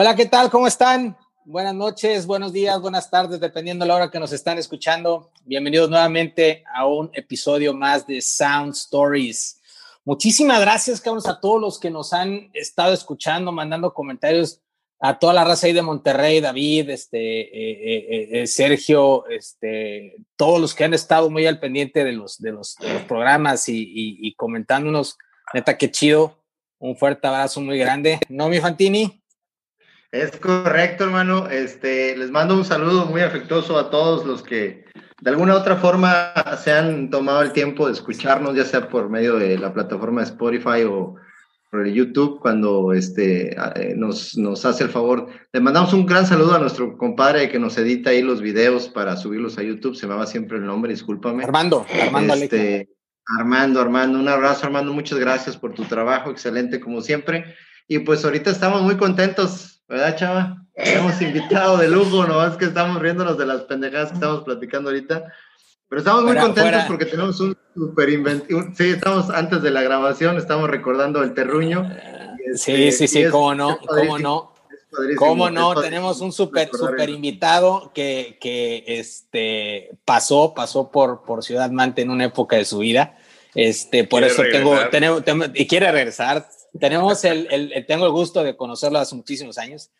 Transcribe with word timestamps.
Hola, 0.00 0.14
¿qué 0.14 0.26
tal? 0.26 0.48
¿Cómo 0.48 0.68
están? 0.68 1.16
Buenas 1.44 1.74
noches, 1.74 2.24
buenos 2.24 2.52
días, 2.52 2.80
buenas 2.80 3.10
tardes, 3.10 3.40
dependiendo 3.40 3.84
de 3.84 3.88
la 3.88 3.96
hora 3.96 4.10
que 4.12 4.20
nos 4.20 4.30
están 4.32 4.56
escuchando. 4.56 5.32
Bienvenidos 5.44 5.90
nuevamente 5.90 6.62
a 6.72 6.86
un 6.86 7.10
episodio 7.14 7.74
más 7.74 8.06
de 8.06 8.20
Sound 8.20 8.74
Stories. 8.74 9.60
Muchísimas 10.04 10.60
gracias, 10.60 11.00
cabrones, 11.00 11.26
a 11.26 11.40
todos 11.40 11.60
los 11.60 11.80
que 11.80 11.90
nos 11.90 12.12
han 12.12 12.48
estado 12.54 12.92
escuchando, 12.92 13.50
mandando 13.50 13.92
comentarios 13.92 14.60
a 15.00 15.18
toda 15.18 15.32
la 15.32 15.42
raza 15.42 15.66
ahí 15.66 15.72
de 15.72 15.82
Monterrey, 15.82 16.40
David, 16.40 16.90
este, 16.90 17.40
eh, 17.40 17.48
eh, 17.82 18.28
eh, 18.42 18.46
Sergio, 18.46 19.26
este, 19.26 20.14
todos 20.36 20.60
los 20.60 20.76
que 20.76 20.84
han 20.84 20.94
estado 20.94 21.28
muy 21.28 21.44
al 21.44 21.58
pendiente 21.58 22.04
de 22.04 22.12
los, 22.12 22.38
de 22.38 22.52
los, 22.52 22.76
programas 23.08 23.68
y, 23.68 23.84
y, 23.94 24.32
comentándonos. 24.34 25.18
Neta, 25.52 25.76
qué 25.76 25.90
chido. 25.90 26.38
Un 26.78 26.96
fuerte 26.96 27.26
abrazo 27.26 27.60
muy 27.60 27.76
grande. 27.78 28.20
¿No, 28.28 28.48
mi 28.48 28.60
Fantini? 28.60 29.17
Es 30.10 30.36
correcto, 30.38 31.04
hermano. 31.04 31.48
Este, 31.48 32.16
les 32.16 32.30
mando 32.30 32.54
un 32.54 32.64
saludo 32.64 33.06
muy 33.06 33.20
afectuoso 33.20 33.78
a 33.78 33.90
todos 33.90 34.24
los 34.24 34.42
que 34.42 34.86
de 35.20 35.30
alguna 35.30 35.54
u 35.54 35.58
otra 35.58 35.76
forma 35.76 36.32
se 36.62 36.72
han 36.72 37.10
tomado 37.10 37.42
el 37.42 37.52
tiempo 37.52 37.86
de 37.86 37.92
escucharnos, 37.92 38.56
ya 38.56 38.64
sea 38.64 38.88
por 38.88 39.10
medio 39.10 39.36
de 39.36 39.58
la 39.58 39.74
plataforma 39.74 40.22
Spotify 40.22 40.84
o 40.88 41.16
por 41.70 41.86
el 41.86 41.92
YouTube, 41.92 42.40
cuando 42.40 42.94
este, 42.94 43.54
eh, 43.54 43.94
nos, 43.94 44.38
nos 44.38 44.64
hace 44.64 44.84
el 44.84 44.90
favor. 44.90 45.26
Le 45.52 45.60
mandamos 45.60 45.92
un 45.92 46.06
gran 46.06 46.24
saludo 46.26 46.54
a 46.54 46.58
nuestro 46.58 46.96
compadre 46.96 47.50
que 47.50 47.58
nos 47.58 47.76
edita 47.76 48.08
ahí 48.08 48.22
los 48.22 48.40
videos 48.40 48.88
para 48.88 49.16
subirlos 49.18 49.58
a 49.58 49.62
YouTube. 49.62 49.94
Se 49.94 50.06
me 50.06 50.14
va 50.14 50.24
siempre 50.24 50.56
el 50.56 50.64
nombre, 50.64 50.92
discúlpame. 50.92 51.44
Armando, 51.44 51.84
Armando 52.02 52.32
este, 52.32 52.88
Armando, 53.38 53.82
Armando, 53.82 54.18
un 54.18 54.28
abrazo, 54.28 54.64
Armando. 54.64 54.94
Muchas 54.94 55.18
gracias 55.18 55.58
por 55.58 55.74
tu 55.74 55.84
trabajo, 55.84 56.30
excelente 56.30 56.80
como 56.80 57.02
siempre. 57.02 57.44
Y 57.86 57.98
pues 57.98 58.24
ahorita 58.24 58.50
estamos 58.50 58.80
muy 58.80 58.96
contentos 58.96 59.77
¿Verdad, 59.88 60.16
chava? 60.16 60.66
Hemos 60.74 61.20
invitado 61.22 61.78
de 61.78 61.88
lujo, 61.88 62.26
nomás 62.26 62.56
que 62.56 62.66
estamos 62.66 63.00
riéndonos 63.00 63.38
de 63.38 63.46
las 63.46 63.62
pendejadas 63.62 64.10
que 64.10 64.14
estamos 64.16 64.44
platicando 64.44 64.90
ahorita. 64.90 65.32
Pero 65.88 66.00
estamos 66.00 66.24
muy 66.24 66.36
contentos 66.36 66.84
porque 66.86 67.06
tenemos 67.06 67.40
un 67.40 67.56
super 67.74 68.10
inventivo. 68.10 68.64
Sí, 68.76 68.90
estamos 68.90 69.30
antes 69.30 69.62
de 69.62 69.70
la 69.70 69.80
grabación, 69.80 70.36
estamos 70.36 70.68
recordando 70.68 71.22
el 71.22 71.32
terruño. 71.32 71.90
sí, 72.54 72.92
sí, 72.92 73.08
sí, 73.08 73.24
cómo 73.30 73.54
no, 73.54 73.78
cómo 73.78 74.18
no. 74.18 74.52
¿Cómo 75.16 75.50
no? 75.50 75.74
Tenemos 75.80 76.20
un 76.20 76.32
súper 76.32 76.68
super 76.70 77.08
invitado 77.08 77.90
que, 77.94 78.36
que 78.40 78.84
este, 78.86 79.96
pasó, 80.04 80.54
pasó 80.54 80.90
por, 80.90 81.22
por 81.22 81.42
Ciudad 81.44 81.70
Mante 81.70 82.02
en 82.02 82.10
una 82.10 82.26
época 82.26 82.56
de 82.56 82.64
su 82.64 82.78
vida. 82.78 83.16
Este, 83.54 84.04
por 84.04 84.22
eso 84.22 84.42
tengo, 84.50 84.76
tenemos, 84.90 85.22
y 85.54 85.66
quiere 85.66 85.90
regresar. 85.90 86.46
Tenemos 86.78 87.24
el, 87.24 87.48
el, 87.50 87.86
tengo 87.86 88.06
el 88.06 88.12
gusto 88.12 88.42
de 88.42 88.56
conocerlo 88.56 88.98
hace 88.98 89.14
muchísimos 89.14 89.58
años. 89.58 89.90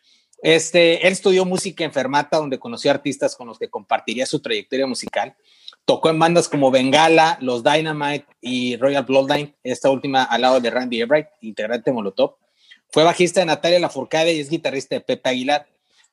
Este, 0.41 1.05
él 1.05 1.13
estudió 1.13 1.45
música 1.45 1.83
en 1.83 1.91
Fermata, 1.91 2.37
donde 2.37 2.59
conoció 2.59 2.91
artistas 2.91 3.35
con 3.35 3.47
los 3.47 3.59
que 3.59 3.69
compartiría 3.69 4.25
su 4.25 4.39
trayectoria 4.39 4.87
musical. 4.87 5.35
Tocó 5.85 6.09
en 6.09 6.19
bandas 6.19 6.47
como 6.47 6.71
Bengala, 6.71 7.37
Los 7.41 7.63
Dynamite 7.63 8.25
y 8.41 8.77
Royal 8.77 9.03
Bloodline, 9.03 9.55
esta 9.63 9.89
última 9.89 10.23
al 10.23 10.41
lado 10.41 10.59
de 10.59 10.69
Randy 10.69 11.01
Everett, 11.01 11.29
integrante 11.41 11.89
de 11.89 11.93
Molotov. 11.93 12.35
Fue 12.91 13.03
bajista 13.03 13.41
de 13.41 13.47
Natalia 13.47 13.79
Lafourcade 13.79 14.33
y 14.33 14.39
es 14.39 14.49
guitarrista 14.49 14.95
de 14.95 15.01
Pepe 15.01 15.29
Aguilar. 15.29 15.67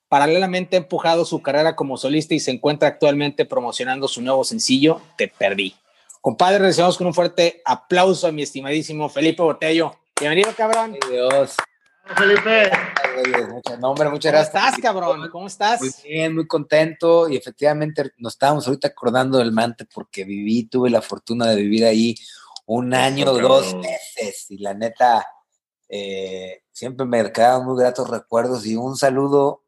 Paralelamente 0.09 0.76
ha 0.76 0.80
empujado 0.80 1.25
su 1.25 1.42
carrera 1.42 1.75
como 1.75 1.97
solista 1.97 2.34
y 2.34 2.41
se 2.41 2.50
encuentra 2.50 2.88
actualmente 2.88 3.44
promocionando 3.44 4.09
su 4.09 4.22
nuevo 4.22 4.44
sencillo, 4.44 5.00
Te 5.16 5.28
Perdí. 5.28 5.75
Compadre, 6.20 6.59
recibamos 6.59 6.98
con 6.98 7.06
un 7.06 7.14
fuerte 7.14 7.62
aplauso 7.64 8.26
a 8.26 8.32
mi 8.32 8.42
estimadísimo 8.42 9.09
Felipe 9.09 9.42
Botello. 9.42 9.97
Bienvenido, 10.19 10.50
cabrón. 10.56 10.97
Dios. 11.10 11.56
Felipe. 12.16 12.71
No, 13.78 13.91
hombre, 13.91 14.09
muchas 14.09 14.32
gracias. 14.32 14.50
¿Cómo 14.50 14.66
estás, 14.66 14.81
cabrón? 14.81 15.31
¿Cómo 15.31 15.47
estás? 15.47 15.81
Muy 15.82 15.91
bien, 16.04 16.34
muy 16.34 16.47
contento. 16.47 17.28
Y 17.28 17.37
efectivamente 17.37 18.12
nos 18.16 18.32
estábamos 18.32 18.66
ahorita 18.66 18.88
acordando 18.88 19.37
del 19.37 19.53
Mante 19.53 19.84
porque 19.84 20.25
viví, 20.25 20.69
tuve 20.69 20.88
la 20.88 21.03
fortuna 21.03 21.50
de 21.50 21.56
vivir 21.56 21.84
ahí 21.84 22.15
un 22.65 22.94
año, 22.94 23.27
dos 23.27 23.75
meses. 23.75 24.50
Y 24.50 24.56
la 24.56 24.72
neta, 24.72 25.27
eh, 25.91 26.62
siempre 26.72 27.04
me 27.04 27.31
quedaban 27.31 27.66
muy 27.66 27.78
gratos 27.78 28.09
recuerdos. 28.09 28.65
Y 28.65 28.75
un 28.75 28.97
saludo 28.97 29.65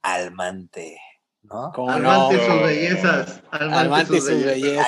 al 0.00 0.32
Mante. 0.32 0.98
¿No? 1.42 1.72
Almante 1.88 2.36
no? 2.36 2.46
sus 2.46 2.62
bellezas. 2.62 3.42
Almante, 3.50 4.20
sus, 4.20 4.44
bellezas. 4.44 4.86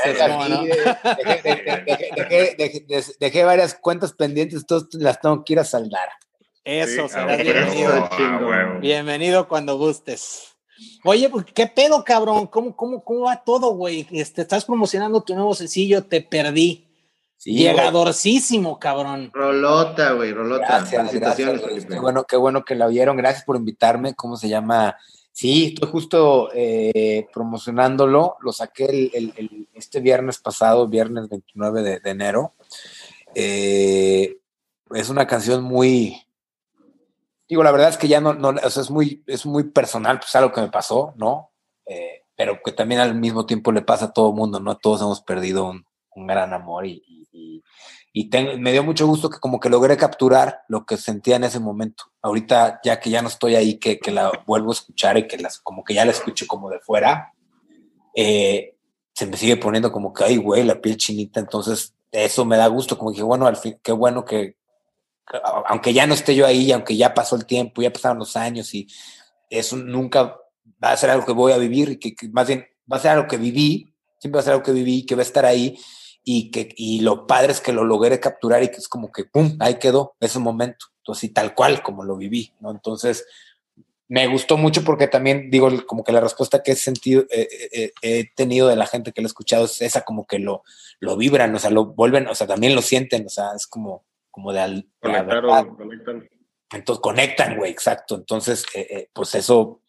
Dejé 3.18 3.44
varias 3.44 3.74
cuentas 3.74 4.12
pendientes, 4.12 4.66
todas 4.66 4.88
las 4.94 5.20
tengo 5.20 5.44
que 5.44 5.54
ir 5.54 5.58
a 5.58 5.64
saldar. 5.64 6.08
Eso, 6.64 7.08
será 7.08 7.36
bienvenido. 7.36 8.08
Ah, 8.10 8.78
bienvenido 8.80 9.48
cuando 9.48 9.76
gustes. 9.76 10.52
Oye, 11.04 11.28
pues, 11.28 11.46
¿qué 11.52 11.66
pedo, 11.66 12.04
cabrón? 12.04 12.46
¿Cómo, 12.46 12.76
cómo, 12.76 13.02
cómo 13.02 13.22
va 13.22 13.42
todo, 13.42 13.74
güey? 13.74 14.06
Este, 14.12 14.42
estás 14.42 14.64
promocionando 14.64 15.22
tu 15.22 15.34
nuevo 15.34 15.54
sencillo, 15.54 16.04
Te 16.04 16.20
Perdí. 16.20 16.88
Llegadorcísimo, 17.44 18.78
cabrón. 18.78 19.30
Rolota, 19.32 20.12
güey, 20.12 20.32
rolota. 20.32 20.66
Gracias, 20.66 21.10
Felicitaciones, 21.10 21.86
Qué 21.86 21.98
bueno, 21.98 22.24
qué 22.24 22.36
bueno 22.36 22.64
que 22.64 22.76
la 22.76 22.86
vieron. 22.86 23.16
Gracias 23.16 23.44
por 23.44 23.56
invitarme. 23.56 24.14
¿Cómo 24.14 24.36
se 24.36 24.48
llama? 24.48 24.96
Sí, 25.32 25.68
estoy 25.68 25.88
justo 25.90 26.50
eh, 26.54 27.26
promocionándolo. 27.32 28.36
Lo 28.40 28.52
saqué 28.52 29.10
el, 29.14 29.68
este 29.72 30.00
viernes 30.00 30.38
pasado, 30.38 30.88
viernes 30.88 31.28
29 31.28 31.82
de, 31.82 32.10
enero. 32.10 32.54
Eh, 33.34 34.38
es 34.94 35.08
una 35.08 35.26
canción 35.26 35.64
muy. 35.64 36.22
Digo, 37.48 37.62
la 37.62 37.72
verdad 37.72 37.88
es 37.88 37.96
que 37.96 38.08
ya 38.08 38.20
no, 38.20 38.34
no 38.34 38.50
o 38.50 38.70
sea, 38.70 38.82
es 38.82 38.90
muy, 38.90 39.22
es 39.26 39.46
muy 39.46 39.64
personal, 39.64 40.18
pues 40.18 40.34
algo 40.36 40.52
que 40.52 40.60
me 40.60 40.70
pasó, 40.70 41.14
¿no? 41.16 41.50
Eh, 41.86 42.22
pero 42.36 42.60
que 42.62 42.72
también 42.72 43.00
al 43.00 43.14
mismo 43.14 43.46
tiempo 43.46 43.72
le 43.72 43.82
pasa 43.82 44.06
a 44.06 44.12
todo 44.12 44.30
el 44.30 44.36
mundo, 44.36 44.60
¿no? 44.60 44.76
Todos 44.76 45.00
hemos 45.00 45.22
perdido 45.22 45.64
un, 45.70 45.84
gran 46.26 46.52
amor 46.52 46.86
y, 46.86 47.02
y 47.32 47.62
me 48.14 48.72
dio 48.72 48.84
mucho 48.84 49.06
gusto 49.06 49.30
que 49.30 49.38
como 49.38 49.58
que 49.58 49.70
logré 49.70 49.96
capturar 49.96 50.62
lo 50.68 50.84
que 50.84 50.96
sentía 50.96 51.36
en 51.36 51.44
ese 51.44 51.60
momento. 51.60 52.04
Ahorita 52.20 52.80
ya 52.84 53.00
que 53.00 53.08
ya 53.08 53.22
no 53.22 53.28
estoy 53.28 53.54
ahí, 53.54 53.78
que, 53.78 53.98
que 53.98 54.10
la 54.10 54.30
vuelvo 54.46 54.70
a 54.70 54.74
escuchar 54.74 55.16
y 55.16 55.26
que 55.26 55.38
las, 55.38 55.58
como 55.58 55.82
que 55.82 55.94
ya 55.94 56.04
la 56.04 56.10
escucho 56.10 56.46
como 56.46 56.68
de 56.68 56.78
fuera, 56.80 57.32
eh, 58.14 58.76
se 59.14 59.26
me 59.26 59.36
sigue 59.36 59.56
poniendo 59.56 59.90
como 59.90 60.12
que, 60.12 60.24
ay, 60.24 60.36
güey, 60.36 60.62
la 60.64 60.80
piel 60.80 60.98
chinita. 60.98 61.40
Entonces, 61.40 61.94
eso 62.10 62.44
me 62.44 62.58
da 62.58 62.66
gusto, 62.66 62.98
como 62.98 63.12
que, 63.12 63.22
bueno, 63.22 63.46
al 63.46 63.56
fin, 63.56 63.78
qué 63.82 63.92
bueno 63.92 64.24
que, 64.26 64.56
aunque 65.66 65.94
ya 65.94 66.06
no 66.06 66.12
esté 66.12 66.34
yo 66.34 66.46
ahí, 66.46 66.70
aunque 66.72 66.96
ya 66.96 67.14
pasó 67.14 67.36
el 67.36 67.46
tiempo, 67.46 67.80
ya 67.80 67.92
pasaron 67.92 68.18
los 68.18 68.36
años 68.36 68.74
y 68.74 68.86
eso 69.48 69.76
nunca 69.76 70.36
va 70.82 70.92
a 70.92 70.96
ser 70.96 71.08
algo 71.08 71.24
que 71.24 71.32
voy 71.32 71.52
a 71.52 71.58
vivir 71.58 71.90
y 71.90 71.96
que, 71.98 72.14
que 72.14 72.28
más 72.28 72.46
bien 72.46 72.66
va 72.90 72.98
a 72.98 73.00
ser 73.00 73.12
algo 73.12 73.28
que 73.28 73.38
viví, 73.38 73.94
siempre 74.18 74.36
va 74.36 74.40
a 74.40 74.44
ser 74.44 74.52
algo 74.52 74.64
que 74.64 74.72
viví, 74.72 75.06
que 75.06 75.14
va 75.14 75.22
a 75.22 75.24
estar 75.24 75.46
ahí 75.46 75.78
y, 76.24 76.50
que, 76.50 76.72
y 76.76 77.00
lo 77.00 77.26
padre 77.26 77.52
es 77.52 77.60
que 77.60 77.72
lo 77.72 77.84
logré 77.84 78.20
capturar 78.20 78.62
y 78.62 78.68
que 78.68 78.76
es 78.76 78.88
como 78.88 79.10
que, 79.10 79.24
¡pum!, 79.24 79.56
ahí 79.60 79.78
quedó 79.78 80.14
ese 80.20 80.38
momento. 80.38 80.86
Entonces, 80.98 81.24
y 81.24 81.28
tal 81.30 81.54
cual 81.54 81.82
como 81.82 82.04
lo 82.04 82.16
viví, 82.16 82.52
¿no? 82.60 82.70
Entonces, 82.70 83.26
me 84.12 84.26
gustó 84.26 84.56
mucho 84.58 84.84
porque 84.84 85.08
también 85.08 85.50
digo, 85.50 85.70
como 85.86 86.04
que 86.04 86.12
la 86.12 86.20
respuesta 86.20 86.62
que 86.62 86.72
he 86.72 86.76
sentido, 86.76 87.22
eh, 87.30 87.48
eh, 87.50 87.70
eh, 87.72 87.92
he 88.02 88.30
tenido 88.34 88.68
de 88.68 88.76
la 88.76 88.86
gente 88.86 89.10
que 89.10 89.22
lo 89.22 89.24
ha 89.24 89.28
escuchado 89.28 89.64
es 89.64 89.80
esa 89.80 90.02
como 90.02 90.26
que 90.26 90.38
lo, 90.38 90.64
lo 91.00 91.16
vibran, 91.16 91.54
o 91.54 91.58
sea, 91.58 91.70
lo 91.70 91.86
vuelven, 91.86 92.28
o 92.28 92.34
sea, 92.34 92.46
también 92.46 92.74
lo 92.74 92.82
sienten, 92.82 93.24
o 93.24 93.30
sea, 93.30 93.52
es 93.56 93.66
como, 93.66 94.04
como 94.30 94.52
de 94.52 94.60
al... 94.60 94.86
conectan. 95.00 96.28
Entonces, 96.72 97.02
conectan, 97.02 97.56
güey, 97.56 97.70
exacto. 97.70 98.14
Entonces, 98.16 98.66
pues 99.14 99.34
eso, 99.34 99.80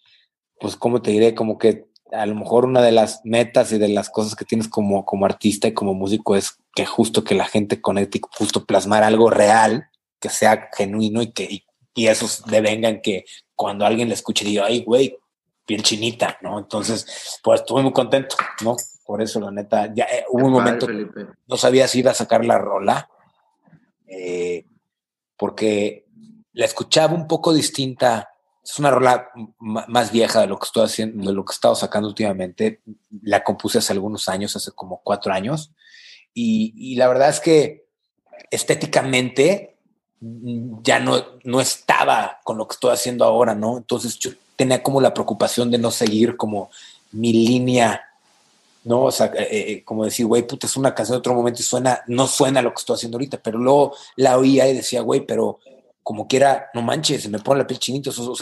pues, 0.57 0.77
¿cómo 0.77 1.01
te 1.01 1.11
diré? 1.11 1.35
Como 1.35 1.57
que 1.57 1.87
a 2.13 2.25
lo 2.25 2.35
mejor 2.35 2.65
una 2.65 2.81
de 2.81 2.91
las 2.91 3.21
metas 3.23 3.71
y 3.71 3.77
de 3.77 3.89
las 3.89 4.09
cosas 4.09 4.35
que 4.35 4.45
tienes 4.45 4.67
como, 4.67 5.05
como 5.05 5.25
artista 5.25 5.67
y 5.67 5.73
como 5.73 5.93
músico 5.93 6.35
es 6.35 6.57
que 6.75 6.85
justo 6.85 7.23
que 7.23 7.35
la 7.35 7.45
gente 7.45 7.81
conecte 7.81 8.19
y 8.19 8.21
justo 8.37 8.65
plasmar 8.65 9.03
algo 9.03 9.29
real, 9.29 9.89
que 10.19 10.29
sea 10.29 10.69
genuino 10.73 11.21
y 11.21 11.31
que 11.31 11.47
y, 11.95 12.07
eso 12.07 12.27
devenga 12.47 13.01
que 13.01 13.25
cuando 13.55 13.85
alguien 13.85 14.07
le 14.07 14.15
escuche 14.15 14.45
diga, 14.45 14.65
ay, 14.65 14.83
güey, 14.83 15.15
piel 15.65 15.83
chinita, 15.83 16.37
¿no? 16.41 16.57
Entonces, 16.57 17.39
pues 17.43 17.61
estuve 17.61 17.83
muy 17.83 17.93
contento, 17.93 18.35
¿no? 18.63 18.75
Por 19.05 19.21
eso, 19.21 19.39
la 19.39 19.51
neta, 19.51 19.93
ya 19.93 20.05
eh, 20.05 20.25
hubo 20.29 20.47
un 20.47 20.53
momento, 20.53 20.87
no 21.47 21.57
sabía 21.57 21.87
si 21.87 21.99
iba 21.99 22.11
a 22.11 22.15
sacar 22.15 22.45
la 22.45 22.57
rola, 22.57 23.09
eh, 24.07 24.65
porque 25.37 26.05
la 26.53 26.65
escuchaba 26.65 27.13
un 27.13 27.27
poco 27.27 27.53
distinta 27.53 28.32
es 28.63 28.79
una 28.79 28.91
rola 28.91 29.29
más 29.59 30.11
vieja 30.11 30.39
de 30.41 30.47
lo 30.47 30.57
que 30.57 30.65
estoy 30.65 30.85
haciendo, 30.85 31.27
de 31.29 31.35
lo 31.35 31.43
que 31.43 31.51
he 31.51 31.55
estado 31.55 31.75
sacando 31.75 32.07
últimamente. 32.07 32.81
La 33.21 33.43
compuse 33.43 33.79
hace 33.79 33.91
algunos 33.91 34.29
años, 34.29 34.55
hace 34.55 34.71
como 34.71 35.01
cuatro 35.03 35.33
años. 35.33 35.71
Y, 36.33 36.95
la 36.95 37.07
verdad 37.09 37.29
es 37.29 37.39
que 37.39 37.85
estéticamente 38.49 39.77
ya 40.21 40.99
no, 40.99 41.21
no 41.43 41.59
estaba 41.59 42.39
con 42.43 42.57
lo 42.57 42.67
que 42.67 42.73
estoy 42.73 42.91
haciendo 42.91 43.25
ahora, 43.25 43.53
¿no? 43.53 43.77
Entonces 43.77 44.17
yo 44.17 44.31
tenía 44.55 44.81
como 44.81 45.01
la 45.01 45.13
preocupación 45.13 45.69
de 45.69 45.77
no 45.77 45.91
seguir 45.91 46.37
como 46.37 46.71
mi 47.11 47.33
línea, 47.33 48.01
¿no? 48.85 49.03
O 49.03 49.11
sea, 49.11 49.27
eh, 49.37 49.47
eh, 49.49 49.83
como 49.83 50.05
decir, 50.05 50.25
güey, 50.25 50.47
puta, 50.47 50.67
es 50.67 50.77
una 50.77 50.95
canción 50.95 51.15
de 51.15 51.19
otro 51.19 51.33
momento 51.33 51.59
y 51.59 51.63
suena, 51.63 52.01
no 52.07 52.27
suena 52.27 52.61
lo 52.61 52.71
que 52.71 52.79
estoy 52.79 52.95
haciendo 52.95 53.17
ahorita, 53.17 53.41
pero 53.43 53.59
luego 53.59 53.95
la 54.15 54.37
oía 54.37 54.67
y 54.69 54.75
decía, 54.75 55.01
güey, 55.01 55.25
pero 55.25 55.59
como 56.03 56.27
quiera, 56.27 56.69
no 56.73 56.81
manches, 56.81 57.23
se 57.23 57.29
me 57.29 57.39
pone 57.39 57.61
la 57.61 57.67
piel 57.67 57.79
chinito, 57.79 58.11
o 58.11 58.35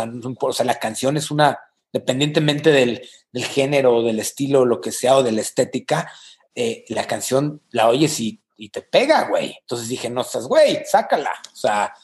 sea, 0.54 0.66
la 0.66 0.80
canción 0.80 1.16
es 1.16 1.32
una, 1.32 1.60
dependientemente 1.94 2.72
del, 2.72 3.08
del 3.32 3.46
género, 3.46 4.02
del 4.04 4.20
estilo, 4.20 4.66
lo 4.66 4.82
que 4.82 4.92
sea, 4.92 5.18
o 5.18 5.24
de 5.24 5.32
la 5.32 5.42
estética, 5.42 6.12
eh, 6.56 6.84
la 6.90 7.06
canción 7.08 7.62
la 7.70 7.88
oyes 7.90 8.20
y, 8.20 8.40
te 8.72 8.84
pega, 8.84 9.28
güey. 9.28 9.58
Entonces 9.62 9.90
dije, 9.90 10.08
no 10.12 10.22
estás, 10.22 10.46
güey, 10.46 10.84
sácala. 10.86 11.32
O 11.52 11.56
sea, 11.56 11.96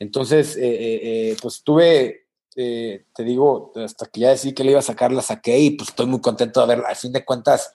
entonces, 0.00 0.58
eh, 0.60 1.36
pues 1.40 1.62
tuve, 1.62 2.26
te 2.52 3.22
digo, 3.22 3.70
hasta 3.76 4.06
que 4.06 4.22
ya 4.22 4.30
decidí 4.30 4.52
que 4.52 4.64
le 4.64 4.72
iba 4.72 4.80
a 4.80 4.82
sacar, 4.82 5.12
la 5.12 5.22
saqué 5.22 5.56
y 5.60 5.70
pues 5.70 5.90
estoy 5.90 6.06
muy 6.06 6.20
contento 6.20 6.60
de 6.60 6.74
ver, 6.74 6.84
al 6.84 6.96
fin 6.96 7.12
de 7.12 7.24
cuentas, 7.24 7.74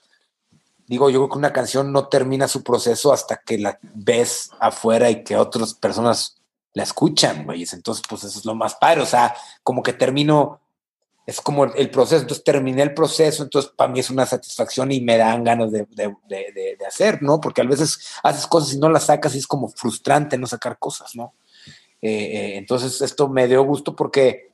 digo, 0.87 1.09
yo 1.09 1.19
creo 1.19 1.29
que 1.29 1.37
una 1.37 1.53
canción 1.53 1.91
no 1.91 2.07
termina 2.07 2.47
su 2.47 2.63
proceso 2.63 3.13
hasta 3.13 3.37
que 3.37 3.57
la 3.57 3.79
ves 3.81 4.51
afuera 4.59 5.09
y 5.09 5.23
que 5.23 5.37
otras 5.37 5.73
personas 5.73 6.41
la 6.75 6.83
escuchan, 6.83 7.45
güey. 7.45 7.65
Entonces, 7.71 8.03
pues 8.07 8.23
eso 8.25 8.37
es 8.37 8.45
lo 8.45 8.53
más 8.53 8.75
padre. 8.75 9.01
O 9.01 9.05
sea, 9.05 9.33
como 9.63 9.81
que 9.81 9.93
termino, 9.93 10.59
es 11.25 11.41
como 11.41 11.65
el 11.65 11.89
proceso. 11.89 12.21
Entonces 12.21 12.43
terminé 12.43 12.83
el 12.83 12.93
proceso, 12.93 13.43
entonces 13.43 13.71
para 13.75 13.91
mí 13.91 13.99
es 13.99 14.09
una 14.11 14.25
satisfacción 14.25 14.91
y 14.91 15.01
me 15.01 15.17
dan 15.17 15.43
ganas 15.43 15.71
de, 15.71 15.87
hacer, 16.87 17.23
¿no? 17.23 17.39
Porque 17.41 17.61
a 17.61 17.65
veces 17.65 18.15
haces 18.21 18.45
cosas 18.45 18.73
y 18.73 18.77
no 18.77 18.89
las 18.89 19.05
sacas 19.05 19.33
y 19.33 19.39
es 19.39 19.47
como 19.47 19.69
frustrante 19.69 20.37
no 20.37 20.45
sacar 20.45 20.77
cosas, 20.77 21.15
¿no? 21.15 21.33
Eh, 22.01 22.11
eh, 22.11 22.57
entonces 22.57 23.01
esto 23.01 23.29
me 23.29 23.47
dio 23.47 23.63
gusto 23.63 23.95
porque 23.95 24.51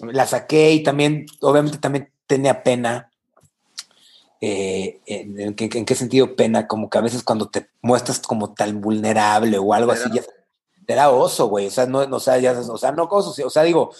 la 0.00 0.26
saqué 0.26 0.72
y 0.72 0.82
también, 0.82 1.26
obviamente 1.40 1.78
también 1.78 2.10
tenía 2.26 2.62
pena 2.62 3.10
eh, 4.40 5.00
en, 5.06 5.54
qué 5.54 5.94
sentido 5.94 6.36
pena? 6.36 6.68
Como 6.68 6.88
que 6.88 6.98
a 6.98 7.02
veces 7.02 7.24
cuando 7.24 7.48
te 7.48 7.66
muestras 7.82 8.20
como 8.20 8.54
tan 8.54 8.80
vulnerable 8.80 9.58
o 9.58 9.74
algo 9.74 9.90
así, 9.90 10.08
ya 10.12 10.22
te 10.86 10.94
da 10.94 11.10
oso, 11.10 11.46
güey. 11.46 11.66
O 11.66 11.70
sea, 11.70 11.86
no, 11.86 12.00
o 12.00 12.20
sea, 12.20 12.38
ya, 12.38 12.52
o 12.52 12.78
sea, 12.78 12.92
no 12.92 13.04
oso, 13.04 13.34
o 13.44 13.50
sea, 13.50 13.62
digo, 13.62 13.90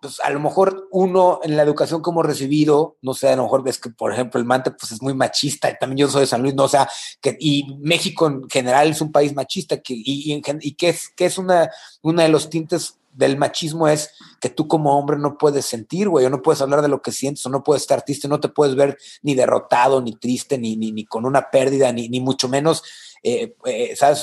pues 0.00 0.20
a 0.20 0.30
lo 0.30 0.40
mejor 0.40 0.88
uno 0.90 1.40
en 1.42 1.56
la 1.56 1.62
educación 1.62 2.02
como 2.02 2.22
recibido, 2.22 2.96
no 3.02 3.14
sé, 3.14 3.28
a 3.28 3.36
lo 3.36 3.44
mejor 3.44 3.62
ves 3.62 3.78
que, 3.78 3.90
por 3.90 4.12
ejemplo, 4.12 4.38
el 4.38 4.46
Mante 4.46 4.70
pues 4.70 4.92
es 4.92 5.02
muy 5.02 5.14
machista, 5.14 5.70
y 5.70 5.78
también 5.78 6.06
yo 6.06 6.08
soy 6.08 6.22
de 6.22 6.26
San 6.26 6.42
Luis, 6.42 6.54
no, 6.54 6.64
o 6.64 6.68
sea, 6.68 6.88
que, 7.20 7.36
y 7.40 7.76
México 7.80 8.26
en 8.26 8.48
general 8.48 8.90
es 8.90 9.00
un 9.00 9.10
país 9.10 9.34
machista, 9.34 9.78
que, 9.80 9.94
y, 9.94 10.34
y, 10.34 10.42
y 10.60 10.74
que 10.74 10.90
es, 10.90 11.08
que 11.16 11.26
es 11.26 11.38
una, 11.38 11.70
una 12.02 12.24
de 12.24 12.28
los 12.28 12.50
tintes 12.50 12.98
del 13.16 13.38
machismo 13.38 13.88
es 13.88 14.10
que 14.40 14.50
tú 14.50 14.68
como 14.68 14.96
hombre 14.96 15.16
no 15.16 15.38
puedes 15.38 15.64
sentir, 15.64 16.08
güey, 16.08 16.26
o 16.26 16.30
no 16.30 16.42
puedes 16.42 16.60
hablar 16.60 16.82
de 16.82 16.88
lo 16.88 17.00
que 17.00 17.12
sientes, 17.12 17.44
o 17.46 17.48
no 17.48 17.62
puedes 17.62 17.82
estar 17.82 18.02
triste, 18.02 18.28
no 18.28 18.40
te 18.40 18.50
puedes 18.50 18.76
ver 18.76 18.98
ni 19.22 19.34
derrotado, 19.34 20.02
ni 20.02 20.16
triste, 20.16 20.58
ni, 20.58 20.76
ni, 20.76 20.92
ni 20.92 21.06
con 21.06 21.24
una 21.24 21.50
pérdida, 21.50 21.90
ni, 21.92 22.10
ni 22.10 22.20
mucho 22.20 22.48
menos, 22.48 22.82
eh, 23.22 23.56
eh, 23.64 23.96
¿sabes? 23.96 24.22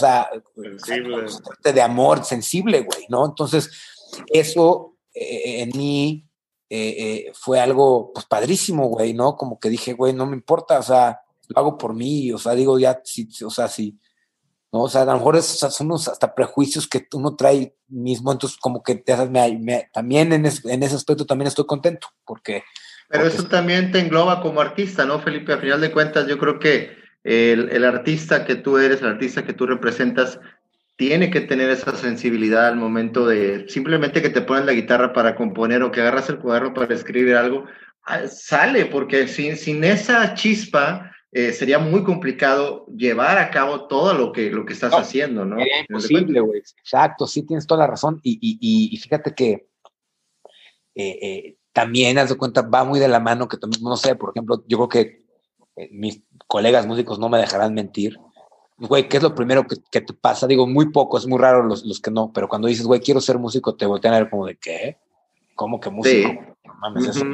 De 1.63 1.81
amor 1.81 2.23
sensible, 2.23 2.81
güey, 2.81 3.05
¿no? 3.09 3.25
Entonces, 3.25 3.71
eso 4.27 4.95
eh, 5.13 5.63
en 5.63 5.71
mí 5.77 6.25
fue 7.33 7.59
algo, 7.59 8.11
pues, 8.13 8.25
padrísimo, 8.25 8.87
güey, 8.87 9.13
¿no? 9.13 9.35
Como 9.35 9.59
que 9.59 9.69
dije, 9.69 9.93
güey, 9.93 10.13
no 10.13 10.25
me 10.25 10.35
importa, 10.35 10.79
o 10.79 10.83
sea, 10.83 11.21
lo 11.47 11.59
hago 11.59 11.77
por 11.77 11.93
mí, 11.93 12.31
o 12.31 12.37
sea, 12.37 12.53
digo, 12.53 12.79
ya, 12.79 12.99
si, 13.03 13.27
o 13.43 13.49
sea, 13.49 13.67
si 13.67 13.99
¿no? 14.73 14.81
O 14.81 14.89
sea, 14.89 15.03
a 15.03 15.05
lo 15.05 15.13
mejor 15.13 15.41
son 15.41 15.87
unos 15.87 16.07
hasta 16.07 16.33
prejuicios 16.33 16.87
que 16.87 17.07
uno 17.13 17.35
trae 17.35 17.75
mismo, 17.87 18.31
entonces 18.31 18.57
como 18.59 18.81
que 18.81 18.95
te, 18.95 19.15
me, 19.27 19.89
también 19.93 20.33
en, 20.33 20.45
en, 20.45 20.83
ese 20.83 20.95
aspecto 20.95 21.25
también 21.25 21.47
estoy 21.47 21.65
contento, 21.65 22.07
porque... 22.25 22.63
Pero 23.07 23.27
eso 23.27 23.43
también 23.43 23.91
te 23.91 23.99
engloba 23.99 24.41
como 24.41 24.59
artista, 24.59 25.05
¿no, 25.05 25.19
Felipe? 25.19 25.53
A 25.53 25.59
final 25.59 25.79
de 25.79 25.91
cuentas, 25.91 26.25
yo 26.27 26.39
creo 26.39 26.57
que 26.57 26.97
el, 27.23 27.69
el, 27.69 27.85
artista 27.85 28.45
que 28.45 28.55
tú 28.55 28.79
eres, 28.79 29.01
el 29.01 29.09
artista 29.09 29.45
que 29.45 29.53
tú 29.53 29.67
representas, 29.67 30.39
tiene 30.95 31.29
que 31.29 31.41
tener 31.41 31.69
esa 31.69 31.95
sensibilidad 31.95 32.67
al 32.67 32.75
momento 32.75 33.27
de 33.27 33.65
simplemente 33.67 34.21
que 34.21 34.29
te 34.29 34.41
pones 34.41 34.65
la 34.65 34.73
guitarra 34.73 35.13
para 35.13 35.35
componer 35.35 35.83
o 35.83 35.91
que 35.91 36.01
agarras 36.01 36.29
el 36.29 36.39
cuaderno 36.39 36.73
para 36.73 36.93
escribir 36.93 37.35
algo, 37.35 37.65
ah, 38.05 38.27
sale, 38.27 38.85
porque 38.85 39.27
sin, 39.27 39.57
sin 39.57 39.83
esa 39.83 40.33
chispa, 40.33 41.12
eh, 41.35 41.51
sería 41.51 41.79
muy 41.79 42.03
complicado 42.03 42.85
llevar 42.95 43.39
a 43.39 43.49
cabo 43.49 43.87
todo 43.87 44.13
lo 44.13 44.31
que, 44.31 44.51
lo 44.51 44.65
que 44.65 44.73
estás 44.73 44.93
haciendo, 44.93 45.43
¿no? 45.43 45.57
Sería 45.57 45.81
imposible, 45.81 46.39
güey. 46.39 46.59
Exacto, 46.59 47.25
sí 47.25 47.41
tienes 47.41 47.65
toda 47.65 47.79
la 47.79 47.87
razón. 47.87 48.19
Y, 48.21 48.37
y, 48.39 48.93
y 48.93 48.97
fíjate 48.97 49.33
que 49.33 49.67
eh, 50.93 51.19
eh, 51.21 51.57
también, 51.71 52.19
haz 52.19 52.29
de 52.29 52.35
cuenta, 52.35 52.61
va 52.61 52.83
muy 52.83 52.99
de 52.99 53.07
la 53.07 53.19
mano 53.19 53.47
que 53.47 53.57
también, 53.57 53.81
no 53.81 53.97
sé, 53.97 54.15
por 54.15 54.29
ejemplo, 54.29 54.63
yo 54.67 54.77
creo 54.77 54.89
que 54.89 55.23
mis 55.89 56.21
colegas 56.45 56.85
músicos 56.85 57.17
no 57.17 57.29
me 57.29 57.39
dejarán 57.39 57.73
mentir. 57.73 58.19
Güey, 58.77 59.09
¿qué 59.09 59.17
es 59.17 59.23
lo 59.23 59.33
primero 59.33 59.65
que, 59.65 59.77
que, 59.91 60.01
te 60.01 60.13
pasa? 60.13 60.45
Digo, 60.45 60.67
muy 60.67 60.91
poco, 60.91 61.17
es 61.17 61.25
muy 61.25 61.39
raro 61.39 61.63
los, 61.63 61.83
los 61.83 61.99
que 61.99 62.11
no, 62.11 62.31
pero 62.31 62.47
cuando 62.47 62.67
dices, 62.67 62.85
güey, 62.85 62.99
quiero 62.99 63.19
ser 63.21 63.39
músico, 63.39 63.75
te 63.75 63.87
voltean 63.87 64.13
a 64.13 64.19
ver 64.19 64.29
como 64.29 64.45
de, 64.45 64.55
¿qué? 64.57 64.97
¿Cómo 65.55 65.79
que 65.79 65.89
músico? 65.89 66.29
Sí. 66.29 66.69
mames, 66.79 67.07
eso, 67.07 67.25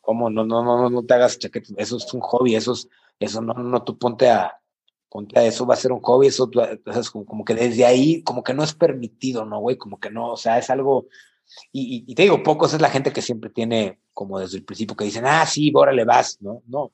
¿cómo? 0.00 0.30
No, 0.30 0.44
no, 0.46 0.62
no, 0.62 0.88
no 0.88 1.02
te 1.02 1.14
hagas 1.14 1.40
chaqueta, 1.40 1.74
eso 1.76 1.96
es 1.96 2.14
un 2.14 2.20
hobby, 2.20 2.54
eso 2.54 2.72
es 2.72 2.88
eso 3.18 3.40
no, 3.40 3.54
no, 3.54 3.82
tú 3.82 3.98
ponte 3.98 4.28
a, 4.28 4.60
ponte 5.08 5.38
a 5.38 5.44
eso, 5.44 5.66
va 5.66 5.74
a 5.74 5.78
ser 5.78 5.92
un 5.92 6.00
hobby, 6.00 6.26
eso, 6.26 6.50
es 6.86 7.10
como, 7.10 7.44
que 7.44 7.54
desde 7.54 7.84
ahí, 7.84 8.22
como 8.22 8.42
que 8.42 8.54
no 8.54 8.62
es 8.62 8.74
permitido, 8.74 9.44
¿no, 9.44 9.60
güey? 9.60 9.76
Como 9.76 9.98
que 9.98 10.10
no, 10.10 10.32
o 10.32 10.36
sea, 10.36 10.58
es 10.58 10.70
algo, 10.70 11.06
y, 11.72 12.04
y, 12.06 12.14
te 12.14 12.22
digo, 12.22 12.42
pocos 12.42 12.74
es 12.74 12.80
la 12.80 12.90
gente 12.90 13.12
que 13.12 13.22
siempre 13.22 13.50
tiene, 13.50 14.00
como 14.12 14.38
desde 14.38 14.58
el 14.58 14.64
principio, 14.64 14.96
que 14.96 15.04
dicen, 15.04 15.24
ah, 15.26 15.46
sí, 15.46 15.72
órale, 15.74 16.04
vas, 16.04 16.38
¿no? 16.40 16.62
No, 16.66 16.92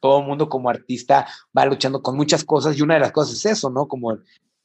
todo 0.00 0.20
el 0.20 0.26
mundo 0.26 0.48
como 0.48 0.70
artista 0.70 1.26
va 1.56 1.64
luchando 1.64 2.02
con 2.02 2.16
muchas 2.16 2.44
cosas 2.44 2.76
y 2.76 2.82
una 2.82 2.94
de 2.94 3.00
las 3.00 3.12
cosas 3.12 3.36
es 3.36 3.46
eso, 3.46 3.70
¿no? 3.70 3.86
Como 3.86 4.18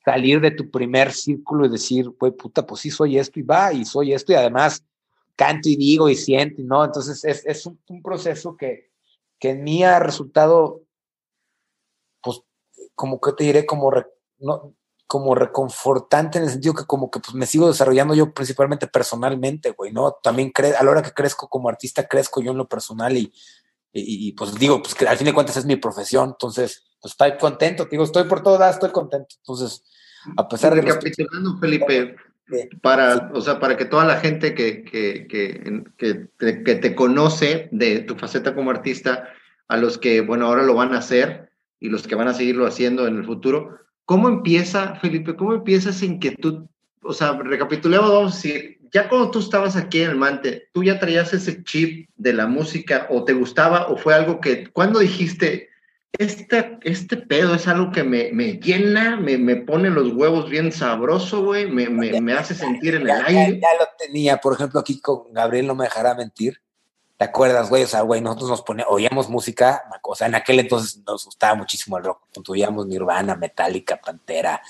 salir 0.04 0.40
de 0.40 0.52
tu 0.52 0.70
primer 0.70 1.12
círculo 1.12 1.66
y 1.66 1.70
decir, 1.70 2.10
güey, 2.20 2.32
puta, 2.32 2.66
pues 2.66 2.82
sí 2.82 2.92
soy 2.92 3.18
esto 3.18 3.40
y 3.40 3.44
va, 3.44 3.74
y 3.74 3.86
soy 3.86 4.14
esto 4.14 4.32
y 4.32 4.36
además 4.36 4.84
canto 5.36 5.68
y 5.68 5.76
digo 5.76 6.10
y 6.10 6.16
siento, 6.16 6.62
¿no? 6.64 6.86
Entonces 6.86 7.24
es, 7.26 7.46
es 7.46 7.66
un, 7.66 7.80
un, 7.90 8.02
proceso 8.02 8.56
que, 8.56 8.92
que 9.40 9.50
en 9.52 9.64
mí 9.64 9.84
ha 9.84 10.00
resultado 10.00 10.85
como 12.96 13.20
que 13.20 13.34
te 13.34 13.44
diré, 13.44 13.66
como, 13.66 13.92
no, 14.40 14.74
como 15.08 15.36
reconfortante 15.36 16.40
en 16.40 16.46
el 16.46 16.50
sentido 16.50 16.74
que 16.74 16.86
como 16.86 17.12
que 17.12 17.20
pues 17.20 17.36
me 17.36 17.46
sigo 17.46 17.68
desarrollando 17.68 18.16
yo 18.16 18.34
principalmente 18.34 18.88
personalmente, 18.88 19.72
güey, 19.72 19.92
¿no? 19.92 20.18
También 20.24 20.52
cre 20.52 20.76
a 20.76 20.84
la 20.84 20.92
hora 20.92 21.02
que 21.02 21.12
crezco 21.12 21.48
como 21.48 21.70
artista, 21.70 22.08
crezco 22.08 22.42
yo 22.42 22.52
en 22.52 22.58
lo 22.58 22.68
personal 22.68 23.16
y, 23.16 23.32
y, 23.94 24.34
pues 24.34 24.56
digo, 24.56 24.82
pues 24.82 24.94
que 24.94 25.08
al 25.08 25.18
fin 25.18 25.26
de 25.26 25.34
cuentas 25.34 25.56
es 25.56 25.66
mi 25.66 25.78
profesión, 25.78 26.32
entonces, 26.32 26.84
pues 27.02 27.14
estoy 27.14 27.38
contento, 27.38 27.86
digo, 27.86 28.04
estoy 28.04 28.26
por 28.26 28.44
todas, 28.44 28.74
estoy 28.74 28.92
contento, 28.92 29.36
entonces, 29.38 29.84
a 30.36 30.48
pesar 30.50 30.76
de... 30.76 30.82
Recapitulando, 30.82 31.58
Felipe, 31.60 32.16
para, 32.82 33.32
o 33.34 33.40
sea, 33.40 33.60
para 33.60 33.78
que 33.78 33.86
toda 33.86 34.04
la 34.04 34.18
gente 34.18 34.54
que, 34.54 34.84
que, 34.84 35.28
que, 35.28 35.84
que, 35.98 36.28
te, 36.38 36.64
que 36.64 36.76
te 36.76 36.94
conoce 36.94 37.70
de 37.72 38.02
tu 38.02 38.16
faceta 38.16 38.54
como 38.54 38.72
artista, 38.72 39.30
a 39.70 39.78
los 39.78 39.98
que, 39.98 40.20
bueno, 40.20 40.48
ahora 40.48 40.64
lo 40.64 40.76
van 40.76 40.94
a 40.94 40.98
hacer, 40.98 41.52
y 41.80 41.90
los 41.90 42.08
que 42.08 42.16
van 42.16 42.28
a 42.28 42.34
seguirlo 42.34 42.66
haciendo 42.66 43.08
en 43.08 43.18
el 43.18 43.26
futuro. 43.26 43.80
¿Cómo 44.06 44.30
empieza, 44.30 44.96
Felipe? 44.96 45.36
¿Cómo 45.36 45.54
empieza 45.54 45.90
esa 45.90 46.06
inquietud? 46.06 46.66
O 47.02 47.14
sea, 47.14 47.34
recapitulemos, 47.34 48.10
vamos 48.10 48.34
a 48.34 48.36
decir, 48.36 48.80
ya 48.92 49.10
cuando 49.10 49.32
tú 49.32 49.40
estabas 49.40 49.76
aquí 49.76 50.02
en 50.02 50.12
el 50.12 50.16
Mante, 50.16 50.70
¿tú 50.72 50.84
ya 50.84 51.00
traías 51.00 51.34
ese 51.34 51.64
chip 51.64 52.10
de 52.16 52.34
la 52.34 52.48
música 52.48 53.08
o 53.10 53.24
te 53.26 53.34
gustaba 53.34 53.88
o 53.88 53.98
fue 53.98 54.14
algo 54.14 54.40
que, 54.40 54.68
cuando 54.72 55.00
dijiste, 55.00 55.70
este, 56.18 56.80
este 56.82 57.18
pedo 57.18 57.56
es 57.56 57.68
algo 57.68 57.92
que 57.92 58.04
me, 58.04 58.32
me 58.32 58.54
llena, 58.54 59.18
me, 59.18 59.38
me, 59.38 59.58
pone 59.58 59.90
los 59.90 60.14
huevos 60.14 60.50
bien 60.50 60.72
sabroso, 60.72 61.44
güey, 61.44 61.70
me, 61.70 61.90
me, 61.90 62.22
me, 62.22 62.34
hace 62.34 62.56
sentir 62.56 62.96
en 62.96 63.02
el 63.02 63.12
aire? 63.12 63.60
Ya, 63.60 63.68
ya, 63.68 63.80
lo 63.80 63.88
tenía, 63.98 64.38
por 64.38 64.54
ejemplo, 64.54 64.80
aquí 64.80 65.00
con 65.02 65.34
Gabriel 65.34 65.68
no 65.68 65.76
me 65.76 65.86
dejará 65.86 66.16
mentir. 66.16 66.62
¿Te 67.18 67.24
acuerdas, 67.24 67.70
güey? 67.70 67.84
O 67.84 67.88
sea, 67.88 68.02
güey, 68.02 68.20
nosotros 68.20 68.50
nos 68.50 68.62
poníamos, 68.62 68.94
oíamos 68.94 69.30
música, 69.30 69.86
o 70.02 70.16
sea, 70.16 70.28
en 70.28 70.36
aquel 70.36 70.60
entonces 70.60 71.02
nos 71.08 71.24
gustaba 71.24 71.56
muchísimo 71.56 71.98
el 71.98 72.04
rock, 72.04 72.28
oíamos 72.50 72.88
Nirvana, 72.88 73.36
Metallica, 73.38 74.02
Pantera, 74.02 74.62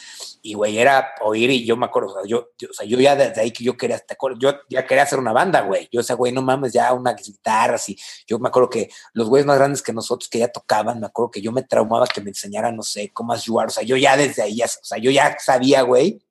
y 0.44 0.54
güey, 0.54 0.78
era 0.78 1.16
oír 1.22 1.50
y 1.50 1.66
yo 1.66 1.76
me 1.76 1.88
acuerdo, 1.88 2.10
o 2.10 2.14
sea, 2.14 2.22
yo, 2.28 2.50
o 2.70 2.74
sea, 2.74 2.86
yo 2.86 3.00
ya 3.00 3.16
desde 3.16 3.42
ahí 3.42 3.50
que 3.50 3.64
yo 3.64 3.76
quería, 3.76 3.98
¿te? 3.98 4.16
Yo 4.38 4.54
ya 4.70 4.86
quería 4.86 5.02
hacer 5.02 5.18
una 5.18 5.34
banda, 5.34 5.62
güey, 5.62 5.90
yo, 5.92 6.02
o 6.02 6.18
güey, 6.18 6.32
no 6.32 6.44
mames, 6.44 6.72
ya 6.72 6.94
una 6.94 7.14
guitarra, 7.14 7.76
así, 7.76 7.98
yo 8.28 8.38
me 8.38 8.50
acuerdo 8.50 8.70
que 8.70 8.90
los 9.14 9.28
güeyes 9.28 9.48
más 9.48 9.58
grandes 9.58 9.82
que 9.82 9.92
nosotros 9.92 10.30
que 10.30 10.38
ya 10.38 10.48
tocaban, 10.48 11.00
me 11.00 11.08
acuerdo 11.08 11.32
que 11.32 11.42
yo 11.42 11.52
me 11.52 11.64
traumaba 11.64 12.06
que 12.06 12.22
me 12.22 12.30
enseñaran, 12.30 12.76
no 12.76 12.84
sé, 12.84 13.12
cómo 13.12 13.34
ayudar, 13.34 13.68
o 13.70 13.72
sea, 13.72 13.82
yo 13.82 13.98
ya 13.98 14.16
desde 14.16 14.44
ahí, 14.44 14.62
o 14.62 14.68
sea, 14.68 15.00
yo 15.00 15.10
ya 15.10 15.36
sabía, 15.40 15.82
güey, 15.82 16.22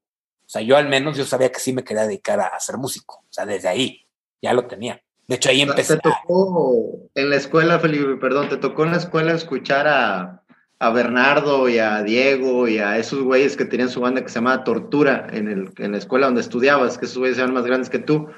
o 0.46 0.48
sea, 0.48 0.62
yo 0.62 0.76
al 0.76 0.88
menos 0.88 1.16
yo 1.16 1.24
sabía 1.26 1.50
que 1.50 1.58
sí 1.58 1.72
me 1.72 1.82
quería 1.82 2.06
dedicar 2.06 2.38
a, 2.38 2.46
a 2.46 2.60
ser 2.60 2.76
músico, 2.76 3.24
o 3.28 3.32
sea, 3.32 3.44
desde 3.44 3.66
ahí, 3.66 4.06
ya 4.40 4.52
lo 4.52 4.68
tenía. 4.68 5.04
De 5.26 5.36
hecho, 5.36 5.48
ahí 5.50 5.62
empecé. 5.62 5.96
Te 5.96 6.02
tocó 6.02 7.08
en 7.14 7.30
la 7.30 7.36
escuela, 7.36 7.78
Felipe, 7.78 8.16
perdón, 8.16 8.48
te 8.48 8.56
tocó 8.56 8.84
en 8.84 8.90
la 8.90 8.98
escuela 8.98 9.32
escuchar 9.32 9.88
a, 9.88 10.42
a 10.78 10.90
Bernardo 10.90 11.68
y 11.68 11.78
a 11.78 12.02
Diego 12.02 12.68
y 12.68 12.78
a 12.78 12.98
esos 12.98 13.22
güeyes 13.22 13.56
que 13.56 13.64
tenían 13.64 13.88
su 13.88 14.00
banda 14.00 14.22
que 14.22 14.28
se 14.28 14.36
llamaba 14.36 14.64
Tortura 14.64 15.26
en, 15.32 15.48
el, 15.48 15.72
en 15.78 15.92
la 15.92 15.98
escuela 15.98 16.26
donde 16.26 16.42
estudiabas, 16.42 16.98
que 16.98 17.06
esos 17.06 17.18
güeyes 17.18 17.38
eran 17.38 17.54
más 17.54 17.64
grandes 17.64 17.88
que 17.88 17.98
tú. 17.98 18.28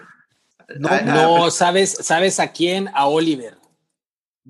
No, 0.79 1.01
no, 1.03 1.51
¿sabes, 1.51 1.93
¿sabes 2.01 2.41
a 2.41 2.53
quién? 2.53 2.89
A 2.95 3.07
Oliver. 3.07 3.57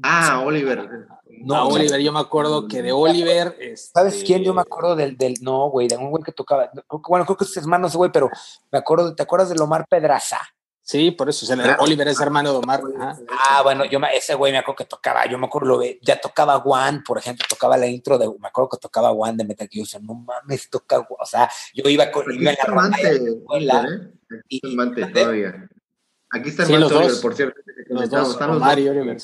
Ah, 0.02 0.43
Oliver. 0.45 0.88
No, 1.43 1.69
Oliver, 1.69 2.00
yo 2.00 2.12
me 2.12 2.21
acuerdo 2.21 2.66
que 2.66 2.83
de 2.83 2.93
Oliver. 2.93 3.57
¿Sabes 3.76 4.23
quién? 4.25 4.43
Yo 4.43 4.55
me 4.55 4.62
este 4.62 4.73
acuerdo 4.73 4.97
del, 4.97 5.16
del 5.16 5.35
no, 5.40 5.71
güey, 5.71 5.88
de 5.88 5.97
un 5.97 6.11
güey 6.11 6.23
que 6.23 6.33
tocaba. 6.33 6.71
Bueno, 7.09 7.25
creo 7.25 7.37
que 7.37 7.45
es 7.45 7.57
hermano 7.57 7.87
ese 7.87 7.97
güey, 7.97 8.11
pero 8.12 8.31
me 8.71 8.78
acuerdo, 8.78 9.14
¿te 9.14 9.23
acuerdas 9.23 9.50
de 9.50 9.62
Omar 9.62 9.87
Pedraza? 9.88 10.38
Sí, 10.87 11.11
por 11.11 11.28
eso, 11.28 11.52
Oliver 11.81 12.07
es 12.07 12.21
hermano 12.21 12.52
de 12.52 12.59
Omar. 12.59 12.81
Ah, 13.28 13.61
bueno, 13.64 13.85
yo 13.87 13.99
ese 14.14 14.37
güey 14.37 14.52
me 14.52 14.59
acuerdo 14.59 14.76
que 14.76 14.85
tocaba, 14.85 15.26
yo 15.26 15.37
me 15.37 15.47
acuerdo, 15.47 15.81
ya 16.00 16.21
tocaba 16.21 16.61
Juan, 16.61 17.02
por 17.02 17.19
ejemplo, 17.19 17.45
tocaba 17.49 17.76
la 17.76 17.88
intro 17.88 18.16
de, 18.19 18.28
me 18.38 18.47
acuerdo 18.47 18.69
que 18.69 18.76
tocaba 18.76 19.11
Juan 19.11 19.37
de 19.37 19.45
Metal 19.45 19.69
Gear, 19.69 20.00
no 20.02 20.14
mames, 20.14 20.71
toca, 20.71 21.00
o 21.00 21.26
sea, 21.26 21.50
yo 21.75 21.90
iba 21.90 22.09
con, 22.12 22.33
iba 22.33 22.52
en 22.52 22.57
la 22.57 22.64
ronda 22.66 22.99
¿eh? 23.02 24.12
y, 24.49 24.61
todavía. 25.12 25.69
Aquí 26.31 26.50
está 26.50 26.62
el 26.62 26.88
sí, 26.88 27.21
por 27.21 27.35
cierto. 27.35 27.61
Los 27.88 28.09
dos, 28.09 28.40
Omar 28.40 28.78
y 28.78 28.88
Oliver. 28.88 29.16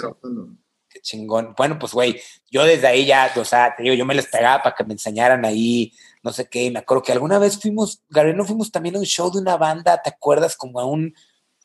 Qué 0.89 1.01
chingón. 1.01 1.55
Bueno, 1.57 1.79
pues 1.79 1.93
güey, 1.93 2.21
yo 2.51 2.65
desde 2.65 2.89
ahí 2.89 3.07
ya, 3.07 3.33
o 3.37 3.45
sea, 3.45 3.73
te 3.77 3.85
digo, 3.85 3.95
yo 3.95 4.05
me 4.05 4.17
les 4.17 4.27
pegaba 4.27 4.65
para 4.65 4.75
que 4.75 4.83
me 4.83 4.95
enseñaran 4.95 5.45
ahí, 5.45 5.93
no 6.25 6.33
sé 6.33 6.49
qué, 6.49 6.65
y 6.65 6.71
me 6.73 6.81
acuerdo 6.81 7.05
que 7.05 7.13
alguna 7.13 7.39
vez 7.39 7.57
fuimos, 7.61 8.03
Gabriel, 8.09 8.37
no 8.37 8.45
fuimos 8.45 8.73
también 8.73 8.97
a 8.97 8.99
un 8.99 9.07
show 9.07 9.31
de 9.31 9.39
una 9.39 9.57
banda, 9.57 10.03
¿te 10.03 10.11
acuerdas? 10.11 10.57
Como 10.57 10.81
a 10.81 10.87
un 10.87 11.15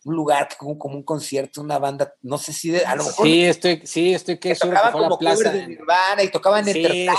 un 0.08 0.16
lugar 0.16 0.48
como, 0.58 0.80
como 0.80 0.96
un 0.96 1.04
concierto, 1.04 1.60
una 1.60 1.80
banda, 1.80 2.14
no 2.22 2.38
sé 2.38 2.54
si 2.54 2.70
de, 2.70 2.86
a 2.86 2.96
lo 2.96 3.04
mejor. 3.04 3.26
Sí, 3.26 3.44
estoy, 3.44 3.82
sí, 3.84 4.14
estoy 4.14 4.38
que, 4.40 4.56
tocaban 4.56 4.94
como 4.94 5.10
la 5.10 5.18
plaza. 5.18 5.52
de 5.52 5.68
Nirvana 5.68 6.24
y 6.24 6.30
tocaban 6.30 6.64
sí, 6.64 6.72
sí, 6.74 7.10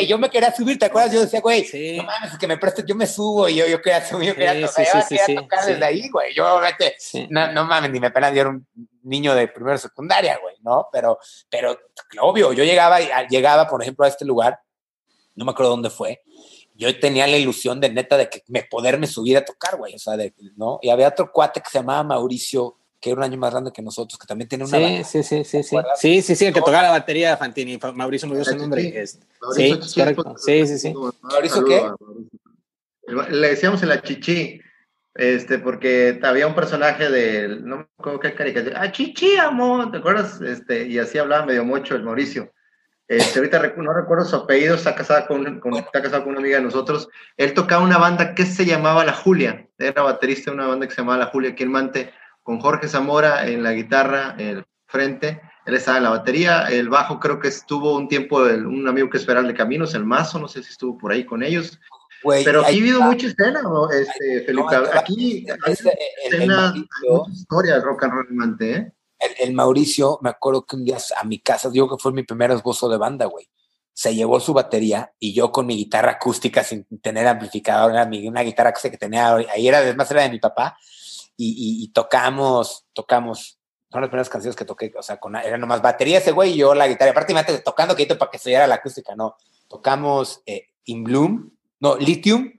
y 0.00 0.06
yo 0.08 0.18
me 0.18 0.28
quería 0.28 0.52
subir, 0.52 0.76
¿te 0.76 0.86
acuerdas? 0.86 1.12
Yo 1.12 1.20
decía, 1.20 1.40
güey, 1.40 1.64
no 1.96 2.02
mames, 2.02 2.36
que 2.36 2.48
me 2.48 2.58
prestes, 2.58 2.84
yo 2.84 2.96
me 2.96 3.06
subo 3.06 3.48
y 3.48 3.54
yo, 3.54 3.66
yo 3.68 3.80
quería 3.80 4.04
subir, 4.04 4.30
yo 4.30 4.34
quería 4.34 4.66
tocar, 4.66 4.86
yo 4.86 5.06
quería 5.08 5.40
tocar 5.40 5.66
desde 5.66 5.84
ahí, 5.84 6.08
güey. 6.10 6.34
Yo, 6.34 6.58
vete, 6.58 6.96
no, 7.30 7.52
no 7.52 7.64
mames, 7.64 7.92
ni 7.92 8.00
me 8.00 8.10
pena, 8.10 8.32
yo 8.32 8.40
era 8.40 8.50
un 8.50 8.66
niño 9.04 9.32
de 9.36 9.46
primera 9.46 9.78
secundaria, 9.78 10.36
güey, 10.42 10.56
¿no? 10.62 10.88
Pero, 10.90 11.20
pero, 11.48 11.78
obvio, 12.20 12.52
yo 12.52 12.64
llegaba, 12.64 12.98
llegaba, 13.28 13.68
por 13.68 13.82
ejemplo, 13.82 14.04
a 14.04 14.08
este 14.08 14.24
lugar, 14.24 14.58
no 15.36 15.44
me 15.44 15.52
acuerdo 15.52 15.70
dónde 15.70 15.90
fue, 15.90 16.22
yo 16.76 16.98
tenía 17.00 17.26
la 17.26 17.36
ilusión 17.36 17.80
de 17.80 17.90
neta 17.90 18.16
de 18.16 18.28
que 18.28 18.42
me 18.48 18.62
poderme 18.62 19.06
subir 19.06 19.36
a 19.36 19.44
tocar, 19.44 19.76
güey, 19.76 19.94
o 19.94 19.98
sea, 19.98 20.16
de, 20.16 20.34
¿no? 20.56 20.78
Y 20.82 20.90
había 20.90 21.08
otro 21.08 21.32
cuate 21.32 21.60
que 21.60 21.70
se 21.70 21.78
llamaba 21.78 22.02
Mauricio, 22.02 22.76
que 23.00 23.10
era 23.10 23.18
un 23.18 23.24
año 23.24 23.38
más 23.38 23.50
grande 23.52 23.72
que 23.72 23.82
nosotros, 23.82 24.18
que 24.18 24.26
también 24.26 24.48
tiene 24.48 24.64
una 24.64 24.78
sí, 24.78 25.04
Sí, 25.04 25.22
sí, 25.22 25.44
sí, 25.44 25.62
sí. 25.62 25.76
Sí, 25.96 26.22
sí, 26.22 26.36
sí, 26.36 26.44
el 26.44 26.52
que 26.52 26.60
tocaba 26.60 26.82
la 26.82 26.90
batería 26.90 27.30
de 27.30 27.36
Fantini, 27.36 27.78
Mauricio 27.94 28.28
me 28.28 28.34
dio 28.34 28.44
su 28.44 28.56
nombre. 28.56 29.06
Sí, 29.06 29.78
correcto. 29.94 30.34
Sí, 30.38 30.66
sí, 30.66 30.78
sí. 30.78 30.94
¿Mauricio 31.22 31.64
qué? 31.64 31.82
Le 33.30 33.48
decíamos 33.48 33.82
en 33.82 33.88
la 33.88 34.02
chichi, 34.02 34.60
este, 35.14 35.58
porque 35.58 36.18
había 36.22 36.46
un 36.46 36.54
personaje 36.54 37.08
de, 37.08 37.48
no 37.60 37.76
me 37.76 37.86
acuerdo 37.98 38.20
qué 38.20 38.34
caricatura, 38.34 38.82
ah, 38.82 38.92
chichi, 38.92 39.36
amor, 39.36 39.90
¿te 39.92 39.98
acuerdas? 39.98 40.40
Este, 40.40 40.86
y 40.88 40.98
así 40.98 41.16
hablaba 41.16 41.46
medio 41.46 41.64
mucho 41.64 41.94
el 41.94 42.02
Mauricio. 42.02 42.52
Este, 43.08 43.38
ahorita 43.38 43.74
no 43.76 43.92
recuerdo 43.92 44.24
su 44.24 44.34
apellido, 44.34 44.74
está 44.74 44.94
casado 44.94 45.26
con, 45.28 45.60
está 45.76 46.02
casado 46.02 46.24
con 46.24 46.32
una 46.32 46.40
amiga 46.40 46.58
de 46.58 46.64
nosotros. 46.64 47.08
Él 47.36 47.54
tocaba 47.54 47.84
una 47.84 47.98
banda 47.98 48.34
que 48.34 48.44
se 48.44 48.66
llamaba 48.66 49.04
La 49.04 49.12
Julia, 49.12 49.68
era 49.78 50.02
baterista 50.02 50.50
de 50.50 50.56
una 50.56 50.66
banda 50.66 50.86
que 50.86 50.94
se 50.94 51.02
llamaba 51.02 51.18
La 51.18 51.26
Julia 51.26 51.50
aquí 51.50 51.62
en 51.62 51.70
Mante, 51.70 52.12
con 52.42 52.58
Jorge 52.58 52.88
Zamora 52.88 53.46
en 53.46 53.62
la 53.62 53.72
guitarra, 53.72 54.34
el 54.38 54.64
frente, 54.86 55.40
él 55.66 55.74
estaba 55.74 55.98
en 55.98 56.04
la 56.04 56.10
batería, 56.10 56.68
el 56.68 56.88
bajo 56.88 57.20
creo 57.20 57.38
que 57.38 57.48
estuvo 57.48 57.96
un 57.96 58.08
tiempo 58.08 58.42
un 58.42 58.88
amigo 58.88 59.10
que 59.10 59.18
esperaba 59.18 59.46
de 59.46 59.54
Caminos, 59.54 59.94
el 59.94 60.04
Mazo, 60.04 60.38
no 60.38 60.48
sé 60.48 60.62
si 60.62 60.70
estuvo 60.70 60.98
por 60.98 61.12
ahí 61.12 61.24
con 61.24 61.42
ellos. 61.42 61.78
pero 62.44 62.62
aquí 62.62 62.78
ha 62.78 62.80
habido 62.80 63.02
mucha 63.02 63.26
escena, 63.28 63.60
este, 63.92 64.42
Felipe. 64.46 64.76
aquí 64.94 65.46
hay 65.64 65.74
escena, 66.24 66.74
historia 67.32 67.74
de 67.74 67.80
rock 67.80 68.04
and 68.04 68.12
roll 68.12 68.26
en 68.30 68.36
Mante, 68.36 68.72
¿eh? 68.72 68.92
El, 69.18 69.52
Mauricio, 69.52 70.18
me 70.22 70.30
acuerdo 70.30 70.64
que 70.66 70.76
un 70.76 70.84
día 70.84 70.98
a 71.16 71.24
mi 71.24 71.38
casa, 71.38 71.70
digo 71.70 71.88
que 71.88 72.00
fue 72.00 72.12
mi 72.12 72.22
primer 72.22 72.50
esbozo 72.50 72.88
de 72.88 72.96
banda, 72.96 73.26
güey. 73.26 73.48
Se 73.92 74.14
llevó 74.14 74.40
su 74.40 74.52
batería 74.52 75.12
y 75.18 75.32
yo 75.32 75.50
con 75.50 75.66
mi 75.66 75.76
guitarra 75.76 76.12
acústica 76.12 76.62
sin 76.62 76.84
tener 77.00 77.26
amplificador, 77.26 77.92
era 77.92 78.04
una 78.28 78.42
guitarra 78.42 78.72
que 78.72 78.98
tenía 78.98 79.34
ahí, 79.34 79.68
era 79.68 79.78
además 79.78 80.10
era 80.10 80.22
de 80.22 80.30
mi 80.30 80.38
papá, 80.38 80.76
y, 81.38 81.88
tocamos, 81.92 82.86
tocamos, 82.92 83.58
son 83.90 84.00
las 84.00 84.08
primeras 84.08 84.28
canciones 84.28 84.56
que 84.56 84.64
toqué, 84.64 84.92
o 84.98 85.02
sea, 85.02 85.18
con, 85.18 85.36
era 85.36 85.58
nomás 85.58 85.82
batería 85.82 86.18
ese 86.18 86.32
güey 86.32 86.52
y 86.52 86.56
yo 86.56 86.74
la 86.74 86.88
guitarra, 86.88 87.12
prácticamente 87.12 87.58
tocando 87.58 87.94
que 87.94 88.06
para 88.06 88.30
que 88.30 88.38
oyera 88.38 88.66
la 88.66 88.76
acústica, 88.76 89.14
no. 89.14 89.36
Tocamos 89.68 90.42
eh, 90.46 90.68
In 90.84 91.04
Bloom, 91.04 91.50
no, 91.80 91.96
Lithium, 91.96 92.52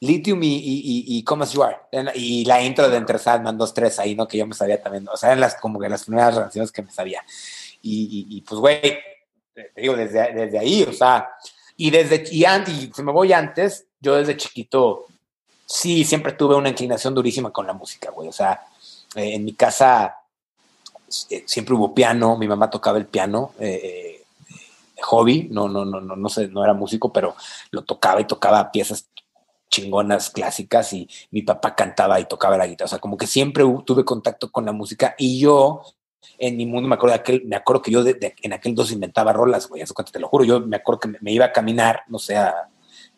Lithium 0.00 0.42
y, 0.42 0.56
y, 0.56 1.04
y, 1.18 1.24
Come 1.24 1.44
As 1.44 1.52
You 1.52 1.62
Are. 1.62 1.76
Y 2.14 2.44
la 2.46 2.62
intro 2.62 2.88
de 2.88 2.96
Enter 2.96 3.18
Sandman 3.18 3.58
2-3 3.58 3.98
ahí, 3.98 4.14
¿no? 4.14 4.26
Que 4.26 4.38
yo 4.38 4.46
me 4.46 4.54
sabía 4.54 4.82
también. 4.82 5.06
O 5.08 5.16
sea, 5.16 5.28
eran 5.30 5.40
las, 5.40 5.56
como 5.56 5.78
que 5.78 5.88
las 5.90 6.04
primeras 6.04 6.38
canciones 6.38 6.72
que 6.72 6.82
me 6.82 6.90
sabía. 6.90 7.22
Y, 7.82 8.42
pues, 8.48 8.60
güey, 8.60 8.80
te 9.54 9.72
digo, 9.76 9.94
desde, 9.96 10.32
desde 10.32 10.58
ahí, 10.58 10.82
o 10.82 10.92
sea, 10.92 11.30
y 11.76 11.90
desde, 11.90 12.24
y 12.30 12.44
antes, 12.44 12.74
y 12.74 12.92
si 12.94 13.02
me 13.02 13.12
voy 13.12 13.32
antes, 13.32 13.86
yo 14.00 14.16
desde 14.16 14.36
chiquito, 14.36 15.06
sí, 15.66 16.04
siempre 16.04 16.32
tuve 16.32 16.54
una 16.54 16.70
inclinación 16.70 17.14
durísima 17.14 17.50
con 17.50 17.66
la 17.66 17.72
música, 17.72 18.10
güey. 18.10 18.28
O 18.28 18.32
sea, 18.32 18.62
eh, 19.14 19.34
en 19.34 19.44
mi 19.44 19.54
casa 19.54 20.16
eh, 21.30 21.44
siempre 21.46 21.74
hubo 21.74 21.94
piano, 21.94 22.36
mi 22.36 22.48
mamá 22.48 22.70
tocaba 22.70 22.98
el 22.98 23.06
piano, 23.06 23.52
eh, 23.58 24.24
hobby, 25.02 25.48
no, 25.50 25.68
no, 25.68 25.84
no, 25.84 26.00
no, 26.00 26.16
no 26.16 26.28
sé, 26.28 26.48
no 26.48 26.62
era 26.62 26.74
músico, 26.74 27.12
pero 27.12 27.34
lo 27.70 27.82
tocaba 27.82 28.20
y 28.20 28.26
tocaba 28.26 28.70
piezas 28.70 29.06
chingonas 29.70 30.30
clásicas 30.30 30.92
y 30.92 31.08
mi 31.30 31.42
papá 31.42 31.74
cantaba 31.74 32.20
y 32.20 32.26
tocaba 32.26 32.58
la 32.58 32.66
guitarra. 32.66 32.86
O 32.86 32.88
sea, 32.88 32.98
como 32.98 33.16
que 33.16 33.26
siempre 33.26 33.64
tuve 33.86 34.04
contacto 34.04 34.50
con 34.50 34.66
la 34.66 34.72
música 34.72 35.14
y 35.16 35.38
yo 35.38 35.82
en 36.38 36.56
mi 36.56 36.66
mundo 36.66 36.88
me 36.88 36.94
acuerdo 36.94 37.14
de 37.14 37.20
aquel, 37.20 37.42
me 37.46 37.56
acuerdo 37.56 37.82
que 37.82 37.90
yo 37.90 38.02
en 38.04 38.52
aquel 38.52 38.74
dos 38.74 38.92
inventaba 38.92 39.32
rolas, 39.32 39.68
güey, 39.68 39.82
eso 39.82 39.94
te 39.94 40.18
lo 40.18 40.28
juro, 40.28 40.44
yo 40.44 40.60
me 40.60 40.76
acuerdo 40.76 41.00
que 41.00 41.08
me, 41.20 41.32
iba 41.32 41.46
a 41.46 41.52
caminar, 41.52 42.02
no 42.08 42.18
sé, 42.18 42.36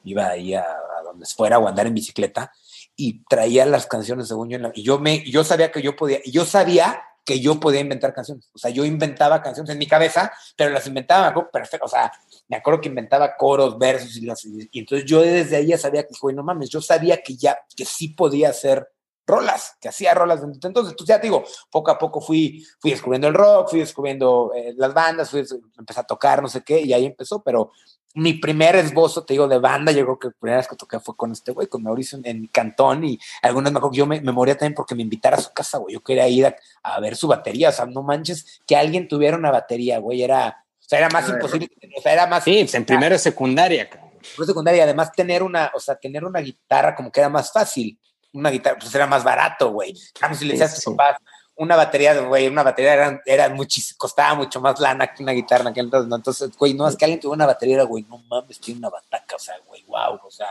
iba 0.04 0.26
ahí 0.28 0.54
a, 0.54 0.66
donde 1.04 1.26
fuera 1.26 1.58
o 1.58 1.68
andar 1.68 1.86
en 1.86 1.94
bicicleta 1.94 2.52
y 2.96 3.24
traía 3.24 3.66
las 3.66 3.86
canciones 3.86 4.28
según 4.28 4.50
yo 4.50 4.58
y 4.74 4.82
yo 4.82 4.98
me 4.98 5.22
yo 5.24 5.44
sabía 5.44 5.72
que 5.72 5.82
yo 5.82 5.96
podía 5.96 6.20
y 6.24 6.30
yo 6.30 6.44
sabía 6.44 7.02
que 7.24 7.40
yo 7.40 7.60
podía 7.60 7.80
inventar 7.80 8.12
canciones, 8.12 8.50
o 8.52 8.58
sea, 8.58 8.70
yo 8.70 8.84
inventaba 8.84 9.42
canciones 9.42 9.70
en 9.70 9.78
mi 9.78 9.86
cabeza, 9.86 10.32
pero 10.56 10.70
las 10.70 10.86
inventaba, 10.86 11.22
me 11.22 11.28
acuerdo, 11.28 11.50
perfecto, 11.50 11.86
o 11.86 11.88
sea, 11.88 12.12
me 12.48 12.56
acuerdo 12.56 12.80
que 12.80 12.88
inventaba 12.88 13.36
coros, 13.36 13.78
versos 13.78 14.16
y, 14.16 14.26
las, 14.26 14.44
y 14.44 14.78
entonces 14.78 15.08
yo 15.08 15.20
desde 15.20 15.56
ahí 15.56 15.68
ya 15.68 15.78
sabía 15.78 16.02
que, 16.02 16.14
güey, 16.20 16.34
no 16.34 16.42
mames, 16.42 16.68
yo 16.68 16.80
sabía 16.80 17.22
que 17.22 17.36
ya, 17.36 17.58
que 17.76 17.84
sí 17.84 18.08
podía 18.08 18.50
hacer 18.50 18.88
rolas, 19.26 19.76
que 19.80 19.88
hacía 19.88 20.14
rolas. 20.14 20.42
Entonces, 20.42 20.94
pues 20.96 21.06
ya 21.06 21.18
digo, 21.18 21.44
poco 21.70 21.90
a 21.90 21.98
poco 21.98 22.20
fui, 22.20 22.66
fui 22.80 22.90
descubriendo 22.90 23.28
el 23.28 23.34
rock, 23.34 23.70
fui 23.70 23.80
descubriendo 23.80 24.52
eh, 24.54 24.74
las 24.76 24.92
bandas, 24.92 25.30
fui, 25.30 25.44
empecé 25.78 26.00
a 26.00 26.04
tocar, 26.04 26.42
no 26.42 26.48
sé 26.48 26.62
qué, 26.62 26.80
y 26.80 26.92
ahí 26.92 27.06
empezó, 27.06 27.42
pero 27.42 27.70
mi 28.14 28.34
primer 28.34 28.76
esbozo, 28.76 29.24
te 29.24 29.34
digo, 29.34 29.48
de 29.48 29.58
banda, 29.58 29.92
yo 29.92 30.04
creo 30.04 30.18
que 30.18 30.28
la 30.28 30.34
primera 30.38 30.56
vez 30.58 30.68
que 30.68 30.76
toqué 30.76 31.00
fue 31.00 31.16
con 31.16 31.32
este 31.32 31.52
güey, 31.52 31.66
con 31.66 31.82
Mauricio 31.82 32.18
en, 32.22 32.42
mi 32.42 32.48
cantón, 32.48 33.04
y 33.04 33.18
algunas 33.42 33.72
me 33.72 33.78
acuerdo 33.78 33.92
que 33.92 33.98
yo 33.98 34.06
me, 34.06 34.20
me, 34.20 34.32
moría 34.32 34.56
también 34.56 34.74
porque 34.74 34.94
me 34.94 35.02
invitara 35.02 35.36
a 35.36 35.40
su 35.40 35.52
casa, 35.52 35.78
güey, 35.78 35.94
yo 35.94 36.02
quería 36.02 36.28
ir 36.28 36.46
a, 36.46 36.56
a, 36.82 37.00
ver 37.00 37.16
su 37.16 37.26
batería, 37.26 37.70
o 37.70 37.72
sea, 37.72 37.86
no 37.86 38.02
manches, 38.02 38.60
que 38.66 38.76
alguien 38.76 39.08
tuviera 39.08 39.36
una 39.36 39.50
batería, 39.50 39.98
güey, 39.98 40.22
era, 40.22 40.62
sea, 40.92 40.98
era 40.98 41.08
más 41.08 41.28
imposible, 41.28 41.70
o 41.96 42.00
sea, 42.02 42.12
era 42.12 42.26
más... 42.26 42.44
Sí, 42.44 42.58
pues, 42.60 42.74
en 42.74 42.84
primero 42.84 43.18
secundaria. 43.18 43.88
Primero 43.88 44.46
secundaria, 44.46 44.84
además 44.84 45.10
tener 45.12 45.42
una, 45.42 45.70
o 45.74 45.80
sea, 45.80 45.96
tener 45.96 46.24
una 46.24 46.40
guitarra 46.40 46.94
como 46.94 47.10
que 47.10 47.20
era 47.20 47.28
más 47.28 47.50
fácil. 47.50 47.98
Una 48.34 48.50
guitarra, 48.50 48.78
pues 48.78 48.94
era 48.94 49.06
más 49.06 49.24
barato, 49.24 49.72
güey. 49.72 49.94
Claro, 50.12 50.34
si 50.34 50.44
le 50.44 50.52
decías 50.52 50.86
a 50.86 51.18
una 51.62 51.76
batería, 51.76 52.20
güey, 52.20 52.48
una 52.48 52.62
batería 52.62 52.94
era, 52.94 53.22
era 53.24 53.48
muchísimo, 53.48 53.96
costaba 53.98 54.34
mucho 54.34 54.60
más 54.60 54.78
lana 54.80 55.12
que 55.12 55.22
una 55.22 55.32
guitarra 55.32 55.70
en 55.70 55.78
entonces, 55.78 56.08
¿no? 56.08 56.16
Entonces, 56.16 56.50
güey, 56.56 56.74
no, 56.74 56.88
es 56.88 56.96
que 56.96 57.04
alguien 57.04 57.20
tuvo 57.20 57.32
una 57.32 57.46
batería, 57.46 57.82
güey, 57.84 58.04
no 58.08 58.18
mames, 58.28 58.60
tiene 58.60 58.78
una 58.78 58.90
bataca, 58.90 59.36
o 59.36 59.38
sea, 59.38 59.54
güey, 59.66 59.82
wow, 59.86 60.18
o 60.24 60.30
sea, 60.30 60.48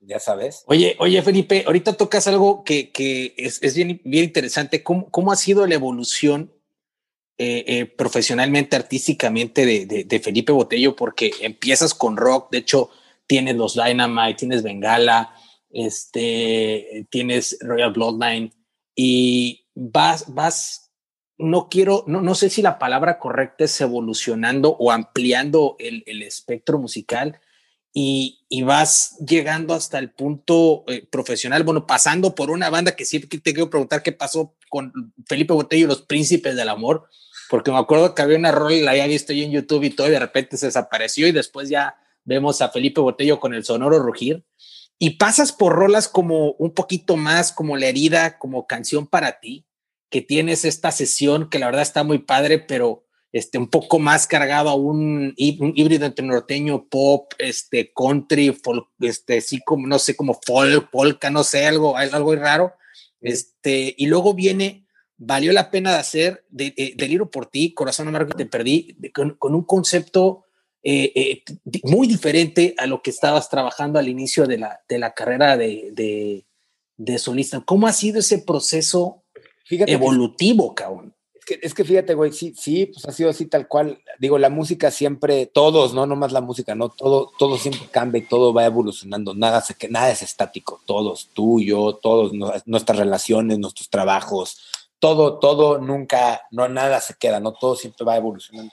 ya 0.00 0.18
sabes. 0.18 0.64
Oye, 0.66 0.96
oye, 0.98 1.22
Felipe, 1.22 1.64
ahorita 1.66 1.94
tocas 1.94 2.26
algo 2.26 2.64
que, 2.64 2.90
que 2.90 3.34
es, 3.36 3.62
es 3.62 3.74
bien, 3.74 4.00
bien 4.04 4.24
interesante. 4.24 4.82
¿Cómo, 4.82 5.10
¿Cómo 5.10 5.32
ha 5.32 5.36
sido 5.36 5.66
la 5.66 5.74
evolución 5.74 6.50
eh, 7.36 7.64
eh, 7.66 7.86
profesionalmente, 7.86 8.76
artísticamente 8.76 9.66
de, 9.66 10.20
Felipe 10.20 10.52
Botello, 10.52 10.94
porque 10.94 11.32
empiezas 11.40 11.92
con 11.92 12.16
rock, 12.16 12.48
de 12.52 12.58
hecho 12.58 12.90
tienes 13.26 13.56
los 13.56 13.74
Dynamite, 13.74 14.38
tienes 14.38 14.62
Bengala, 14.62 15.34
este, 15.68 17.08
tienes 17.10 17.58
Royal 17.60 17.92
Bloodline 17.92 18.54
y 18.94 19.63
vas, 19.74 20.32
vas, 20.34 20.92
no 21.36 21.68
quiero, 21.68 22.04
no, 22.06 22.20
no 22.20 22.34
sé 22.34 22.50
si 22.50 22.62
la 22.62 22.78
palabra 22.78 23.18
correcta 23.18 23.64
es 23.64 23.80
evolucionando 23.80 24.76
o 24.78 24.92
ampliando 24.92 25.76
el, 25.78 26.22
espectro 26.22 26.78
musical, 26.78 27.40
y, 27.96 28.40
vas 28.64 29.16
llegando 29.24 29.72
hasta 29.72 29.98
el 29.98 30.10
punto 30.10 30.84
eh, 30.88 31.06
profesional, 31.10 31.62
bueno, 31.62 31.86
pasando 31.86 32.34
por 32.34 32.50
una 32.50 32.70
banda 32.70 32.96
que 32.96 33.04
siempre 33.04 33.28
te 33.38 33.52
quiero 33.52 33.70
preguntar 33.70 34.02
qué 34.02 34.10
pasó 34.10 34.56
con 34.68 35.12
Felipe 35.26 35.52
Botello 35.52 35.84
y 35.84 35.88
los 35.88 36.02
Príncipes 36.02 36.56
del 36.56 36.68
Amor, 36.68 37.08
porque 37.50 37.70
me 37.70 37.78
acuerdo 37.78 38.14
que 38.14 38.22
había 38.22 38.38
una 38.38 38.50
rol, 38.50 38.84
la 38.84 38.92
había 38.92 39.06
visto 39.06 39.32
yo 39.32 39.44
en 39.44 39.52
YouTube 39.52 39.84
y 39.84 39.90
todo, 39.90 40.08
y 40.08 40.10
de 40.10 40.18
repente 40.18 40.56
se 40.56 40.66
desapareció 40.66 41.28
y 41.28 41.32
después 41.32 41.68
ya 41.68 41.96
vemos 42.24 42.60
a 42.62 42.70
Felipe 42.70 43.00
Botello 43.00 43.38
con 43.38 43.54
el 43.54 43.64
sonoro 43.64 43.98
rugir. 43.98 44.44
Y 44.98 45.10
pasas 45.18 45.52
por 45.52 45.74
rolas 45.74 46.08
como 46.08 46.52
un 46.52 46.72
poquito 46.72 47.16
más 47.16 47.52
como 47.52 47.76
La 47.76 47.86
herida, 47.86 48.38
como 48.38 48.66
canción 48.66 49.06
para 49.06 49.40
ti, 49.40 49.66
que 50.10 50.22
tienes 50.22 50.64
esta 50.64 50.92
sesión 50.92 51.50
que 51.50 51.58
la 51.58 51.66
verdad 51.66 51.82
está 51.82 52.04
muy 52.04 52.18
padre, 52.18 52.58
pero 52.58 53.04
este, 53.34 53.58
un 53.58 53.68
poco 53.68 53.98
más 53.98 54.28
cargado 54.28 54.70
a 54.70 54.76
un, 54.76 55.34
híbrido 55.36 56.06
entre 56.06 56.24
norteño, 56.24 56.86
pop, 56.88 57.32
este, 57.38 57.92
country, 57.92 58.52
folk, 58.52 58.86
este, 59.00 59.40
sí, 59.40 59.58
como, 59.64 59.88
no 59.88 59.98
sé, 59.98 60.14
como 60.14 60.38
folk, 60.46 60.88
polka, 60.88 61.30
no 61.30 61.42
sé, 61.42 61.66
algo, 61.66 61.96
algo 61.96 62.36
raro. 62.36 62.74
Este, 63.20 63.92
y 63.98 64.06
luego 64.06 64.34
viene, 64.34 64.86
valió 65.16 65.52
la 65.52 65.72
pena 65.72 65.90
de 65.90 65.98
hacer, 65.98 66.44
de, 66.48 66.94
de, 66.96 67.26
por 67.26 67.46
ti, 67.46 67.74
Corazón 67.74 68.06
Amargo 68.06 68.30
que 68.30 68.44
te 68.44 68.46
perdí, 68.46 68.96
con, 69.12 69.30
con, 69.30 69.56
un 69.56 69.64
concepto 69.64 70.43
eh, 70.84 71.12
eh, 71.14 71.42
muy 71.84 72.06
diferente 72.06 72.74
a 72.76 72.86
lo 72.86 73.00
que 73.00 73.10
estabas 73.10 73.48
trabajando 73.48 73.98
al 73.98 74.08
inicio 74.08 74.46
de 74.46 74.58
la, 74.58 74.80
de 74.88 74.98
la 74.98 75.14
carrera 75.14 75.56
de, 75.56 75.90
de, 75.92 76.44
de 76.98 77.18
solista. 77.18 77.60
¿Cómo 77.60 77.86
ha 77.86 77.92
sido 77.92 78.20
ese 78.20 78.38
proceso 78.38 79.22
evolutivo, 79.68 80.74
cabrón? 80.74 81.14
Es 81.34 81.44
que, 81.46 81.58
es 81.62 81.74
que 81.74 81.84
fíjate, 81.84 82.14
güey, 82.14 82.32
sí, 82.32 82.54
sí, 82.56 82.86
pues 82.86 83.04
ha 83.06 83.12
sido 83.12 83.30
así 83.30 83.46
tal 83.46 83.66
cual. 83.66 84.02
Digo, 84.18 84.38
la 84.38 84.48
música 84.50 84.90
siempre, 84.90 85.46
todos, 85.46 85.92
no, 85.92 86.06
no 86.06 86.16
más 86.16 86.32
la 86.32 86.40
música, 86.40 86.74
no, 86.74 86.90
todo, 86.90 87.32
todo 87.38 87.58
siempre 87.58 87.86
cambia 87.90 88.20
y 88.20 88.28
todo 88.28 88.52
va 88.54 88.64
evolucionando. 88.64 89.34
Nada, 89.34 89.60
se, 89.60 89.74
nada 89.88 90.10
es 90.10 90.22
estático. 90.22 90.80
Todos, 90.86 91.30
tú, 91.34 91.60
yo, 91.60 91.94
todos, 91.96 92.32
nuestras 92.66 92.98
relaciones, 92.98 93.58
nuestros 93.58 93.90
trabajos, 93.90 94.58
todo, 94.98 95.38
todo 95.38 95.78
nunca, 95.78 96.42
no, 96.50 96.68
nada 96.68 97.00
se 97.00 97.14
queda, 97.14 97.40
no, 97.40 97.52
todo 97.52 97.76
siempre 97.76 98.06
va 98.06 98.16
evolucionando. 98.16 98.72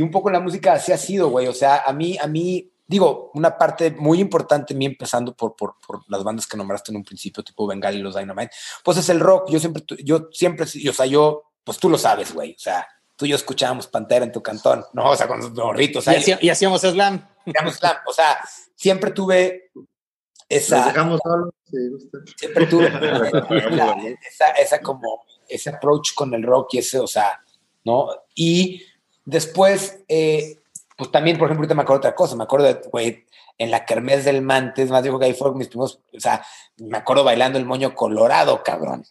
Y 0.00 0.02
un 0.02 0.10
poco 0.10 0.30
la 0.30 0.40
música 0.40 0.72
así 0.72 0.92
ha 0.92 0.96
sido, 0.96 1.28
güey. 1.28 1.46
O 1.46 1.52
sea, 1.52 1.82
a 1.84 1.92
mí, 1.92 2.16
a 2.16 2.26
mí, 2.26 2.72
digo, 2.86 3.30
una 3.34 3.58
parte 3.58 3.90
muy 3.90 4.18
importante, 4.18 4.72
mí 4.72 4.86
empezando 4.86 5.36
por, 5.36 5.54
por, 5.54 5.74
por, 5.86 6.00
las 6.08 6.24
bandas 6.24 6.46
que 6.46 6.56
nombraste 6.56 6.90
en 6.90 6.96
un 6.96 7.04
principio, 7.04 7.44
tipo 7.44 7.66
Bengal 7.66 7.94
y 7.94 7.98
los 8.00 8.16
Dynamite, 8.16 8.50
pues 8.82 8.96
es 8.96 9.10
el 9.10 9.20
rock. 9.20 9.50
Yo 9.50 9.60
siempre, 9.60 9.84
yo 10.02 10.30
siempre, 10.32 10.64
o 10.64 10.92
sea, 10.94 11.04
yo, 11.04 11.52
pues 11.62 11.76
tú 11.76 11.90
lo 11.90 11.98
sabes, 11.98 12.32
güey. 12.32 12.52
O 12.54 12.58
sea, 12.58 12.88
tú 13.14 13.26
y 13.26 13.28
yo 13.28 13.36
escuchábamos 13.36 13.88
Pantera 13.88 14.24
en 14.24 14.32
tu 14.32 14.42
cantón, 14.42 14.86
¿no? 14.94 15.10
O 15.10 15.16
sea, 15.16 15.28
con 15.28 15.38
los 15.38 15.52
gorritos. 15.52 16.06
Y, 16.06 16.46
y, 16.46 16.48
hacíamos 16.48 16.80
slam. 16.80 17.22
Hacíamos 17.46 17.74
slam. 17.74 17.96
O 18.06 18.14
sea, 18.14 18.40
siempre 18.74 19.10
tuve 19.10 19.70
esa. 20.48 20.86
dejamos 20.86 21.20
solos. 21.22 21.52
siempre 22.38 22.66
tuve 22.68 22.86
esa, 24.26 24.48
esa, 24.52 24.80
como, 24.80 25.26
ese 25.46 25.68
approach 25.68 26.14
con 26.14 26.32
el 26.32 26.42
rock 26.42 26.68
y 26.72 26.78
ese, 26.78 26.98
o 26.98 27.06
sea, 27.06 27.38
¿no? 27.84 28.08
Y 28.34 28.82
Después, 29.30 30.00
eh, 30.08 30.56
pues 30.96 31.12
también, 31.12 31.38
por 31.38 31.46
ejemplo, 31.46 31.62
ahorita 31.62 31.74
me 31.76 31.82
acuerdo 31.82 32.02
de 32.02 32.08
otra 32.08 32.16
cosa, 32.16 32.34
me 32.34 32.42
acuerdo 32.42 32.66
de, 32.66 32.80
güey, 32.90 33.24
en 33.58 33.70
la 33.70 33.84
kermés 33.84 34.24
del 34.24 34.42
Mantes, 34.42 34.90
más 34.90 35.04
digo 35.04 35.20
que 35.20 35.26
ahí 35.26 35.34
fueron 35.34 35.56
mis 35.56 35.68
primos, 35.68 36.00
o 36.12 36.18
sea, 36.18 36.44
me 36.78 36.98
acuerdo 36.98 37.22
bailando 37.22 37.56
el 37.56 37.64
moño 37.64 37.94
colorado, 37.94 38.60
cabrón, 38.64 39.04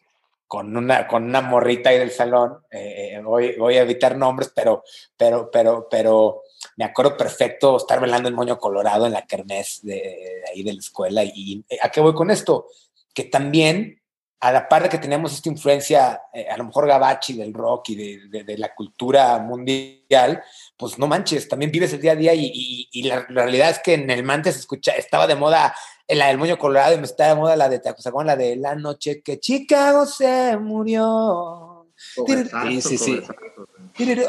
con 0.45 0.75
una, 0.75 1.07
con 1.07 1.23
una 1.23 1.39
morrita 1.39 1.91
ahí 1.91 1.99
del 1.99 2.11
salón, 2.11 2.57
eh, 2.69 3.13
eh, 3.13 3.21
voy, 3.23 3.55
voy, 3.57 3.77
a 3.77 3.83
evitar 3.83 4.17
nombres, 4.17 4.51
pero, 4.53 4.83
pero, 5.15 5.49
pero, 5.49 5.87
pero 5.89 6.41
me 6.75 6.83
acuerdo 6.83 7.15
perfecto 7.15 7.77
estar 7.77 8.01
bailando 8.01 8.27
el 8.27 8.35
moño 8.35 8.57
colorado 8.57 9.05
en 9.05 9.13
la 9.13 9.25
kermés 9.25 9.79
de, 9.83 10.43
ahí 10.51 10.63
de 10.63 10.73
la 10.73 10.79
escuela. 10.79 11.23
¿Y 11.23 11.63
a 11.81 11.89
qué 11.89 12.01
voy 12.01 12.13
con 12.13 12.29
esto? 12.29 12.67
Que 13.13 13.23
también 13.23 13.98
a 14.41 14.51
la 14.53 14.69
par 14.69 14.83
de 14.83 14.89
que 14.89 14.97
tenemos 14.97 15.33
esta 15.33 15.49
influencia, 15.49 16.21
eh, 16.33 16.47
a 16.49 16.55
lo 16.55 16.63
mejor 16.63 16.87
gabachi 16.87 17.33
del 17.33 17.53
rock 17.53 17.89
y 17.89 17.95
de, 18.29 18.57
la 18.57 18.73
cultura 18.73 19.37
mundial, 19.39 20.41
pues 20.77 20.97
no 20.97 21.07
manches, 21.07 21.49
también 21.49 21.71
vives 21.71 21.91
el 21.91 21.99
día 21.99 22.13
a 22.13 22.15
día 22.15 22.31
y, 22.33 23.03
la, 23.03 23.25
realidad 23.27 23.69
es 23.69 23.79
que 23.79 23.95
en 23.95 24.09
el 24.09 24.23
Mantes 24.23 24.55
escucha, 24.55 24.93
estaba 24.93 25.27
de 25.27 25.35
moda 25.35 25.75
la 26.07 26.27
del 26.27 26.37
moño 26.37 26.57
colorado 26.57 26.95
y 26.95 26.97
me 26.97 27.03
estaba 27.03 27.29
de 27.29 27.35
moda 27.35 27.55
la 27.55 27.69
de 27.69 27.81
con 28.11 28.25
la 28.25 28.35
de 28.35 28.55
la 28.55 28.75
noche 28.75 29.21
que 29.21 29.39
Chicago 29.39 30.05
se 30.05 30.57
murió. 30.57 31.87
Sí, 31.97 32.81
sí, 32.81 32.97
sí. 32.97 33.21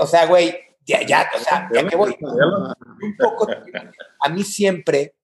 O 0.00 0.06
sea, 0.06 0.26
güey, 0.26 0.58
ya, 0.84 1.02
ya, 1.06 1.30
o 1.34 1.38
sea, 1.38 1.70
ya 1.72 1.86
que 1.86 1.96
voy. 1.96 2.16
Un 2.20 3.16
poco, 3.16 3.46
a 4.20 4.28
mí 4.28 4.42
siempre, 4.42 5.14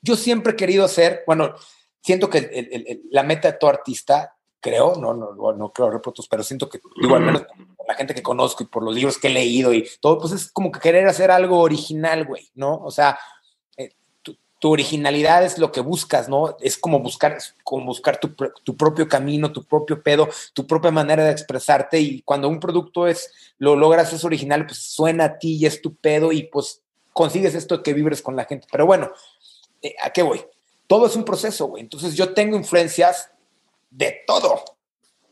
yo 0.00 0.16
siempre 0.16 0.54
he 0.54 0.56
querido 0.56 0.88
ser, 0.88 1.22
bueno, 1.26 1.54
siento 2.02 2.30
que 2.30 3.00
la 3.10 3.22
meta 3.22 3.52
de 3.52 3.58
todo 3.58 3.70
artista, 3.70 4.34
creo, 4.60 4.94
no, 4.96 5.14
no, 5.14 5.52
no, 5.52 5.72
creo 5.72 5.90
reprotos, 5.90 6.28
pero 6.28 6.42
siento 6.42 6.68
que, 6.68 6.80
digo, 7.00 7.14
al 7.14 7.22
menos 7.22 7.42
por 7.76 7.86
la 7.86 7.94
gente 7.94 8.14
que 8.14 8.22
conozco 8.22 8.62
y 8.62 8.66
por 8.66 8.82
los 8.82 8.94
libros 8.94 9.18
que 9.18 9.28
he 9.28 9.32
leído 9.32 9.72
y 9.72 9.88
todo, 10.00 10.18
pues 10.18 10.32
es 10.32 10.50
como 10.50 10.72
que 10.72 10.80
querer 10.80 11.06
hacer 11.06 11.30
algo 11.30 11.60
original, 11.60 12.24
güey, 12.24 12.50
¿no? 12.54 12.76
O 12.82 12.90
sea, 12.90 13.18
eh, 13.76 13.92
tu, 14.22 14.36
originalidad 14.62 15.44
es 15.44 15.58
lo 15.58 15.70
que 15.70 15.80
buscas, 15.80 16.28
¿no? 16.28 16.56
Es 16.60 16.76
como 16.76 17.00
buscar, 17.00 17.38
como 17.62 17.86
buscar 17.86 18.18
tu, 18.18 18.34
tu, 18.64 18.76
propio 18.76 19.08
camino, 19.08 19.52
tu 19.52 19.64
propio 19.64 20.02
pedo, 20.02 20.28
tu 20.52 20.66
propia 20.66 20.90
manera 20.90 21.24
de 21.24 21.30
expresarte 21.30 22.00
y 22.00 22.22
cuando 22.22 22.48
un 22.48 22.58
producto 22.58 23.06
es, 23.06 23.32
lo 23.58 23.76
logras, 23.76 24.12
es 24.12 24.24
original, 24.24 24.66
pues 24.66 24.78
suena 24.78 25.24
a 25.24 25.38
ti 25.38 25.56
y 25.56 25.66
es 25.66 25.80
tu 25.80 25.94
pedo 25.94 26.32
y 26.32 26.44
pues 26.44 26.82
consigues 27.12 27.54
esto 27.54 27.82
que 27.82 27.94
vibres 27.94 28.22
con 28.22 28.34
la 28.34 28.44
gente. 28.44 28.66
Pero 28.70 28.86
bueno, 28.86 29.12
eh, 29.82 29.94
¿a 30.02 30.10
qué 30.10 30.22
voy? 30.22 30.44
Todo 30.88 31.06
es 31.06 31.14
un 31.14 31.24
proceso, 31.24 31.66
güey. 31.66 31.82
Entonces 31.82 32.16
yo 32.16 32.34
tengo 32.34 32.56
influencias 32.56 33.30
de 33.90 34.22
todo. 34.26 34.64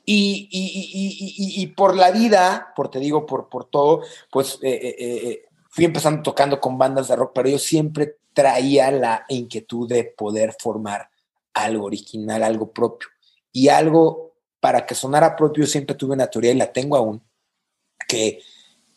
Y, 0.05 0.49
y, 0.53 1.63
y, 1.63 1.67
por 1.69 1.97
la 1.97 2.13
vida, 2.13 2.73
por 2.77 2.89
te 2.93 3.01
digo, 3.01 3.27
por, 3.27 3.49
por 3.49 3.65
todo, 3.65 4.03
pues 4.31 4.57
eh, 4.63 4.71
eh, 4.71 4.97
eh, 5.01 5.45
fui 5.69 5.85
empezando 5.85 6.23
tocando 6.23 6.61
con 6.61 6.79
bandas 6.79 7.09
de 7.09 7.17
rock, 7.17 7.33
pero 7.35 7.49
yo 7.49 7.59
siempre 7.59 8.19
traía 8.33 8.93
la 8.93 9.25
inquietud 9.29 9.89
de 9.89 10.05
poder 10.05 10.55
formar 10.61 11.11
algo 11.55 11.87
original, 11.87 12.45
algo 12.45 12.71
propio. 12.71 13.09
Y 13.51 13.67
algo 13.67 14.37
para 14.61 14.87
que 14.87 14.95
sonara 14.95 15.35
propio, 15.35 15.67
siempre 15.67 15.97
tuve 15.97 16.15
una 16.15 16.29
teoría 16.29 16.53
y 16.53 16.57
la 16.57 16.73
tengo 16.73 16.97
aún, 16.97 17.25
que, 18.07 18.41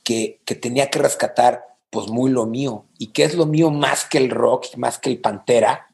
que, 0.03 0.41
que 0.45 0.55
tenía 0.55 0.91
que 0.91 0.99
rescatar 0.99 1.77
pues 1.89 2.07
muy 2.07 2.29
lo 2.29 2.45
mío. 2.45 2.85
¿Y 2.99 3.07
qué 3.07 3.23
es 3.23 3.33
lo 3.33 3.47
mío 3.47 3.71
más 3.71 4.05
que 4.05 4.19
el 4.19 4.29
rock, 4.29 4.75
más 4.75 4.99
que 4.99 5.09
el 5.09 5.19
Pantera? 5.19 5.88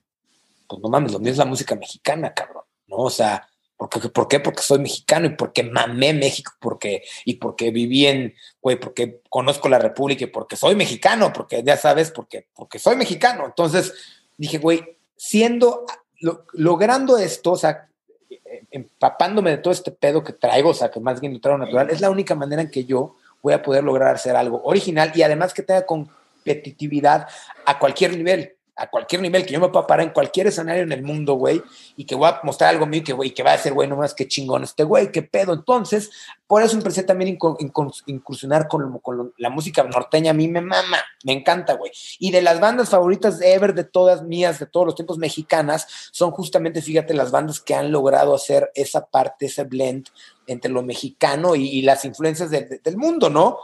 Pues 0.68 0.82
no 0.82 0.90
mames, 0.90 1.12
lo 1.12 1.20
mío 1.20 1.32
es 1.32 1.38
la 1.38 1.46
música 1.46 1.76
mexicana, 1.76 2.34
cabrón, 2.34 2.64
¿no? 2.88 2.98
O 2.98 3.10
sea, 3.10 3.48
¿por 3.78 3.90
qué? 3.90 4.00
¿Por 4.10 4.28
qué? 4.28 4.40
Porque 4.40 4.62
soy 4.62 4.80
mexicano 4.80 5.26
y 5.28 5.30
porque 5.30 5.64
mamé 5.64 6.14
México, 6.14 6.54
porque, 6.60 7.04
y 7.26 7.36
porque 7.36 7.72
viví 7.72 8.08
en, 8.08 8.34
güey, 8.62 8.80
porque 8.80 9.22
conozco 9.30 9.70
la 9.70 9.80
República 9.80 10.24
y 10.24 10.28
porque 10.28 10.56
soy 10.56 10.76
mexicano, 10.76 11.32
porque 11.34 11.64
ya 11.64 11.78
sabes, 11.78 12.12
porque, 12.12 12.48
porque 12.54 12.80
soy 12.80 12.96
mexicano. 12.96 13.46
Entonces 13.46 13.94
dije, 14.38 14.58
güey, 14.58 14.98
siendo, 15.16 15.86
logrando 16.54 17.18
esto, 17.18 17.52
o 17.52 17.58
sea, 17.58 17.90
empapándome 18.72 19.52
de 19.52 19.58
todo 19.58 19.74
este 19.74 19.92
pedo 19.92 20.24
que 20.24 20.34
traigo, 20.34 20.70
o 20.70 20.74
sea, 20.74 20.92
que 20.92 21.00
más 21.00 21.20
bien 21.22 21.34
lo 21.34 21.40
traigo 21.40 21.58
natural, 21.58 21.90
es 21.90 22.02
la 22.02 22.10
única 22.10 22.36
manera 22.36 22.62
en 22.62 22.72
que 22.72 22.86
yo 22.86 23.16
voy 23.42 23.54
a 23.54 23.62
poder 23.62 23.84
lograr 23.84 24.16
hacer 24.16 24.36
algo 24.36 24.62
original 24.64 25.12
y 25.16 25.22
además 25.22 25.54
que 25.54 25.64
tenga 25.64 25.86
competitividad 25.86 27.28
a 27.66 27.80
cualquier 27.80 28.18
nivel 28.18 28.56
a 28.78 28.90
cualquier 28.90 29.22
nivel, 29.22 29.46
que 29.46 29.54
yo 29.54 29.60
me 29.60 29.70
pueda 29.70 29.88
parar 29.88 30.06
en 30.06 30.14
cualquier 30.14 30.48
escenario 30.48 30.84
en 30.84 30.92
el 30.92 31.02
mundo, 31.02 31.36
güey, 31.36 31.62
y 31.96 32.06
que 32.06 32.16
voy 32.16 32.28
a 32.28 32.42
mostrar 32.44 32.72
algo 32.72 32.86
mío 32.86 33.04
que, 33.06 33.14
güey, 33.14 33.34
que 33.34 33.42
va 33.42 33.54
a 33.54 33.58
ser, 33.58 33.74
güey, 33.74 33.88
no 33.88 33.96
más 33.96 34.14
que 34.14 34.28
chingón 34.28 34.64
este 34.64 34.84
güey, 34.84 35.12
qué 35.12 35.22
pedo. 35.22 35.54
Entonces, 35.54 36.12
por 36.46 36.62
eso 36.62 36.76
empecé 36.76 37.04
también 37.04 37.38
a 37.42 37.56
incursionar 38.08 38.68
con, 38.68 39.02
la 39.38 39.50
música 39.50 39.84
norteña. 39.84 40.32
A 40.32 40.34
mí 40.34 40.48
me 40.48 40.62
mama, 40.62 40.98
me 41.24 41.34
encanta, 41.34 41.74
güey. 41.74 41.92
Y 42.20 42.32
de 42.32 42.42
las 42.42 42.60
bandas 42.60 42.90
favoritas 42.90 43.40
de 43.40 43.54
ever, 43.54 43.74
de 43.74 43.86
todas 43.86 44.24
mías, 44.24 44.60
de 44.60 44.66
todos 44.66 44.86
los 44.86 44.96
tiempos 44.96 45.18
mexicanas, 45.18 45.88
son 46.12 46.32
justamente, 46.32 46.82
fíjate, 46.82 47.14
las 47.14 47.32
bandas 47.32 47.62
que 47.62 47.76
han 47.76 47.92
logrado 47.92 48.36
hacer 48.36 48.72
esa 48.76 49.06
parte, 49.06 49.46
ese 49.46 49.64
blend 49.64 50.10
entre 50.48 50.70
lo 50.70 50.84
mexicano 50.84 51.56
y, 51.56 51.82
las 51.82 52.06
influencias 52.06 52.52
del 52.52 52.98
mundo, 52.98 53.30
¿no? 53.30 53.58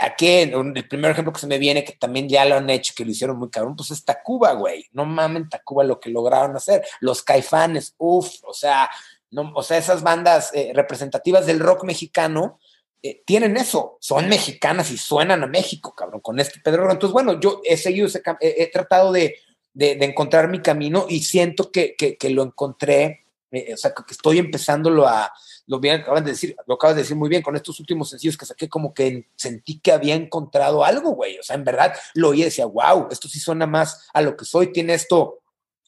Aquí 0.00 0.28
el 0.28 0.88
primer 0.88 1.10
ejemplo 1.10 1.32
que 1.32 1.40
se 1.40 1.46
me 1.46 1.58
viene, 1.58 1.84
que 1.84 1.92
también 1.92 2.28
ya 2.28 2.44
lo 2.44 2.56
han 2.56 2.68
hecho, 2.70 2.94
que 2.96 3.04
lo 3.04 3.10
hicieron 3.10 3.38
muy 3.38 3.50
cabrón, 3.50 3.76
pues 3.76 3.90
es 3.90 4.04
Tacuba, 4.04 4.52
güey. 4.52 4.86
No 4.92 5.04
mamen 5.04 5.48
Tacuba 5.48 5.84
lo 5.84 6.00
que 6.00 6.10
lograron 6.10 6.56
hacer. 6.56 6.84
Los 7.00 7.22
caifanes, 7.22 7.94
uff, 7.98 8.28
o 8.44 8.52
sea, 8.52 8.90
no, 9.30 9.52
o 9.54 9.62
sea, 9.62 9.78
esas 9.78 10.02
bandas 10.02 10.50
eh, 10.54 10.72
representativas 10.74 11.46
del 11.46 11.60
rock 11.60 11.84
mexicano 11.84 12.58
eh, 13.02 13.22
tienen 13.24 13.56
eso, 13.56 13.96
son 14.00 14.28
mexicanas 14.28 14.90
y 14.90 14.96
suenan 14.96 15.44
a 15.44 15.46
México, 15.46 15.94
cabrón, 15.94 16.20
con 16.20 16.40
este 16.40 16.60
Pedro. 16.60 16.90
Entonces, 16.90 17.12
bueno, 17.12 17.38
yo 17.38 17.60
he 17.64 17.76
seguido, 17.76 18.08
he, 18.40 18.70
tratado 18.72 19.12
de, 19.12 19.36
encontrar 19.74 20.48
mi 20.48 20.60
camino 20.60 21.06
y 21.08 21.20
siento 21.20 21.70
que, 21.70 21.94
que 21.96 22.30
lo 22.30 22.42
encontré, 22.42 23.27
eh, 23.50 23.74
o 23.74 23.76
sea, 23.76 23.92
que 23.92 24.02
estoy 24.10 24.38
empezándolo 24.38 25.06
a, 25.06 25.32
lo 25.66 25.80
bien 25.80 26.00
acaban 26.00 26.24
de 26.24 26.32
decir, 26.32 26.56
lo 26.66 26.74
acabas 26.74 26.96
de 26.96 27.02
decir 27.02 27.16
muy 27.16 27.28
bien, 27.28 27.42
con 27.42 27.56
estos 27.56 27.80
últimos 27.80 28.10
sencillos 28.10 28.36
que 28.36 28.46
saqué, 28.46 28.68
como 28.68 28.92
que 28.92 29.28
sentí 29.36 29.80
que 29.80 29.92
había 29.92 30.14
encontrado 30.14 30.84
algo, 30.84 31.10
güey. 31.10 31.38
O 31.38 31.42
sea, 31.42 31.56
en 31.56 31.64
verdad 31.64 31.94
lo 32.14 32.30
oí 32.30 32.42
y 32.42 32.44
decía, 32.44 32.66
wow, 32.66 33.08
esto 33.10 33.28
sí 33.28 33.40
suena 33.40 33.66
más 33.66 34.08
a 34.12 34.22
lo 34.22 34.36
que 34.36 34.44
soy, 34.44 34.72
tiene 34.72 34.94
esto, 34.94 35.40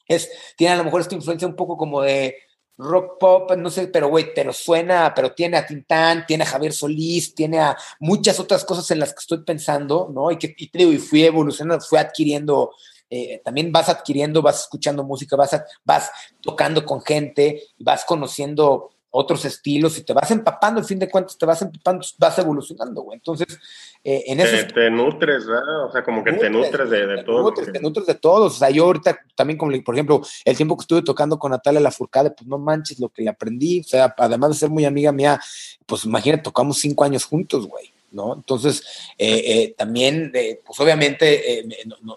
es, 0.07 0.29
tiene 0.57 0.73
a 0.73 0.77
lo 0.77 0.83
mejor 0.83 1.01
esta 1.01 1.15
influencia 1.15 1.47
un 1.47 1.55
poco 1.55 1.77
como 1.77 2.01
de 2.01 2.35
rock 2.77 3.19
pop, 3.19 3.51
no 3.57 3.69
sé, 3.69 3.87
pero 3.87 4.09
güey, 4.09 4.33
pero 4.33 4.51
suena, 4.53 5.13
pero 5.15 5.33
tiene 5.33 5.57
a 5.57 5.65
Tintán, 5.65 6.25
tiene 6.25 6.43
a 6.43 6.47
Javier 6.47 6.73
Solís, 6.73 7.35
tiene 7.35 7.59
a 7.59 7.77
muchas 7.99 8.39
otras 8.39 8.65
cosas 8.65 8.89
en 8.91 8.99
las 8.99 9.13
que 9.13 9.19
estoy 9.19 9.43
pensando, 9.43 10.09
¿no? 10.13 10.31
Y 10.31 10.37
que 10.37 10.55
y 10.57 10.69
y 10.83 10.97
fui 10.97 11.23
evolucionando, 11.23 11.85
fui 11.85 11.99
adquiriendo 11.99 12.73
eh, 13.13 13.41
también 13.43 13.73
vas 13.73 13.89
adquiriendo, 13.89 14.41
vas 14.41 14.61
escuchando 14.61 15.03
música, 15.03 15.35
vas, 15.35 15.61
vas 15.83 16.09
tocando 16.41 16.85
con 16.85 17.01
gente, 17.01 17.61
vas 17.77 18.05
conociendo 18.05 18.91
otros 19.09 19.43
estilos 19.43 19.97
y 19.97 20.03
te 20.03 20.13
vas 20.13 20.31
empapando, 20.31 20.79
al 20.79 20.85
fin 20.85 20.97
de 20.97 21.09
cuentas 21.09 21.37
te 21.37 21.45
vas 21.45 21.61
empapando, 21.61 22.05
vas 22.17 22.39
evolucionando, 22.39 23.01
güey. 23.01 23.17
Entonces, 23.17 23.59
eh, 24.01 24.23
en 24.27 24.39
eso... 24.39 24.65
Te, 24.73 24.89
nutres, 24.89 25.45
¿verdad? 25.45 25.87
O 25.87 25.91
sea, 25.91 26.05
como 26.05 26.23
que 26.23 26.31
te 26.31 26.49
nutres 26.49 26.89
de, 26.89 27.05
de 27.05 27.23
todo. 27.25 27.53
te 27.53 27.79
nutres 27.81 28.05
de 28.05 28.15
todos. 28.15 28.55
O 28.55 28.57
sea, 28.57 28.69
yo 28.69 28.85
ahorita 28.85 29.19
también, 29.35 29.57
como 29.57 29.73
por 29.83 29.95
ejemplo, 29.95 30.21
el 30.45 30.55
tiempo 30.55 30.77
que 30.77 30.83
estuve 30.83 31.01
tocando 31.01 31.37
con 31.37 31.51
Natalia 31.51 31.81
Lafourcade, 31.81 32.31
pues 32.31 32.47
no 32.47 32.57
manches 32.57 32.97
lo 33.01 33.09
que 33.09 33.23
le 33.23 33.29
aprendí. 33.29 33.81
O 33.81 33.83
sea, 33.83 34.15
además 34.17 34.51
de 34.51 34.55
ser 34.55 34.69
muy 34.69 34.85
amiga 34.85 35.11
mía, 35.11 35.37
pues 35.85 36.05
imagínate, 36.05 36.43
tocamos 36.43 36.79
cinco 36.79 37.03
años 37.03 37.25
juntos, 37.25 37.67
güey. 37.67 37.93
¿No? 38.11 38.33
Entonces, 38.35 38.83
eh, 39.17 39.43
eh, 39.45 39.75
también, 39.77 40.31
pues 40.65 40.79
obviamente, 40.79 41.65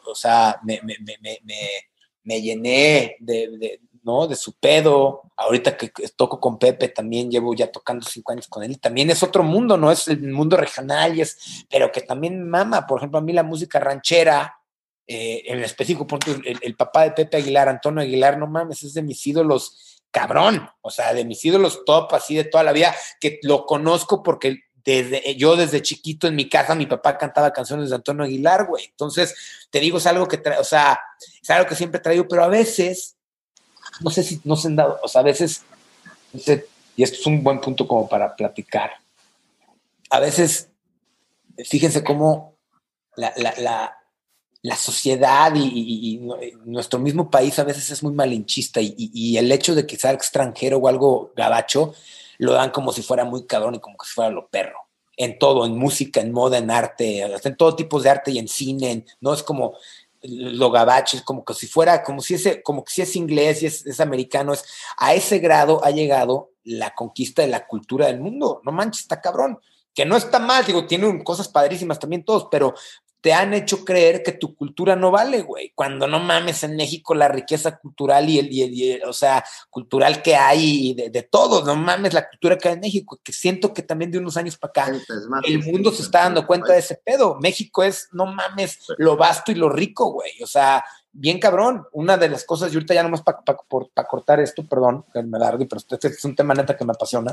o 0.06 0.14
sea, 0.14 0.60
me, 0.64 0.80
me, 0.82 0.96
me, 1.00 1.40
me 2.24 2.42
llené 2.42 3.16
de, 3.20 3.80
¿no? 4.04 4.26
De 4.26 4.36
su 4.36 4.52
pedo. 4.54 5.22
Ahorita 5.36 5.76
que 5.76 5.90
toco 6.14 6.38
con 6.38 6.58
Pepe, 6.58 6.88
también 6.88 7.30
llevo 7.30 7.54
ya 7.54 7.72
tocando 7.72 8.06
cinco 8.06 8.32
años 8.32 8.46
con 8.48 8.62
él. 8.62 8.78
También 8.78 9.10
es 9.10 9.22
otro 9.22 9.42
mundo, 9.42 9.76
¿no? 9.76 9.90
Es 9.90 10.06
el 10.08 10.32
mundo 10.32 10.56
regional, 10.56 11.16
y 11.16 11.22
es, 11.22 11.66
pero 11.68 11.90
que 11.90 12.02
también 12.02 12.48
mama. 12.48 12.86
Por 12.86 12.98
ejemplo, 12.98 13.18
a 13.18 13.22
mí 13.22 13.32
la 13.32 13.42
música 13.42 13.80
ranchera, 13.80 14.58
eh, 15.06 15.42
en 15.46 15.62
específico, 15.62 16.06
el, 16.44 16.58
el, 16.62 16.76
papá 16.76 17.04
de 17.04 17.12
Pepe 17.12 17.38
Aguilar, 17.38 17.68
Antonio 17.68 18.02
Aguilar, 18.02 18.38
no 18.38 18.46
mames, 18.46 18.82
es 18.84 18.94
de 18.94 19.02
mis 19.02 19.26
ídolos, 19.26 20.02
cabrón. 20.10 20.68
O 20.82 20.90
sea, 20.90 21.12
de 21.12 21.24
mis 21.24 21.44
ídolos 21.44 21.84
top, 21.84 22.14
así 22.14 22.36
de 22.36 22.44
toda 22.44 22.62
la 22.62 22.72
vida, 22.72 22.94
que 23.20 23.40
lo 23.42 23.66
conozco 23.66 24.22
porque 24.22 24.60
desde, 24.84 25.34
yo 25.36 25.56
desde 25.56 25.82
chiquito 25.82 26.26
en 26.26 26.36
mi 26.36 26.48
casa, 26.48 26.74
mi 26.74 26.86
papá 26.86 27.16
cantaba 27.16 27.52
canciones 27.52 27.90
de 27.90 27.96
Antonio 27.96 28.24
Aguilar, 28.24 28.66
güey. 28.66 28.84
Entonces, 28.84 29.34
te 29.70 29.80
digo, 29.80 29.98
es 29.98 30.06
algo 30.06 30.28
que, 30.28 30.42
o 30.58 30.64
sea, 30.64 31.00
es 31.42 31.50
algo 31.50 31.68
que 31.68 31.74
siempre 31.74 31.98
he 31.98 32.02
traído, 32.02 32.28
pero 32.28 32.44
a 32.44 32.48
veces 32.48 33.16
no 34.00 34.10
sé 34.10 34.22
si 34.22 34.40
no 34.44 34.56
se 34.56 34.68
han 34.68 34.76
dado, 34.76 34.98
o 35.02 35.08
sea, 35.08 35.20
a 35.20 35.24
veces, 35.24 35.62
y 36.32 37.02
esto 37.02 37.18
es 37.18 37.26
un 37.26 37.42
buen 37.42 37.60
punto 37.60 37.86
como 37.86 38.08
para 38.08 38.34
platicar, 38.34 38.92
a 40.10 40.20
veces, 40.20 40.68
fíjense 41.64 42.02
cómo 42.02 42.56
la, 43.16 43.96
sociedad 44.76 45.52
y, 45.54 46.20
nuestro 46.64 46.98
mismo 46.98 47.30
país 47.30 47.58
a 47.58 47.64
veces 47.64 47.90
es 47.90 48.02
muy 48.02 48.12
malinchista 48.12 48.80
y, 48.82 49.36
el 49.36 49.50
hecho 49.52 49.74
de 49.74 49.86
que 49.86 49.96
sea 49.96 50.12
extranjero 50.12 50.78
o 50.78 50.88
algo 50.88 51.32
gabacho, 51.36 51.94
lo 52.38 52.52
dan 52.52 52.70
como 52.70 52.92
si 52.92 53.02
fuera 53.02 53.24
muy 53.24 53.46
cabrón 53.46 53.74
y 53.74 53.80
como 53.80 53.96
si 54.04 54.12
fuera 54.12 54.30
lo 54.30 54.48
perro. 54.48 54.78
En 55.16 55.38
todo, 55.38 55.64
en 55.64 55.78
música, 55.78 56.20
en 56.20 56.32
moda, 56.32 56.58
en 56.58 56.70
arte, 56.70 57.20
en 57.20 57.56
todo 57.56 57.76
tipo 57.76 58.00
de 58.00 58.10
arte 58.10 58.32
y 58.32 58.38
en 58.38 58.48
cine, 58.48 59.04
no 59.20 59.32
es 59.32 59.44
como, 59.44 59.74
lo 60.26 60.70
gabacho, 60.70 61.18
como 61.24 61.44
que 61.44 61.54
si 61.54 61.66
fuera, 61.66 62.02
como 62.02 62.20
si 62.20 62.34
ese, 62.34 62.62
como 62.62 62.84
que 62.84 62.92
si 62.92 63.02
es 63.02 63.14
inglés 63.16 63.62
y 63.62 63.66
es, 63.66 64.00
americano, 64.00 64.52
es 64.52 64.64
a 64.96 65.14
ese 65.14 65.38
grado 65.38 65.84
ha 65.84 65.90
llegado 65.90 66.52
la 66.64 66.94
conquista 66.94 67.42
de 67.42 67.48
la 67.48 67.66
cultura 67.66 68.06
del 68.06 68.20
mundo. 68.20 68.60
No 68.64 68.72
manches, 68.72 69.02
está 69.02 69.20
cabrón. 69.20 69.58
Que 69.94 70.04
no 70.04 70.16
está 70.16 70.40
mal, 70.40 70.64
digo, 70.64 70.86
tiene 70.86 71.22
cosas 71.22 71.46
padrísimas 71.46 71.98
también 71.98 72.24
todos, 72.24 72.48
pero 72.50 72.74
te 73.24 73.32
han 73.32 73.54
hecho 73.54 73.86
creer 73.86 74.22
que 74.22 74.32
tu 74.32 74.54
cultura 74.54 74.96
no 74.96 75.10
vale, 75.10 75.40
güey. 75.40 75.72
Cuando 75.74 76.06
no 76.06 76.20
mames 76.20 76.62
en 76.62 76.76
México 76.76 77.14
la 77.14 77.26
riqueza 77.26 77.78
cultural 77.78 78.28
y 78.28 78.38
el, 78.38 78.52
y 78.52 79.00
o 79.00 79.14
sea, 79.14 79.42
cultural 79.70 80.20
que 80.20 80.36
hay 80.36 80.92
de, 80.92 81.08
de 81.08 81.22
todo, 81.22 81.64
no 81.64 81.74
mames 81.74 82.12
la 82.12 82.28
cultura 82.28 82.58
que 82.58 82.68
hay 82.68 82.74
en 82.74 82.80
México, 82.80 83.18
que 83.24 83.32
siento 83.32 83.72
que 83.72 83.80
también 83.80 84.10
de 84.10 84.18
unos 84.18 84.36
años 84.36 84.58
para 84.58 84.72
acá 84.72 85.00
el 85.46 85.64
mundo 85.64 85.90
se 85.90 86.02
está 86.02 86.24
dando 86.24 86.46
cuenta 86.46 86.74
de 86.74 86.80
ese 86.80 86.96
pedo. 87.02 87.38
México 87.40 87.82
es, 87.82 88.10
no 88.12 88.26
mames, 88.26 88.80
lo 88.98 89.16
vasto 89.16 89.52
y 89.52 89.54
lo 89.54 89.70
rico, 89.70 90.12
güey. 90.12 90.42
O 90.42 90.46
sea, 90.46 90.84
bien 91.10 91.38
cabrón. 91.38 91.86
Una 91.92 92.18
de 92.18 92.28
las 92.28 92.44
cosas, 92.44 92.70
y 92.70 92.74
ahorita 92.74 92.92
ya 92.92 93.04
nomás 93.04 93.22
para 93.22 93.38
cortar 94.06 94.38
esto, 94.40 94.66
perdón, 94.68 95.06
que 95.14 95.22
me 95.22 95.38
largue, 95.38 95.64
pero 95.64 95.78
este 95.78 96.08
es 96.08 96.24
un 96.26 96.36
tema 96.36 96.52
neta 96.52 96.76
que 96.76 96.84
me 96.84 96.92
apasiona. 96.92 97.32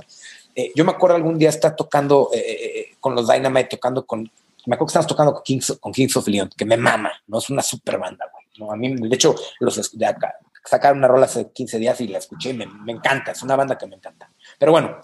Eh, 0.55 0.71
yo 0.73 0.85
me 0.85 0.91
acuerdo 0.91 1.17
algún 1.17 1.37
día 1.37 1.49
estar 1.49 1.75
tocando 1.75 2.29
eh, 2.33 2.39
eh, 2.39 2.95
con 3.01 3.13
los 3.13 3.27
Dynamite, 3.27 3.71
tocando 3.71 4.05
con 4.05 4.31
me 4.65 4.75
acuerdo 4.75 4.87
que 4.87 4.91
estábamos 4.91 5.07
tocando 5.07 5.33
con 5.33 5.43
Kings, 5.43 5.77
con 5.79 5.91
Kings 5.91 6.15
of 6.17 6.27
Leon, 6.27 6.49
que 6.55 6.65
me 6.65 6.77
mama, 6.77 7.11
¿no? 7.27 7.39
Es 7.39 7.49
una 7.49 7.61
super 7.61 7.97
banda, 7.97 8.25
güey. 8.31 8.45
¿no? 8.57 8.71
A 8.71 8.75
mí, 8.75 8.93
de 8.95 9.15
hecho, 9.15 9.35
los 9.59 9.91
de 9.91 10.05
acá, 10.05 10.35
sacaron 10.65 10.99
una 10.99 11.07
rola 11.07 11.25
hace 11.25 11.51
15 11.51 11.79
días 11.79 12.01
y 12.01 12.07
la 12.07 12.19
escuché 12.19 12.51
y 12.51 12.53
me, 12.53 12.65
me, 12.65 12.91
encanta, 12.91 13.31
es 13.31 13.41
una 13.41 13.55
banda 13.55 13.77
que 13.77 13.87
me 13.87 13.95
encanta. 13.95 14.29
Pero 14.59 14.71
bueno, 14.71 14.99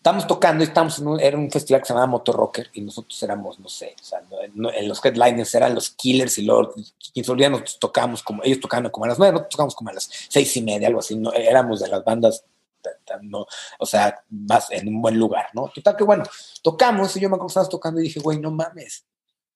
estamos 0.00 0.26
tocando 0.26 0.64
y 0.64 0.66
estamos 0.66 0.98
en 0.98 1.06
un, 1.08 1.20
era 1.20 1.36
un 1.36 1.50
festival 1.50 1.82
que 1.82 1.88
se 1.88 1.92
llamaba 1.92 2.10
Motor 2.10 2.36
Rocker 2.36 2.70
y 2.72 2.80
nosotros 2.80 3.22
éramos, 3.22 3.60
no 3.60 3.68
sé, 3.68 3.94
o 4.00 4.04
sea, 4.04 4.22
en 4.40 4.88
los 4.88 5.04
headliners 5.04 5.54
eran 5.54 5.74
los 5.74 5.90
Killers 5.90 6.38
y 6.38 6.42
los 6.42 6.94
Kings 7.12 7.28
of 7.28 7.36
Leon, 7.36 7.52
nosotros 7.52 7.78
tocábamos 7.78 8.22
como, 8.22 8.42
ellos 8.42 8.60
tocaban 8.60 8.90
como 8.90 9.04
a 9.04 9.08
las 9.08 9.18
nueve, 9.18 9.32
nosotros 9.32 9.50
tocábamos 9.50 9.74
como 9.74 9.90
a 9.90 9.92
las 9.92 10.10
seis 10.28 10.56
y 10.56 10.62
media, 10.62 10.88
algo 10.88 11.00
así, 11.00 11.16
no, 11.16 11.32
éramos 11.34 11.80
de 11.80 11.88
las 11.88 12.02
bandas 12.02 12.44
no, 13.22 13.46
o 13.78 13.86
sea, 13.86 14.22
más 14.30 14.70
en 14.70 14.88
un 14.88 15.02
buen 15.02 15.18
lugar, 15.18 15.48
¿no? 15.54 15.70
Total 15.74 15.96
que 15.96 16.04
bueno, 16.04 16.24
tocamos 16.62 17.16
y 17.16 17.20
yo 17.20 17.28
me 17.28 17.34
acuerdo 17.34 17.46
que 17.46 17.50
estábamos 17.50 17.70
tocando 17.70 18.00
y 18.00 18.04
dije, 18.04 18.20
güey, 18.20 18.38
no 18.38 18.50
mames, 18.50 19.04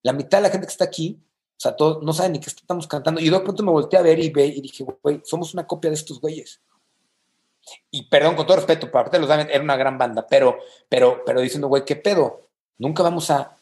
la 0.02 0.12
mitad 0.12 0.38
de 0.38 0.42
la 0.42 0.50
gente 0.50 0.66
que 0.66 0.72
está 0.72 0.84
aquí, 0.84 1.18
o 1.56 1.60
sea, 1.60 1.74
todos 1.74 2.02
no 2.02 2.12
saben 2.12 2.32
ni 2.32 2.40
qué 2.40 2.50
estamos 2.50 2.86
cantando. 2.86 3.20
Y 3.20 3.30
de 3.30 3.40
pronto 3.40 3.62
me 3.62 3.70
volteé 3.70 3.98
a 3.98 4.02
ver 4.02 4.18
y 4.18 4.28
ve 4.30 4.46
y 4.46 4.60
dije, 4.60 4.84
güey, 5.02 5.22
somos 5.24 5.54
una 5.54 5.66
copia 5.66 5.90
de 5.90 5.96
estos 5.96 6.20
güeyes. 6.20 6.60
Y 7.90 8.02
perdón, 8.08 8.36
con 8.36 8.46
todo 8.46 8.56
respeto, 8.56 8.90
para 8.90 9.04
parte 9.04 9.18
los 9.18 9.28
saben, 9.28 9.48
era 9.50 9.62
una 9.62 9.76
gran 9.76 9.96
banda, 9.96 10.26
pero, 10.28 10.58
pero, 10.88 11.22
pero 11.24 11.40
diciendo, 11.40 11.68
güey, 11.68 11.84
¿qué 11.84 11.96
pedo? 11.96 12.48
Nunca 12.78 13.02
vamos 13.02 13.30
a. 13.30 13.56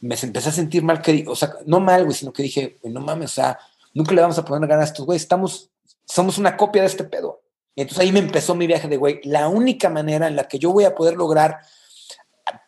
Me 0.00 0.16
empecé 0.20 0.48
a 0.48 0.52
sentir 0.52 0.82
mal, 0.82 1.00
que, 1.00 1.24
o 1.28 1.36
sea, 1.36 1.54
no 1.64 1.80
mal, 1.80 2.04
güey, 2.04 2.16
sino 2.16 2.32
que 2.32 2.42
dije, 2.42 2.78
no 2.82 3.00
mames, 3.00 3.30
o 3.30 3.34
sea, 3.34 3.58
nunca 3.94 4.12
le 4.12 4.20
vamos 4.20 4.38
a 4.38 4.44
poner 4.44 4.68
ganas 4.68 4.86
a 4.86 4.92
estos 4.92 5.06
güeyes, 5.06 5.22
estamos, 5.22 5.70
somos 6.04 6.36
una 6.36 6.56
copia 6.56 6.82
de 6.82 6.88
este 6.88 7.04
pedo. 7.04 7.40
Y 7.74 7.82
entonces 7.82 8.04
ahí 8.04 8.12
me 8.12 8.20
empezó 8.20 8.54
mi 8.54 8.66
viaje 8.66 8.88
de, 8.88 8.96
güey, 8.96 9.20
la 9.24 9.48
única 9.48 9.88
manera 9.88 10.28
en 10.28 10.36
la 10.36 10.46
que 10.46 10.58
yo 10.58 10.72
voy 10.72 10.84
a 10.84 10.94
poder 10.94 11.16
lograr 11.16 11.60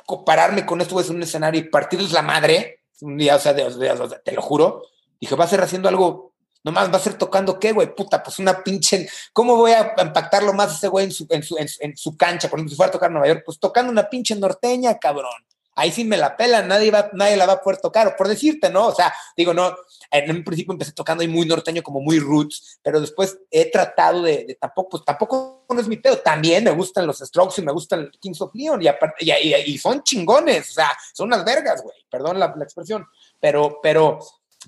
compararme 0.05 0.65
con 0.67 0.81
esto 0.81 0.99
es 1.01 1.11
un 1.11 1.23
escenario 1.23 1.61
y 1.61 1.69
partirles 1.69 2.13
la 2.13 2.23
madre, 2.23 2.81
un 3.01 3.17
día, 3.17 3.37
o 3.37 3.39
sea, 3.39 3.55
te 3.55 4.33
lo 4.33 4.43
juro, 4.43 4.83
dije, 5.21 5.35
va 5.35 5.45
a 5.45 5.49
ser 5.49 5.61
haciendo 5.61 5.89
algo, 5.89 6.33
nomás 6.65 6.91
va 6.91 6.97
a 6.97 7.01
ser 7.01 7.15
tocando 7.15 7.59
qué, 7.59 7.73
güey, 7.73 7.95
puta, 7.95 8.23
pues 8.23 8.39
una 8.39 8.63
pinche, 8.63 9.09
¿cómo 9.33 9.57
voy 9.57 9.73
a 9.73 9.95
impactarlo 10.01 10.53
más 10.53 10.77
ese 10.77 10.89
güey 10.89 11.07
en 11.07 11.13
su, 11.13 11.27
en 11.31 11.43
su, 11.43 11.57
en, 11.59 11.97
su 11.97 12.17
cancha? 12.17 12.49
Por 12.49 12.59
ejemplo, 12.59 12.71
si 12.71 12.77
fuera 12.77 12.89
a 12.89 12.93
tocar 12.93 13.11
en 13.11 13.15
Nueva 13.15 13.29
York, 13.29 13.43
pues 13.45 13.59
tocando 13.59 13.93
una 13.93 14.09
pinche 14.09 14.35
norteña, 14.35 14.99
cabrón 14.99 15.47
ahí 15.77 15.93
sí 15.93 16.05
me 16.05 16.17
la 16.17 16.37
pela, 16.37 16.63
nadie, 16.63 16.91
va, 16.91 17.11
nadie 17.13 17.37
la 17.37 17.47
va 17.47 17.55
a 17.55 17.63
poder 17.63 17.81
tocar, 17.81 18.17
por 18.17 18.27
decirte, 18.27 18.71
¿no? 18.71 18.89
O 18.89 18.95
sea, 18.95 19.15
digo, 19.37 19.55
no, 19.55 19.77
en 20.11 20.31
un 20.31 20.43
principio 20.43 20.73
empecé 20.73 20.93
tocando 20.93 21.23
ahí 21.23 21.29
muy 21.29 21.47
norteño, 21.47 21.83
como 21.83 22.01
muy 22.01 22.19
roots, 22.19 22.81
pero 22.83 23.01
después 23.01 23.39
he 23.51 23.71
tratado 23.71 24.23
de, 24.23 24.57
tampoco, 24.61 24.89
pues 24.91 25.05
tampoco 25.05 25.67
no 25.69 25.81
es 25.81 25.87
mi 25.87 25.99
pedo, 25.99 26.19
también 26.19 26.65
me 26.65 26.71
gustan 26.71 27.07
los 27.07 27.19
Strokes 27.19 27.61
y 27.61 27.65
me 27.65 27.73
gustan 27.73 28.11
Kings 28.19 28.41
of 28.41 28.55
Leon, 28.55 28.83
y, 28.83 28.89
aparte, 28.89 29.25
y, 29.25 29.79
son 29.79 30.03
chingones, 30.03 30.71
o 30.71 30.75
sea, 30.75 30.91
son 31.13 31.29
unas 31.29 31.45
vergas, 31.45 31.83
güey, 31.83 31.97
perdón 32.11 32.41
la, 32.41 32.55
la 32.57 32.65
expresión, 32.65 33.07
pero, 33.39 33.79
pero 33.83 34.19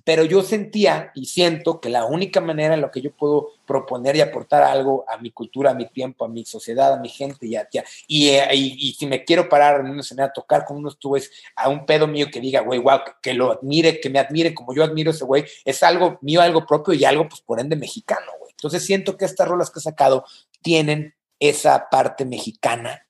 pero 0.05 0.25
yo 0.25 0.43
sentía 0.43 1.13
y 1.15 1.27
siento 1.27 1.81
que 1.81 1.89
la 1.89 2.05
única 2.05 2.41
manera 2.41 2.75
en 2.75 2.81
la 2.81 2.91
que 2.91 3.01
yo 3.01 3.11
puedo 3.13 3.51
proponer 3.67 4.17
y 4.17 4.21
aportar 4.21 4.63
algo 4.63 5.05
a 5.09 5.19
mi 5.19 5.31
cultura, 5.31 5.71
a 5.71 5.75
mi 5.75 5.89
tiempo, 5.89 6.25
a 6.25 6.29
mi 6.29 6.45
sociedad, 6.45 6.93
a 6.93 7.01
mi 7.01 7.09
gente 7.09 7.47
y, 7.47 7.57
a, 7.57 7.69
y, 8.07 8.89
y, 8.89 8.93
si 8.95 9.07
me 9.07 9.25
quiero 9.25 9.49
parar 9.49 9.81
en 9.81 9.91
una 9.91 10.01
escena 10.01 10.25
a 10.25 10.33
tocar 10.33 10.65
con 10.65 10.77
unos 10.77 10.99
tubes 10.99 11.31
a 11.57 11.69
un 11.69 11.87
pedo 11.87 12.07
mío 12.07 12.29
que 12.33 12.41
diga, 12.41 12.61
güey, 12.61 12.79
wow, 12.79 13.01
que, 13.23 13.35
lo 13.35 13.53
admire, 13.53 14.01
que 14.01 14.11
me 14.11 14.19
admire 14.19 14.55
como 14.55 14.75
yo 14.75 14.85
admiro 14.85 15.11
ese 15.11 15.25
güey, 15.25 15.45
es 15.65 15.83
algo 15.83 16.19
mío, 16.23 16.41
algo 16.41 16.67
propio 16.67 16.95
y 16.95 17.05
algo, 17.05 17.29
pues 17.29 17.41
por 17.41 17.61
ende, 17.61 17.77
mexicano, 17.77 18.33
güey. 18.39 18.51
Entonces 18.51 18.85
siento 18.85 19.17
que 19.17 19.25
estas 19.25 19.47
rolas 19.47 19.71
que 19.71 19.79
he 19.79 19.83
sacado 19.83 20.25
tienen 20.63 21.15
esa 21.39 21.89
parte 21.91 22.25
mexicana 22.25 23.07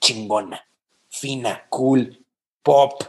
chingona, 0.00 0.66
fina, 1.08 1.66
cool, 1.68 2.24
pop, 2.62 3.02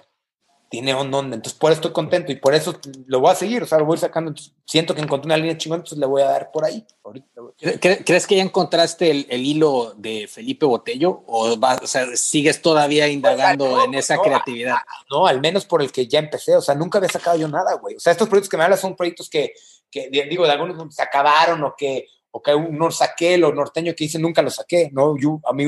tiene 0.71 0.93
onda, 0.93 1.19
entonces 1.19 1.53
por 1.53 1.69
eso 1.69 1.79
estoy 1.79 1.91
contento 1.91 2.31
y 2.31 2.37
por 2.37 2.55
eso 2.55 2.79
lo 3.05 3.19
voy 3.19 3.31
a 3.31 3.35
seguir, 3.35 3.61
o 3.61 3.65
sea, 3.65 3.77
lo 3.77 3.83
voy 3.83 3.97
sacando, 3.97 4.33
siento 4.65 4.95
que 4.95 5.01
encontré 5.01 5.27
una 5.27 5.35
línea 5.35 5.57
chingón, 5.57 5.79
entonces 5.79 5.99
le 5.99 6.05
voy 6.05 6.21
a 6.21 6.27
dar 6.27 6.49
por 6.49 6.63
ahí. 6.63 6.87
¿Crees 8.05 8.25
que 8.25 8.37
ya 8.37 8.41
encontraste 8.41 9.11
el, 9.11 9.45
hilo 9.45 9.93
de 9.97 10.29
Felipe 10.31 10.65
Botello 10.65 11.23
o, 11.27 11.57
o 11.59 11.87
sea, 11.87 12.15
sigues 12.15 12.61
todavía 12.61 13.09
indagando 13.09 13.83
en 13.83 13.95
esa 13.95 14.17
creatividad? 14.19 14.77
no, 15.09 15.27
al 15.27 15.41
menos 15.41 15.65
por 15.65 15.81
el 15.81 15.91
que 15.91 16.07
ya 16.07 16.19
empecé, 16.19 16.55
o 16.55 16.61
sea, 16.61 16.73
nunca 16.73 16.99
había 16.99 17.09
sacado 17.09 17.37
yo 17.37 17.49
nada, 17.49 17.73
güey. 17.73 17.97
O 17.97 17.99
sea, 17.99 18.11
estos 18.11 18.29
proyectos 18.29 18.49
que 18.49 18.55
me 18.55 18.63
hablas 18.63 18.79
son 18.79 18.95
proyectos 18.95 19.29
que, 19.29 19.53
que 19.91 20.09
digo, 20.09 20.45
de 20.45 20.53
algunos 20.53 20.95
se 20.95 21.01
acabaron 21.01 21.61
o 21.65 21.75
que, 21.77 22.07
o 22.31 22.41
que 22.41 22.55
uno 22.55 22.89
saqué, 22.91 23.37
lo 23.37 23.53
norteño 23.53 23.93
que 23.93 24.05
hice 24.05 24.19
nunca 24.19 24.41
lo 24.41 24.49
saqué, 24.49 24.89
¿no? 24.93 25.17
Yo, 25.17 25.41
a 25.43 25.51
mí 25.51 25.65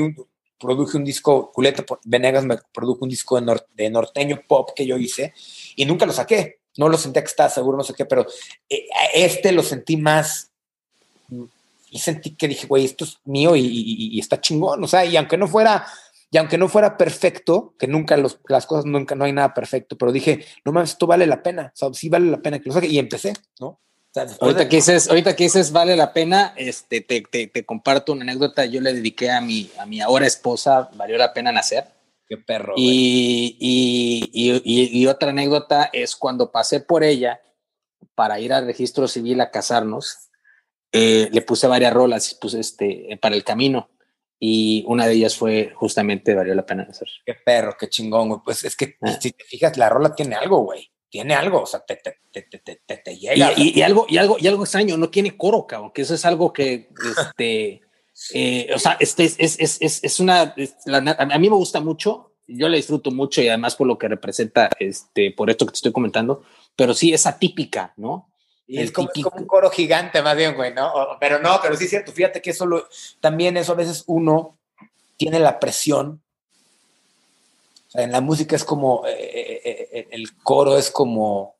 produje 0.64 0.96
un 0.96 1.04
disco, 1.04 1.52
Culeta 1.52 1.84
Venegas 2.04 2.44
me 2.44 2.56
produjo 2.72 3.00
un 3.02 3.10
disco 3.10 3.38
de, 3.38 3.90
norteño 3.90 4.40
pop 4.48 4.70
que 4.74 4.86
yo 4.86 4.96
hice 4.96 5.34
y 5.76 5.84
nunca 5.84 6.06
lo 6.06 6.12
saqué. 6.12 6.60
No 6.78 6.88
lo 6.88 6.96
sentía 6.96 7.22
que 7.22 7.28
estaba 7.28 7.50
seguro, 7.50 7.76
no 7.76 7.84
sé 7.84 7.92
qué, 7.92 8.06
pero 8.06 8.26
eh, 8.68 8.86
este 9.12 9.52
lo 9.52 9.62
sentí 9.62 9.96
más 9.98 10.50
y 11.90 11.98
sentí 11.98 12.34
que 12.34 12.48
dije, 12.48 12.66
güey, 12.66 12.86
esto 12.86 13.04
es 13.04 13.20
mío 13.24 13.54
y, 13.54 14.18
está 14.18 14.40
chingón. 14.40 14.82
O 14.82 14.88
sea, 14.88 15.04
y 15.04 15.16
aunque 15.16 15.36
no 15.36 15.46
fuera, 15.46 15.86
y 16.30 16.38
aunque 16.38 16.58
no 16.58 16.68
fuera 16.68 16.96
perfecto, 16.96 17.74
que 17.78 17.86
nunca 17.86 18.16
los, 18.16 18.40
las 18.48 18.66
cosas 18.66 18.86
nunca, 18.86 19.14
no 19.14 19.24
hay 19.24 19.32
nada 19.32 19.52
perfecto, 19.52 19.96
pero 19.98 20.10
dije, 20.10 20.44
no 20.64 20.72
mames, 20.72 20.90
esto 20.90 21.06
vale 21.06 21.26
la 21.26 21.42
pena. 21.42 21.70
O 21.74 21.76
sea, 21.76 21.92
sí 21.92 22.08
vale 22.08 22.30
la 22.30 22.42
pena 22.42 22.58
que 22.58 22.68
lo 22.68 22.72
saque. 22.72 22.88
Y 22.88 22.98
empecé, 22.98 23.34
¿no? 23.60 23.80
Ahorita, 24.40 24.68
que 24.68 24.76
dices, 24.76 25.08
ahorita 25.08 25.36
que 25.36 25.44
dices 25.44 25.72
vale 25.72 25.96
la 25.96 26.12
pena, 26.12 26.54
este, 26.56 27.00
te, 27.00 27.22
te, 27.22 27.46
te, 27.46 27.64
comparto 27.64 28.12
una 28.12 28.22
anécdota. 28.22 28.64
Yo 28.64 28.80
le 28.80 28.92
dediqué 28.92 29.30
a 29.30 29.40
mi, 29.40 29.70
a 29.78 29.86
mi 29.86 30.00
ahora 30.00 30.26
esposa, 30.26 30.90
valió 30.94 31.16
la 31.16 31.32
pena 31.32 31.52
nacer. 31.52 31.84
Qué 32.26 32.36
perro. 32.38 32.74
Y, 32.76 33.56
y, 33.60 34.30
y, 34.32 35.00
y, 35.00 35.06
otra 35.06 35.30
anécdota 35.30 35.90
es 35.92 36.16
cuando 36.16 36.50
pasé 36.50 36.80
por 36.80 37.04
ella 37.04 37.40
para 38.14 38.40
ir 38.40 38.52
al 38.52 38.66
registro 38.66 39.08
civil 39.08 39.40
a 39.40 39.50
casarnos, 39.50 40.30
eh, 40.92 41.28
le 41.32 41.42
puse 41.42 41.66
varias 41.66 41.92
rolas 41.92 42.34
puse 42.34 42.60
este, 42.60 43.18
para 43.20 43.34
el 43.34 43.44
camino. 43.44 43.90
Y 44.38 44.84
una 44.88 45.06
de 45.06 45.14
ellas 45.14 45.36
fue 45.36 45.72
justamente 45.74 46.34
Valió 46.34 46.54
la 46.54 46.66
pena 46.66 46.84
nacer. 46.84 47.08
Qué 47.24 47.34
perro, 47.34 47.76
qué 47.78 47.88
chingón, 47.88 48.28
güey. 48.28 48.40
Pues 48.44 48.64
es 48.64 48.76
que 48.76 48.96
ah. 49.02 49.16
si 49.20 49.32
te 49.32 49.44
fijas, 49.44 49.76
la 49.76 49.88
rola 49.88 50.14
tiene 50.14 50.34
algo, 50.34 50.58
güey 50.58 50.93
tiene 51.14 51.36
algo, 51.36 51.62
o 51.62 51.66
sea, 51.66 51.78
te, 51.78 51.94
te, 51.94 52.42
te, 52.42 52.96
te 52.96 53.16
llega. 53.16 53.52
Y, 53.56 53.78
y, 53.78 53.82
algo, 53.82 54.04
y, 54.08 54.16
algo, 54.16 54.36
y 54.36 54.48
algo 54.48 54.64
extraño, 54.64 54.96
no 54.96 55.10
tiene 55.10 55.36
coro, 55.36 55.64
cabrón, 55.64 55.92
que 55.92 56.02
eso 56.02 56.12
es 56.12 56.24
algo 56.24 56.52
que, 56.52 56.88
este, 57.16 57.82
eh, 58.34 58.68
o 58.74 58.78
sea, 58.80 58.96
este 58.98 59.22
es, 59.22 59.36
es, 59.38 59.60
es, 59.60 60.02
es 60.02 60.18
una, 60.18 60.52
a 60.52 61.38
mí 61.38 61.48
me 61.48 61.54
gusta 61.54 61.78
mucho, 61.78 62.32
yo 62.48 62.68
la 62.68 62.74
disfruto 62.74 63.12
mucho 63.12 63.40
y 63.40 63.46
además 63.46 63.76
por 63.76 63.86
lo 63.86 63.96
que 63.96 64.08
representa, 64.08 64.68
este, 64.80 65.30
por 65.30 65.50
esto 65.50 65.66
que 65.66 65.70
te 65.70 65.76
estoy 65.76 65.92
comentando, 65.92 66.42
pero 66.74 66.94
sí 66.94 67.14
es 67.14 67.26
atípica, 67.26 67.94
¿no? 67.96 68.32
Y 68.66 68.80
es 68.80 68.90
como, 68.90 69.08
como, 69.22 69.36
un 69.36 69.46
coro 69.46 69.70
gigante 69.70 70.20
más 70.20 70.36
bien, 70.36 70.56
güey, 70.56 70.74
¿no? 70.74 70.92
Pero 71.20 71.38
no, 71.38 71.60
pero 71.62 71.76
sí 71.76 71.84
es 71.84 71.90
cierto, 71.90 72.10
fíjate 72.10 72.42
que 72.42 72.50
eso 72.50 72.66
lo, 72.66 72.88
también 73.20 73.56
eso 73.56 73.70
a 73.70 73.76
veces 73.76 74.02
uno 74.08 74.58
tiene 75.16 75.38
la 75.38 75.60
presión 75.60 76.23
en 77.94 78.12
la 78.12 78.20
música 78.20 78.56
es 78.56 78.64
como, 78.64 79.06
eh, 79.06 79.60
eh, 79.64 79.88
eh, 79.92 80.08
el 80.10 80.36
coro 80.38 80.76
es 80.76 80.90
como, 80.90 81.56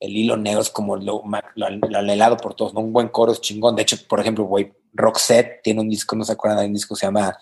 el 0.00 0.16
hilo 0.16 0.36
negro 0.36 0.60
es 0.60 0.70
como 0.70 0.96
lo, 0.96 1.22
anhelado 1.94 2.36
por 2.36 2.54
todos, 2.54 2.74
¿no? 2.74 2.80
Un 2.80 2.92
buen 2.92 3.08
coro 3.08 3.32
es 3.32 3.40
chingón. 3.40 3.76
De 3.76 3.82
hecho, 3.82 3.96
por 4.08 4.20
ejemplo, 4.20 4.44
güey, 4.44 4.72
Roxette 4.92 5.62
tiene 5.62 5.80
un 5.80 5.88
disco, 5.88 6.16
no 6.16 6.24
se 6.24 6.32
acuerdan, 6.32 6.58
hay 6.60 6.66
un 6.66 6.74
disco 6.74 6.96
se 6.96 7.06
llama, 7.06 7.38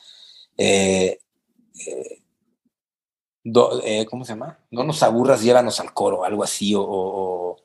¿cómo 4.10 4.24
se 4.24 4.32
llama? 4.32 4.58
No 4.70 4.84
nos 4.84 5.02
aburras, 5.02 5.42
llévanos 5.42 5.80
al 5.80 5.94
coro, 5.94 6.24
algo 6.24 6.44
así, 6.44 6.74
o, 6.76 7.56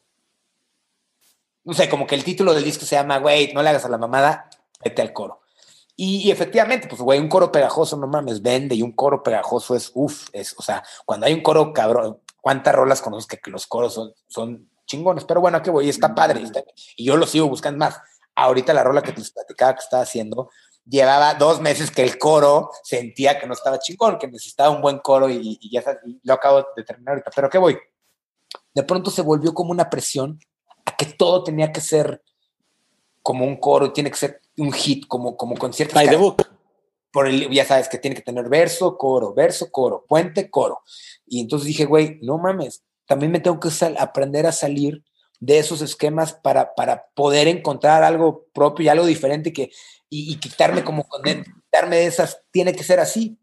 no 1.65 1.73
sé, 1.73 1.89
como 1.89 2.07
que 2.07 2.15
el 2.15 2.23
título 2.23 2.53
del 2.53 2.63
disco 2.63 2.85
se 2.85 2.95
llama, 2.95 3.17
güey, 3.19 3.53
no 3.53 3.61
le 3.61 3.69
hagas 3.69 3.85
a 3.85 3.89
la 3.89 3.97
mamada, 3.97 4.49
vete 4.83 5.01
al 5.01 5.13
coro. 5.13 5.41
Y, 5.97 6.29
efectivamente, 6.29 6.88
pues, 6.88 7.01
güey, 7.01 7.19
un 7.19 7.29
coro 7.29 7.51
pegajoso, 7.51 7.95
no 7.95 8.08
mames, 8.08 8.41
vende, 8.41 8.75
y 8.75 8.81
un 8.81 8.91
coro 8.91 9.23
pegajoso 9.23 9.75
es, 9.75 9.91
uff, 9.93 10.27
es, 10.34 10.53
o 10.58 10.62
sea, 10.62 10.84
cuando 11.05 11.25
hay 11.25 11.34
un 11.34 11.41
coro 11.41 11.71
cabrón, 11.71 12.19
¿cuántas 12.41 12.75
rolas 12.75 13.01
conozco 13.01 13.38
que, 13.41 13.49
los 13.49 13.65
coros 13.65 13.93
son, 13.93 14.13
son 14.27 14.69
chingones? 14.86 15.23
Pero 15.23 15.39
bueno, 15.39 15.62
qué 15.62 15.69
voy, 15.69 15.88
está 15.88 16.13
padre, 16.13 16.43
y 16.97 17.05
yo 17.05 17.15
lo 17.15 17.25
sigo 17.25 17.47
buscando 17.47 17.79
más. 17.79 18.01
Ahorita 18.36 18.73
la 18.73 18.84
rola 18.84 19.01
que 19.01 19.13
te 19.13 19.21
platicaba 19.21 19.75
que 19.75 19.84
estaba 19.84 20.03
haciendo, 20.03 20.49
llevaba 20.86 21.34
dos 21.36 21.62
meses 21.62 21.89
que 21.91 22.03
el 22.03 22.17
coro 22.17 22.71
sentía 22.84 23.39
que 23.39 23.47
no 23.47 23.53
estaba 23.53 23.79
chingón, 23.79 24.17
que 24.17 24.27
necesitaba 24.27 24.69
un 24.71 24.81
buen 24.81 24.99
coro 24.99 25.29
y, 25.29 25.58
ya 25.71 25.81
lo 26.23 26.34
acabo 26.34 26.65
de 26.75 26.84
terminar 26.84 27.13
ahorita. 27.13 27.31
Pero 27.34 27.49
qué 27.49 27.58
voy, 27.58 27.77
de 28.73 28.84
pronto 28.84 29.10
se 29.10 29.21
volvió 29.21 29.53
como 29.53 29.71
una 29.71 29.89
presión 29.89 30.39
a 30.86 30.95
que 30.95 31.05
todo 31.05 31.43
tenía 31.43 31.71
que 31.71 31.81
ser 31.81 32.21
como 33.21 33.45
un 33.45 33.55
coro, 33.55 33.91
tiene 33.91 34.12
que 34.12 34.17
ser 34.17 34.41
un 34.57 34.71
hit, 34.71 35.07
como, 35.07 35.37
como 35.37 35.55
con 35.55 35.73
ciertas... 35.73 35.95
By 35.95 36.09
the 36.09 36.15
book. 36.15 36.45
Por 37.11 37.27
el, 37.27 37.49
ya 37.49 37.65
sabes 37.65 37.87
que 37.87 37.97
tiene 37.97 38.15
que 38.15 38.21
tener 38.21 38.49
verso, 38.49 38.97
coro, 38.97 39.33
verso, 39.33 39.71
coro, 39.71 40.05
puente, 40.07 40.49
coro. 40.49 40.81
Y 41.25 41.39
entonces 41.39 41.67
dije, 41.67 41.85
güey, 41.85 42.19
no 42.21 42.37
mames, 42.37 42.83
también 43.07 43.31
me 43.31 43.39
tengo 43.39 43.59
que 43.59 43.69
aprender 43.97 44.45
a 44.45 44.51
salir 44.51 45.03
de 45.39 45.59
esos 45.59 45.81
esquemas 45.81 46.33
para, 46.33 46.75
para 46.75 47.05
poder 47.13 47.47
encontrar 47.47 48.03
algo 48.03 48.47
propio 48.53 48.85
y 48.85 48.89
algo 48.89 49.05
diferente 49.05 49.53
que, 49.53 49.71
y, 50.09 50.33
y 50.33 50.39
quitarme 50.39 50.83
como, 50.83 51.07
quitarme 51.23 51.97
de 51.97 52.05
esas, 52.07 52.41
tiene 52.51 52.73
que 52.73 52.83
ser 52.83 52.99
así 52.99 53.37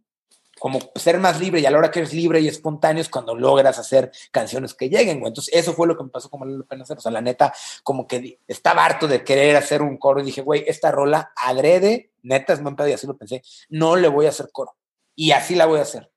como 0.62 0.78
ser 0.94 1.18
más 1.18 1.40
libre 1.40 1.58
y 1.58 1.66
a 1.66 1.72
la 1.72 1.78
hora 1.78 1.90
que 1.90 1.98
eres 1.98 2.14
libre 2.14 2.40
y 2.40 2.46
espontáneo 2.46 3.00
es 3.00 3.08
cuando 3.08 3.34
logras 3.34 3.80
hacer 3.80 4.12
canciones 4.30 4.74
que 4.74 4.88
lleguen, 4.88 5.18
güey. 5.18 5.30
Entonces, 5.30 5.52
eso 5.52 5.72
fue 5.72 5.88
lo 5.88 5.96
que 5.96 6.04
me 6.04 6.08
pasó 6.08 6.30
como 6.30 6.44
la 6.44 6.62
pena 6.62 6.84
hacer. 6.84 6.98
O 6.98 7.00
sea, 7.00 7.10
la 7.10 7.20
neta, 7.20 7.52
como 7.82 8.06
que 8.06 8.38
estaba 8.46 8.84
harto 8.84 9.08
de 9.08 9.24
querer 9.24 9.56
hacer 9.56 9.82
un 9.82 9.96
coro 9.96 10.20
y 10.20 10.24
dije, 10.24 10.40
güey, 10.40 10.62
esta 10.68 10.92
rola 10.92 11.32
agrede, 11.34 12.12
neta 12.22 12.52
es 12.52 12.62
buen 12.62 12.76
pedo 12.76 12.86
y 12.86 12.92
así 12.92 13.08
lo 13.08 13.16
pensé, 13.16 13.42
no 13.70 13.96
le 13.96 14.06
voy 14.06 14.26
a 14.26 14.28
hacer 14.28 14.50
coro. 14.52 14.76
Y 15.16 15.32
así 15.32 15.56
la 15.56 15.66
voy 15.66 15.80
a 15.80 15.82
hacer. 15.82 16.12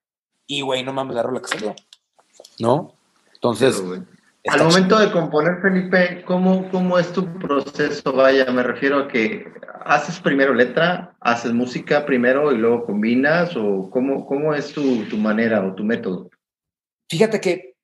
Y, 0.46 0.62
güey, 0.62 0.84
no 0.84 0.94
mames 0.94 1.16
la 1.16 1.24
rola 1.24 1.42
que 1.42 1.48
salió. 1.48 1.74
¿No? 2.60 2.94
Entonces, 3.34 3.82
al 4.48 4.64
momento 4.64 5.00
de 5.00 5.12
componer, 5.12 5.60
Felipe, 5.62 6.24
¿cómo, 6.26 6.70
¿cómo 6.70 7.00
es 7.00 7.12
tu 7.12 7.26
proceso? 7.40 8.14
Vaya, 8.14 8.46
me 8.52 8.64
refiero 8.64 9.00
a 9.00 9.08
que 9.08 9.46
haces 9.86 10.20
primero 10.20 10.54
letra, 10.54 11.16
haces 11.20 11.52
música 11.52 12.06
primero 12.06 12.52
y 12.52 12.58
luego 12.58 12.86
combinas, 12.86 13.56
o 13.56 13.90
cómo, 13.90 14.26
cómo 14.26 14.54
es 14.54 14.72
tu, 14.72 15.04
tu 15.06 15.18
manera 15.18 15.66
o 15.66 15.74
tu 15.74 15.84
método? 15.84 16.30
Fíjate 17.10 17.42
que 17.42 17.76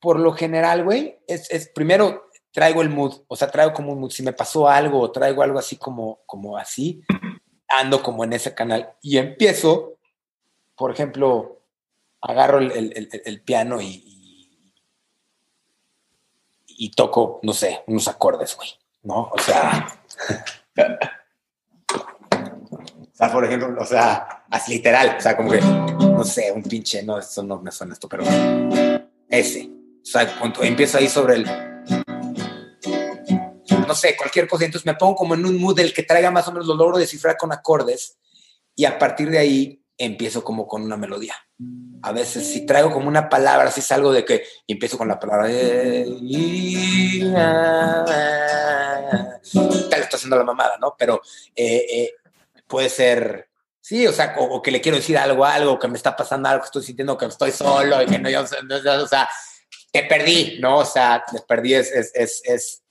por 0.00 0.18
lo 0.18 0.32
general, 0.32 0.84
güey, 0.84 1.18
es, 1.26 1.50
es, 1.50 1.68
primero 1.68 2.30
traigo 2.52 2.82
el 2.82 2.88
mood, 2.88 3.14
o 3.28 3.36
sea, 3.36 3.50
traigo 3.50 3.72
como 3.72 3.92
un 3.92 4.00
mood, 4.00 4.10
si 4.10 4.22
me 4.22 4.32
pasó 4.32 4.68
algo 4.68 5.00
o 5.00 5.12
traigo 5.12 5.42
algo 5.42 5.58
así 5.58 5.76
como, 5.76 6.20
como 6.26 6.56
así, 6.56 7.02
ando 7.68 8.02
como 8.02 8.24
en 8.24 8.32
ese 8.32 8.54
canal 8.54 8.94
y 9.02 9.18
empiezo, 9.18 9.98
por 10.74 10.90
ejemplo, 10.90 11.60
agarro 12.20 12.58
el, 12.58 12.72
el, 12.72 13.08
el 13.24 13.42
piano 13.42 13.80
y, 13.80 14.17
y 16.78 16.90
toco, 16.90 17.40
no 17.42 17.52
sé, 17.52 17.82
unos 17.88 18.06
acordes, 18.06 18.56
güey, 18.56 18.70
¿no? 19.02 19.28
O 19.32 19.38
sea, 19.38 19.88
o 23.02 23.16
sea, 23.16 23.32
por 23.32 23.44
ejemplo, 23.44 23.76
o 23.80 23.84
sea, 23.84 24.44
así 24.48 24.74
literal, 24.74 25.16
o 25.18 25.20
sea, 25.20 25.36
como 25.36 25.50
que, 25.50 25.60
no 25.60 26.22
sé, 26.22 26.52
un 26.52 26.62
pinche, 26.62 27.02
no, 27.02 27.18
eso 27.18 27.42
no 27.42 27.60
me 27.60 27.72
suena 27.72 27.94
esto, 27.94 28.08
pero 28.08 28.22
ese, 29.28 29.68
o 29.68 30.04
sea, 30.04 30.38
cuando 30.38 30.62
empiezo 30.62 30.98
ahí 30.98 31.08
sobre 31.08 31.34
el, 31.34 31.44
no 33.86 33.94
sé, 33.94 34.16
cualquier 34.16 34.46
cosa, 34.48 34.64
entonces 34.64 34.86
me 34.86 34.94
pongo 34.94 35.16
como 35.16 35.34
en 35.34 35.44
un 35.44 35.60
mood 35.60 35.74
del 35.74 35.92
que 35.92 36.04
traiga 36.04 36.30
más 36.30 36.46
o 36.46 36.52
menos, 36.52 36.68
lo 36.68 36.76
logro 36.76 36.96
descifrar 36.96 37.36
con 37.36 37.52
acordes 37.52 38.18
y 38.76 38.84
a 38.84 38.96
partir 38.96 39.30
de 39.30 39.38
ahí 39.38 39.84
empiezo 39.98 40.44
como 40.44 40.66
con 40.66 40.82
una 40.82 40.96
melodía. 40.96 41.34
A 42.02 42.12
veces 42.12 42.46
si 42.46 42.64
traigo 42.64 42.92
como 42.92 43.08
una 43.08 43.28
palabra, 43.28 43.72
si 43.72 43.82
salgo 43.82 44.12
de 44.12 44.24
que 44.24 44.44
empiezo 44.68 44.96
con 44.96 45.08
la 45.08 45.18
palabra 45.18 45.48
tal 49.90 50.00
está 50.00 50.16
haciendo 50.16 50.36
la 50.36 50.44
mamada, 50.44 50.78
¿no? 50.80 50.94
Pero 50.96 51.20
eh, 51.56 51.84
eh, 51.90 52.10
puede 52.68 52.88
ser, 52.88 53.48
sí, 53.80 54.06
o 54.06 54.12
sea, 54.12 54.36
o, 54.38 54.62
que 54.62 54.70
le 54.70 54.80
quiero 54.80 54.96
decir 54.96 55.18
algo, 55.18 55.44
algo, 55.44 55.78
que 55.78 55.88
me 55.88 55.96
está 55.96 56.14
pasando 56.14 56.48
algo, 56.48 56.62
que 56.62 56.66
estoy 56.66 56.84
sintiendo 56.84 57.18
que 57.18 57.26
estoy 57.26 57.50
solo 57.50 58.00
y 58.00 58.06
que 58.06 58.20
no, 58.20 58.30
yo, 58.30 58.42
o 58.42 59.06
sea, 59.08 59.28
te 59.90 60.04
perdí, 60.04 60.58
¿no? 60.60 60.78
O 60.78 60.84
sea, 60.84 61.24
te 61.30 61.40
perdí 61.42 61.74
es, 61.74 61.90
es, 61.90 62.12
es, 62.14 62.42
es, 62.44 62.82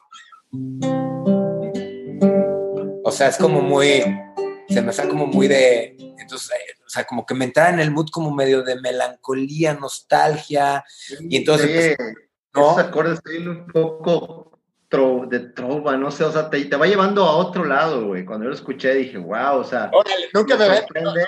o 3.04 3.12
sea, 3.12 3.30
es 3.30 3.38
como 3.38 3.62
muy, 3.62 4.04
se 4.68 4.82
me 4.82 4.90
hace 4.90 5.08
como 5.08 5.28
muy 5.28 5.48
de, 5.48 6.07
entonces, 6.28 6.52
eh, 6.52 6.74
o 6.86 6.90
sea, 6.90 7.06
como 7.06 7.26
que 7.26 7.34
me 7.34 7.46
entraba 7.46 7.70
en 7.70 7.80
el 7.80 7.92
mood 7.92 8.10
como 8.12 8.34
medio 8.34 8.64
de 8.64 8.80
melancolía, 8.82 9.74
nostalgia, 9.74 10.84
y 11.22 11.38
entonces... 11.38 11.96
Sí, 11.98 12.04
¿no? 12.54 12.72
Esos 12.72 12.86
acordes 12.86 13.20
un 13.40 13.68
poco 13.68 14.48
de 14.90 15.40
trova, 15.40 15.98
no 15.98 16.10
sé, 16.12 16.24
o 16.24 16.32
sea, 16.32 16.50
te, 16.50 16.64
te, 16.64 16.76
va 16.78 16.88
llevando 16.88 17.24
a 17.24 17.36
otro 17.36 17.66
lado, 17.66 18.08
güey. 18.08 18.24
Cuando 18.24 18.46
yo 18.46 18.50
lo 18.50 18.56
escuché 18.56 18.94
dije, 18.94 19.18
wow, 19.18 19.58
o 19.58 19.64
sea... 19.64 19.90
Órale, 19.94 20.28
nunca 20.34 20.56
me, 20.56 20.70
me 20.70 21.02
no, 21.02 21.14
no, 21.14 21.24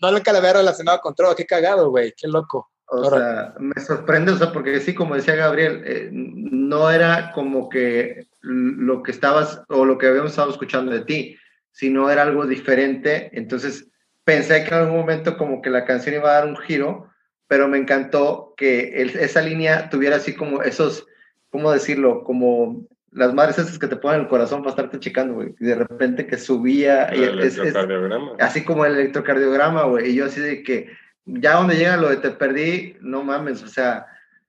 no, 0.00 0.12
nunca 0.12 0.32
la 0.32 0.38
había 0.38 0.54
relacionado 0.54 1.00
con 1.00 1.14
trova, 1.14 1.36
qué 1.36 1.44
cagado, 1.44 1.90
güey, 1.90 2.14
qué 2.16 2.26
loco. 2.26 2.70
O 2.86 3.08
sea, 3.08 3.54
me 3.58 3.80
sorprende, 3.80 4.32
o 4.32 4.36
sea, 4.36 4.52
porque 4.52 4.80
sí, 4.80 4.94
como 4.94 5.14
decía 5.14 5.34
Gabriel, 5.34 5.82
eh, 5.86 6.08
no 6.12 6.90
era 6.90 7.32
como 7.32 7.68
que 7.68 8.28
lo 8.40 9.02
que 9.02 9.12
estabas 9.12 9.62
o 9.68 9.84
lo 9.84 9.96
que 9.96 10.08
habíamos 10.08 10.32
estado 10.32 10.50
escuchando 10.50 10.92
de 10.92 11.00
ti, 11.00 11.38
sino 11.70 12.10
era 12.10 12.22
algo 12.22 12.46
diferente. 12.46 13.30
Entonces, 13.32 13.88
pensé 14.24 14.64
que 14.64 14.68
en 14.68 14.82
algún 14.82 14.98
momento 14.98 15.36
como 15.36 15.62
que 15.62 15.70
la 15.70 15.84
canción 15.84 16.14
iba 16.14 16.30
a 16.30 16.34
dar 16.34 16.46
un 16.46 16.56
giro, 16.56 17.10
pero 17.48 17.68
me 17.68 17.78
encantó 17.78 18.54
que 18.56 19.02
esa 19.02 19.42
línea 19.42 19.90
tuviera 19.90 20.16
así 20.16 20.34
como 20.34 20.62
esos, 20.62 21.06
¿cómo 21.50 21.70
decirlo? 21.70 22.24
Como 22.24 22.86
las 23.10 23.34
madres 23.34 23.58
esas 23.58 23.78
que 23.78 23.88
te 23.88 23.96
ponen 23.96 24.22
el 24.22 24.28
corazón 24.28 24.62
para 24.62 24.70
estarte 24.70 24.98
checando, 24.98 25.34
güey. 25.34 25.54
Y 25.60 25.66
de 25.66 25.74
repente 25.74 26.26
que 26.26 26.38
subía. 26.38 27.04
El 27.06 27.40
electrocardiograma. 27.40 28.32
así 28.38 28.64
como 28.64 28.86
el 28.86 28.94
electrocardiograma, 28.94 29.84
güey. 29.84 30.10
Y 30.10 30.14
yo 30.14 30.26
así 30.26 30.40
de 30.40 30.62
que 30.62 30.90
ya 31.24 31.56
donde 31.56 31.76
llega 31.76 31.96
lo 31.96 32.08
de 32.08 32.16
te 32.16 32.30
perdí, 32.30 32.96
no 33.00 33.22
mames, 33.22 33.62
o 33.62 33.68
sea. 33.68 34.06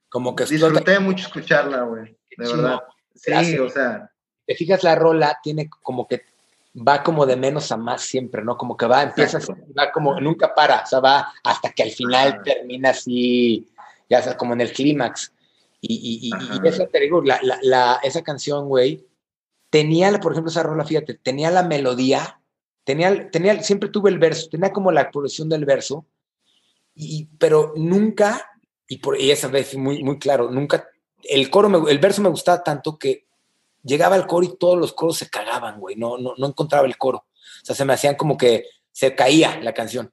Como 0.09 0.35
que 0.35 0.45
disfruté 0.45 0.99
mucho 0.99 1.27
escucharla, 1.27 1.81
güey. 1.81 2.17
De 2.37 2.47
verdad. 2.47 2.79
Sí, 3.15 3.57
o 3.59 3.69
sea. 3.69 4.09
Te 4.45 4.55
fijas, 4.55 4.83
la 4.83 4.95
rola 4.95 5.37
tiene 5.43 5.69
como 5.81 6.07
que 6.07 6.21
va 6.75 7.03
como 7.03 7.25
de 7.25 7.35
menos 7.35 7.71
a 7.71 7.77
más 7.77 8.01
siempre, 8.01 8.43
¿no? 8.43 8.57
Como 8.57 8.75
que 8.75 8.85
va, 8.87 9.03
empieza, 9.03 9.39
va 9.77 9.91
como, 9.91 10.19
nunca 10.19 10.53
para, 10.55 10.81
o 10.81 10.85
sea, 10.85 10.99
va 10.99 11.33
hasta 11.43 11.71
que 11.71 11.83
al 11.83 11.91
final 11.91 12.41
termina 12.43 12.89
así, 12.89 13.67
ya 14.09 14.21
sea 14.21 14.35
como 14.35 14.53
en 14.53 14.61
el 14.61 14.71
clímax. 14.71 15.31
Y, 15.85 16.31
esa, 16.63 16.87
te 16.87 16.99
digo, 17.01 17.21
esa 18.03 18.21
canción, 18.23 18.69
güey, 18.69 19.05
tenía, 19.69 20.11
por 20.19 20.31
ejemplo, 20.31 20.49
esa 20.49 20.63
rola, 20.63 20.85
fíjate, 20.85 21.15
tenía 21.15 21.51
la 21.51 21.63
melodía, 21.63 22.39
tenía, 22.85 23.29
tenía, 23.29 23.61
siempre 23.61 23.89
tuve 23.89 24.09
el 24.09 24.17
verso, 24.17 24.47
tenía 24.49 24.71
como 24.71 24.93
la 24.93 25.11
progresión 25.11 25.49
del 25.49 25.65
verso, 25.65 26.05
y, 26.95 27.25
pero 27.37 27.73
nunca, 27.75 28.49
y, 28.87 28.99
por, 28.99 29.19
y 29.19 29.31
esa 29.31 29.49
vez 29.49 29.75
muy, 29.75 30.03
muy 30.03 30.19
claro, 30.19 30.49
nunca, 30.49 30.87
el 31.23 31.49
coro, 31.49 31.89
el 31.89 31.99
verso 31.99 32.21
me 32.21 32.29
gustaba 32.29 32.63
tanto 32.63 32.97
que 32.97 33.25
llegaba 33.83 34.15
al 34.15 34.27
coro 34.27 34.45
y 34.45 34.57
todos 34.57 34.77
los 34.77 34.93
coros 34.93 35.17
se 35.17 35.29
cagaban, 35.29 35.79
güey, 35.79 35.95
no, 35.95 36.17
no, 36.17 36.33
no 36.37 36.47
encontraba 36.47 36.87
el 36.87 36.97
coro. 36.97 37.25
O 37.61 37.65
sea, 37.65 37.75
se 37.75 37.85
me 37.85 37.93
hacían 37.93 38.15
como 38.15 38.37
que 38.37 38.65
se 38.91 39.15
caía 39.15 39.59
la 39.61 39.73
canción. 39.73 40.11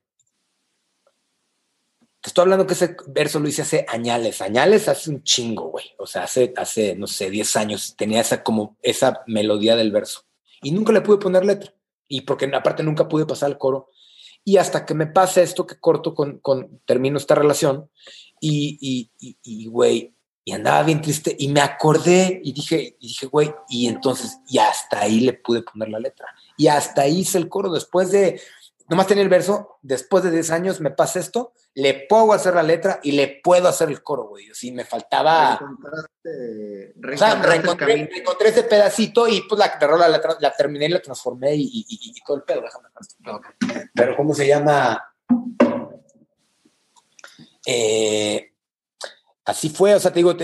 Te 2.20 2.28
estoy 2.28 2.42
hablando 2.42 2.66
que 2.66 2.74
ese 2.74 2.96
verso 3.08 3.40
lo 3.40 3.48
hice 3.48 3.62
hace 3.62 3.86
añales, 3.88 4.42
añales 4.42 4.88
hace 4.88 5.08
un 5.10 5.22
chingo, 5.22 5.70
güey. 5.70 5.86
O 5.98 6.06
sea, 6.06 6.24
hace, 6.24 6.52
hace, 6.56 6.94
no 6.94 7.06
sé, 7.06 7.30
10 7.30 7.56
años 7.56 7.94
tenía 7.96 8.20
esa 8.20 8.42
como 8.42 8.76
esa 8.82 9.22
melodía 9.26 9.74
del 9.74 9.90
verso. 9.90 10.26
Y 10.62 10.72
nunca 10.72 10.92
le 10.92 11.00
pude 11.00 11.16
poner 11.16 11.46
letra. 11.46 11.72
Y 12.08 12.22
porque 12.22 12.50
aparte 12.54 12.82
nunca 12.82 13.08
pude 13.08 13.24
pasar 13.24 13.50
el 13.50 13.56
coro. 13.58 13.88
Y 14.44 14.58
hasta 14.58 14.84
que 14.84 14.94
me 14.94 15.06
pasa 15.06 15.40
esto 15.40 15.66
que 15.66 15.78
corto 15.78 16.14
con, 16.14 16.40
con 16.40 16.80
termino 16.84 17.16
esta 17.16 17.34
relación 17.34 17.90
y, 18.40 19.10
y, 19.18 19.38
y, 19.42 19.66
güey, 19.66 20.14
y 20.44 20.52
andaba 20.52 20.82
bien 20.82 21.00
triste 21.00 21.34
y 21.38 21.48
me 21.48 21.60
acordé 21.60 22.40
y 22.42 22.52
dije, 22.52 22.96
y 22.98 23.08
dije, 23.08 23.26
güey, 23.26 23.54
y 23.68 23.88
entonces, 23.88 24.38
y 24.48 24.58
hasta 24.58 25.00
ahí 25.00 25.20
le 25.20 25.34
pude 25.34 25.62
poner 25.62 25.88
la 25.88 26.00
letra. 26.00 26.26
Y 26.56 26.68
hasta 26.68 27.02
ahí 27.02 27.20
hice 27.20 27.38
el 27.38 27.48
coro. 27.48 27.70
Después 27.70 28.10
de, 28.10 28.40
nomás 28.88 29.06
tenía 29.06 29.22
el 29.22 29.28
verso, 29.28 29.78
después 29.82 30.24
de 30.24 30.30
10 30.30 30.50
años 30.50 30.80
me 30.80 30.90
pasa 30.90 31.20
esto, 31.20 31.52
le 31.74 32.06
puedo 32.08 32.32
hacer 32.32 32.54
la 32.54 32.62
letra 32.62 33.00
y 33.02 33.12
le 33.12 33.40
puedo 33.42 33.68
hacer 33.68 33.88
el 33.90 34.02
coro, 34.02 34.24
güey. 34.24 34.46
Sí, 34.52 34.72
me 34.72 34.84
faltaba. 34.84 35.60
o 35.60 37.16
sea, 37.16 37.34
reencontré, 37.42 38.08
ese 38.46 38.64
pedacito 38.64 39.28
y 39.28 39.42
pues 39.42 39.58
la, 39.58 39.78
la, 39.80 40.08
la, 40.08 40.36
la 40.40 40.56
terminé 40.56 40.86
y 40.86 40.88
la 40.88 41.02
transformé 41.02 41.54
y, 41.54 42.14
todo 42.26 42.38
el 42.38 42.42
pedo, 42.42 42.62
déjame. 42.62 42.88
Pero, 43.94 44.16
¿cómo 44.16 44.34
se 44.34 44.46
llama? 44.46 45.00
Eh, 47.66 48.49
así 49.50 49.68
fue, 49.68 49.94
o 49.94 50.00
sea, 50.00 50.12
te 50.12 50.20
digo, 50.20 50.36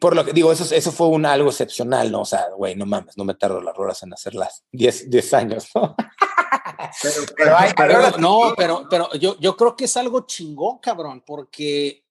por, 0.00 0.16
lo 0.16 0.24
que 0.24 0.32
digo, 0.32 0.50
eso, 0.52 0.74
eso 0.74 0.92
fue 0.92 1.08
un 1.08 1.26
algo 1.26 1.50
excepcional, 1.50 2.10
¿no? 2.10 2.22
O 2.22 2.24
sea, 2.24 2.48
güey, 2.56 2.74
no 2.74 2.86
mames, 2.86 3.16
no 3.16 3.24
me 3.24 3.34
tardo 3.34 3.60
las 3.60 3.76
rolas 3.76 4.02
en 4.02 4.12
hacerlas 4.12 4.64
10 4.72 5.34
años, 5.34 5.68
¿no? 5.74 5.94
Pero, 7.76 8.18
no, 8.18 8.54
pero, 8.56 8.86
pero 8.88 9.12
yo, 9.14 9.36
yo 9.40 9.56
creo 9.56 9.76
que 9.76 9.84
es 9.84 9.96
algo 9.96 10.26
chingón, 10.26 10.78
cabrón, 10.78 11.22
porque 11.26 12.04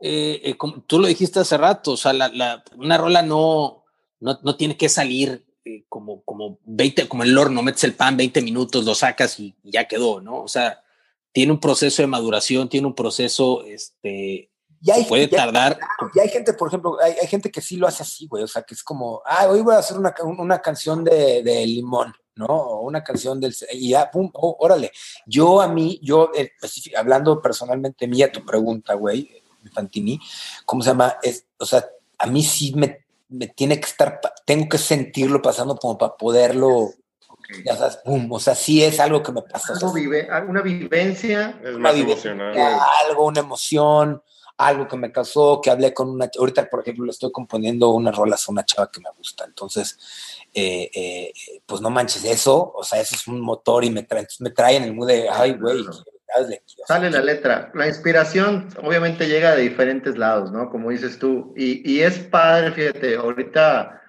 eh, 0.00 0.40
eh, 0.44 0.56
como 0.56 0.82
tú 0.82 0.98
lo 0.98 1.08
dijiste 1.08 1.40
hace 1.40 1.56
rato, 1.56 1.92
o 1.92 1.96
sea, 1.96 2.12
la, 2.12 2.62
una 2.76 2.96
rola 2.96 3.22
no, 3.22 3.84
no, 4.20 4.38
no 4.42 4.56
tiene 4.56 4.76
que 4.76 4.88
salir 4.88 5.44
eh, 5.64 5.84
como, 5.88 6.22
como 6.22 6.58
20, 6.64 7.08
como 7.08 7.24
el 7.24 7.36
horno, 7.36 7.62
metes 7.62 7.84
el 7.84 7.94
pan 7.94 8.16
20 8.16 8.40
minutos, 8.42 8.84
lo 8.84 8.94
sacas 8.94 9.38
y 9.40 9.56
ya 9.64 9.88
quedó, 9.88 10.20
¿no? 10.20 10.42
O 10.42 10.48
sea, 10.48 10.82
tiene 11.32 11.52
un 11.52 11.60
proceso 11.60 12.02
de 12.02 12.08
maduración, 12.08 12.68
tiene 12.68 12.86
un 12.86 12.94
proceso, 12.94 13.64
este, 13.64 14.50
y 14.80 14.90
hay, 14.90 15.04
puede 15.04 15.28
tardar. 15.28 15.78
Y 16.14 16.20
hay 16.20 16.28
gente, 16.28 16.52
por 16.52 16.68
ejemplo, 16.68 16.96
hay, 17.02 17.14
hay, 17.20 17.26
gente 17.26 17.50
que 17.50 17.60
sí 17.60 17.76
lo 17.76 17.86
hace 17.86 18.02
así, 18.02 18.26
güey, 18.26 18.44
o 18.44 18.48
sea, 18.48 18.62
que 18.62 18.74
es 18.74 18.82
como, 18.82 19.22
ah, 19.24 19.48
hoy 19.48 19.60
voy 19.60 19.74
a 19.74 19.78
hacer 19.78 19.98
una, 19.98 20.14
una 20.22 20.60
canción 20.60 21.04
de, 21.04 21.42
de 21.42 21.66
limón 21.66 22.14
¿no? 22.38 22.80
Una 22.80 23.02
canción 23.02 23.40
del... 23.40 23.54
Y 23.72 23.90
ya, 23.90 24.10
pum, 24.10 24.30
oh, 24.32 24.56
órale. 24.60 24.92
Yo 25.26 25.60
a 25.60 25.68
mí, 25.68 25.98
yo, 26.02 26.30
eh, 26.34 26.52
hablando 26.96 27.42
personalmente 27.42 28.06
mía, 28.06 28.30
tu 28.30 28.46
pregunta, 28.46 28.94
güey, 28.94 29.42
Fantini, 29.72 30.20
¿cómo 30.64 30.82
se 30.82 30.90
llama? 30.90 31.18
Es, 31.22 31.46
o 31.58 31.66
sea, 31.66 31.84
a 32.16 32.26
mí 32.26 32.42
sí 32.42 32.72
me, 32.74 33.04
me 33.28 33.48
tiene 33.48 33.80
que 33.80 33.86
estar, 33.86 34.20
tengo 34.46 34.68
que 34.68 34.78
sentirlo 34.78 35.42
pasando 35.42 35.76
como 35.76 35.98
para 35.98 36.16
poderlo... 36.16 36.90
Ya 37.64 37.76
sabes, 37.76 37.96
pum, 38.04 38.30
o 38.30 38.38
sea, 38.38 38.54
sí 38.54 38.84
es 38.84 39.00
algo 39.00 39.22
que 39.22 39.32
me 39.32 39.40
pasa. 39.40 39.72
Algo 39.72 39.92
vive, 39.92 40.28
una 40.46 40.60
vivencia. 40.60 41.58
Es 41.64 41.78
más 41.78 41.94
emocional. 41.96 42.54
Algo, 43.08 43.24
una 43.24 43.40
emoción, 43.40 44.22
algo 44.58 44.86
que 44.86 44.96
me 44.96 45.12
causó, 45.12 45.60
que 45.60 45.70
hablé 45.70 45.94
con 45.94 46.10
una, 46.10 46.28
ahorita 46.38 46.68
por 46.68 46.80
ejemplo 46.80 47.04
le 47.04 47.12
estoy 47.12 47.30
componiendo 47.32 47.90
unas 47.90 48.14
rolas 48.14 48.46
a 48.46 48.52
una 48.52 48.64
chava 48.64 48.90
que 48.90 49.00
me 49.00 49.10
gusta, 49.16 49.44
entonces 49.44 49.98
eh, 50.52 50.90
eh, 50.94 51.32
pues 51.64 51.80
no 51.80 51.90
manches 51.90 52.24
eso, 52.24 52.72
o 52.74 52.82
sea, 52.82 53.00
eso 53.00 53.14
es 53.14 53.26
un 53.28 53.40
motor 53.40 53.84
y 53.84 53.90
me 53.90 54.02
trae, 54.02 54.26
me 54.40 54.50
trae 54.50 54.76
en 54.76 54.84
el 54.84 54.94
mood 54.94 55.08
de, 55.08 55.28
ay, 55.28 55.52
güey, 55.52 55.84
Sale 56.86 57.10
la 57.10 57.22
letra. 57.22 57.70
La 57.74 57.88
inspiración 57.88 58.68
obviamente 58.82 59.26
llega 59.26 59.56
de 59.56 59.62
diferentes 59.62 60.18
lados, 60.18 60.52
¿no? 60.52 60.68
Como 60.70 60.90
dices 60.90 61.18
tú. 61.18 61.54
Y, 61.56 61.90
y 61.90 62.02
es 62.02 62.18
padre, 62.18 62.72
fíjate, 62.72 63.16
ahorita 63.16 64.02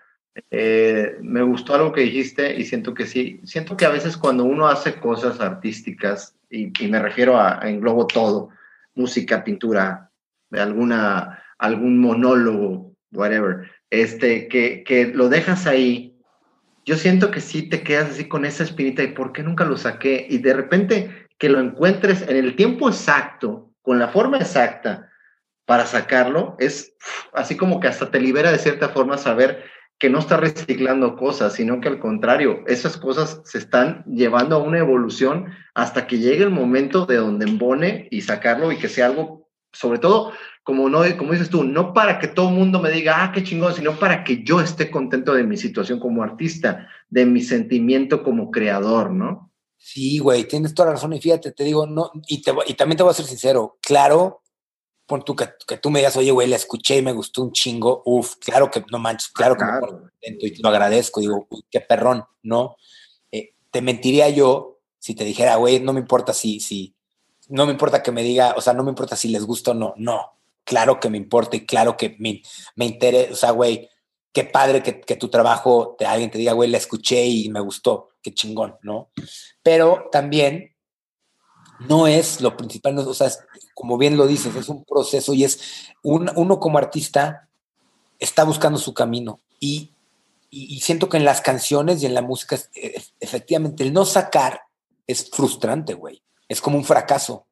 eh, 0.52 1.18
me 1.22 1.42
gustó 1.42 1.76
algo 1.76 1.94
que 1.94 2.02
dijiste 2.02 2.56
y 2.56 2.66
siento 2.66 2.94
que 2.94 3.06
sí. 3.06 3.40
Siento 3.46 3.78
que 3.78 3.86
a 3.86 3.90
veces 3.90 4.18
cuando 4.18 4.44
uno 4.44 4.68
hace 4.68 5.00
cosas 5.00 5.40
artísticas, 5.40 6.36
y, 6.50 6.72
y 6.84 6.88
me 6.90 7.00
refiero 7.00 7.38
a, 7.38 7.64
a, 7.64 7.70
englobo 7.70 8.06
todo, 8.06 8.50
música, 8.96 9.44
pintura, 9.44 10.09
alguna, 10.52 11.44
algún 11.58 12.00
monólogo, 12.00 12.94
whatever, 13.12 13.70
este, 13.90 14.48
que, 14.48 14.84
que 14.84 15.08
lo 15.08 15.30
dejas 15.30 15.68
ahí. 15.68 16.18
Yo 16.86 16.96
siento 16.96 17.32
que 17.32 17.42
sí 17.42 17.70
te 17.70 17.84
quedas 17.84 18.12
así 18.12 18.28
con 18.28 18.46
esa 18.46 18.64
espinita 18.64 19.04
y 19.04 19.14
por 19.14 19.32
qué 19.32 19.44
nunca 19.44 19.66
lo 19.66 19.78
saqué 19.78 20.26
y 20.30 20.40
de 20.40 20.54
repente 20.54 21.28
que 21.38 21.50
lo 21.50 21.60
encuentres 21.60 22.24
en 22.28 22.38
el 22.38 22.56
tiempo 22.56 22.90
exacto, 22.90 23.72
con 23.82 24.00
la 24.00 24.10
forma 24.10 24.38
exacta 24.38 25.10
para 25.66 25.86
sacarlo, 25.86 26.56
es 26.60 26.96
así 27.34 27.56
como 27.56 27.80
que 27.80 27.88
hasta 27.88 28.10
te 28.10 28.20
libera 28.20 28.52
de 28.52 28.58
cierta 28.58 28.90
forma 28.90 29.18
saber 29.18 29.64
que 30.00 30.10
no 30.10 30.20
estás 30.20 30.40
reciclando 30.40 31.18
cosas, 31.18 31.54
sino 31.54 31.82
que 31.82 31.90
al 31.90 32.00
contrario, 32.00 32.64
esas 32.68 32.98
cosas 32.98 33.42
se 33.44 33.58
están 33.58 34.04
llevando 34.06 34.56
a 34.56 34.64
una 34.64 34.80
evolución 34.80 35.54
hasta 35.76 36.08
que 36.08 36.18
llegue 36.18 36.44
el 36.44 36.50
momento 36.50 37.06
de 37.06 37.18
donde 37.18 37.46
embone 37.46 38.08
y 38.10 38.22
sacarlo 38.22 38.72
y 38.72 38.78
que 38.78 38.88
sea 38.88 39.08
algo, 39.08 39.49
sobre 39.72 40.00
todo, 40.00 40.32
como, 40.64 40.90
no, 40.90 41.02
como 41.18 41.34
dices 41.34 41.50
tú, 41.50 41.64
no 41.64 41.94
para 41.94 42.20
que 42.20 42.28
todo 42.28 42.50
el 42.50 42.56
mundo 42.56 42.80
me 42.80 42.92
diga, 42.92 43.24
ah, 43.24 43.32
qué 43.32 43.44
chingón, 43.44 43.74
sino 43.74 43.98
para 43.98 44.24
que 44.24 44.44
yo 44.44 44.62
esté 44.62 44.92
contento 44.92 45.34
de 45.34 45.44
mi 45.44 45.58
situación 45.58 46.00
como 46.00 46.24
artista, 46.24 46.88
de 47.10 47.26
mi 47.26 47.42
sentimiento 47.42 48.24
como 48.24 48.52
creador, 48.52 49.12
¿no? 49.12 49.52
Sí, 49.78 50.20
güey, 50.20 50.46
tienes 50.48 50.74
toda 50.74 50.88
la 50.88 50.94
razón. 50.94 51.14
Y 51.14 51.22
fíjate, 51.22 51.52
te 51.52 51.64
digo, 51.64 51.88
no, 51.88 52.12
y, 52.28 52.42
te, 52.42 52.52
y 52.68 52.74
también 52.74 52.98
te 52.98 53.04
voy 53.04 53.12
a 53.12 53.16
ser 53.16 53.26
sincero, 53.26 53.78
claro, 53.82 54.44
pon 55.08 55.24
tú 55.24 55.36
que, 55.36 55.50
que 55.68 55.78
tú 55.78 55.90
me 55.90 56.00
digas, 56.00 56.18
oye, 56.18 56.32
güey, 56.32 56.48
la 56.48 56.58
escuché 56.58 56.98
y 56.98 57.02
me 57.02 57.14
gustó 57.14 57.42
un 57.42 57.52
chingo, 57.52 58.04
uf, 58.06 58.36
claro 58.36 58.70
que 58.70 58.84
no 58.92 59.00
manches, 59.00 59.30
claro, 59.30 59.56
que 59.56 59.66
me 59.66 59.80
contento 59.80 60.46
y 60.46 60.52
te 60.52 60.62
lo 60.62 60.70
agradezco, 60.70 61.20
digo, 61.20 61.48
uy, 61.50 61.64
qué 61.72 61.82
perrón, 61.82 62.26
¿no? 62.44 62.76
Eh, 63.32 63.56
te 63.72 63.82
mentiría 63.82 64.30
yo 64.30 64.80
si 65.00 65.16
te 65.16 65.24
dijera, 65.24 65.56
güey, 65.56 65.80
no 65.80 65.94
me 65.94 66.02
importa 66.02 66.34
si, 66.34 66.60
si, 66.60 66.96
no 67.50 67.66
me 67.66 67.74
importa 67.74 68.02
que 68.02 68.12
me 68.12 68.24
diga, 68.24 68.54
o 68.56 68.62
sea, 68.62 68.74
no 68.74 68.84
me 68.84 68.92
importa 68.92 69.16
si 69.16 69.28
les 69.30 69.44
gusta 69.44 69.72
o 69.72 69.74
no, 69.74 69.94
no, 69.98 70.34
claro 70.64 71.00
que 71.00 71.10
me 71.10 71.18
importa 71.18 71.58
y 71.58 71.66
claro 71.66 71.98
que 71.98 72.16
me, 72.20 72.42
me 72.76 72.86
interesa, 72.86 73.34
o 73.34 73.36
sea, 73.36 73.52
güey, 73.52 73.90
qué 74.32 74.44
padre 74.44 74.84
que, 74.84 75.02
que, 75.02 75.16
tu 75.16 75.30
trabajo, 75.30 75.96
te, 75.98 76.06
alguien 76.06 76.30
te 76.30 76.38
diga, 76.38 76.54
güey, 76.54 76.70
la 76.70 76.78
escuché 76.78 77.26
y 77.26 77.50
me 77.50 77.60
gustó, 77.60 78.12
qué 78.22 78.34
chingón, 78.34 78.76
¿no? 78.84 79.10
Pero 79.64 80.10
también 80.12 80.76
no 81.80 82.08
es 82.08 82.40
lo 82.42 82.56
principal, 82.56 82.98
o 83.00 83.14
sea, 83.14 83.32
como 83.74 83.98
bien 83.98 84.16
lo 84.16 84.28
dices, 84.28 84.56
es 84.56 84.70
un 84.70 84.86
proceso 84.86 85.34
y 85.34 85.44
es 85.44 85.60
un, 86.04 86.32
uno 86.36 86.60
como 86.60 86.78
artista 86.78 87.50
está 88.20 88.44
buscando 88.44 88.78
su 88.78 88.94
camino 88.94 89.40
y, 89.60 89.92
y, 90.52 90.76
y, 90.76 90.82
siento 90.82 91.10
que 91.10 91.18
en 91.18 91.26
las 91.26 91.42
canciones 91.42 92.04
y 92.04 92.06
en 92.06 92.14
la 92.14 92.22
música, 92.22 92.60
efectivamente, 93.20 93.84
el 93.84 93.94
no 93.94 94.06
sacar 94.06 94.62
es 95.08 95.30
frustrante, 95.32 95.94
güey, 95.94 96.22
es 96.50 96.60
como 96.60 96.78
un 96.78 96.84
fracaso, 96.84 97.46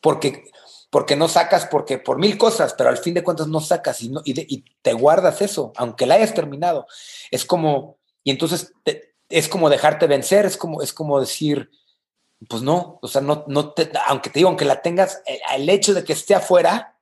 porque 0.00 0.44
porque 0.90 1.16
no 1.16 1.28
sacas 1.28 1.66
porque 1.66 1.98
por 1.98 2.18
mil 2.18 2.38
cosas, 2.38 2.74
pero 2.76 2.88
al 2.88 2.98
fin 2.98 3.14
de 3.14 3.22
cuentas 3.22 3.46
no 3.46 3.60
sacas 3.60 4.00
y, 4.02 4.08
no, 4.08 4.22
y, 4.24 4.64
te 4.80 4.92
guardas 4.94 5.42
eso, 5.42 5.72
aunque 5.76 6.06
la 6.06 6.14
hayas 6.14 6.32
terminado. 6.32 6.86
Es 7.30 7.44
como, 7.44 7.98
y 8.24 8.30
entonces 8.30 8.72
es 9.28 9.48
como 9.48 9.68
dejarte 9.68 10.06
vencer, 10.06 10.46
es 10.46 10.56
como, 10.56 10.80
es 10.80 10.94
como 10.94 11.20
decir, 11.20 11.70
pues 12.48 12.62
no, 12.62 12.98
o 13.02 13.08
sea, 13.08 13.20
no, 13.20 13.44
no 13.48 13.74
aunque 14.06 14.30
te 14.30 14.38
digo, 14.38 14.48
aunque 14.48 14.64
la 14.64 14.80
tengas, 14.80 15.20
el, 15.26 15.38
el 15.60 15.68
hecho 15.68 15.92
de 15.92 16.04
que 16.04 16.14
esté 16.14 16.34
afuera 16.34 16.96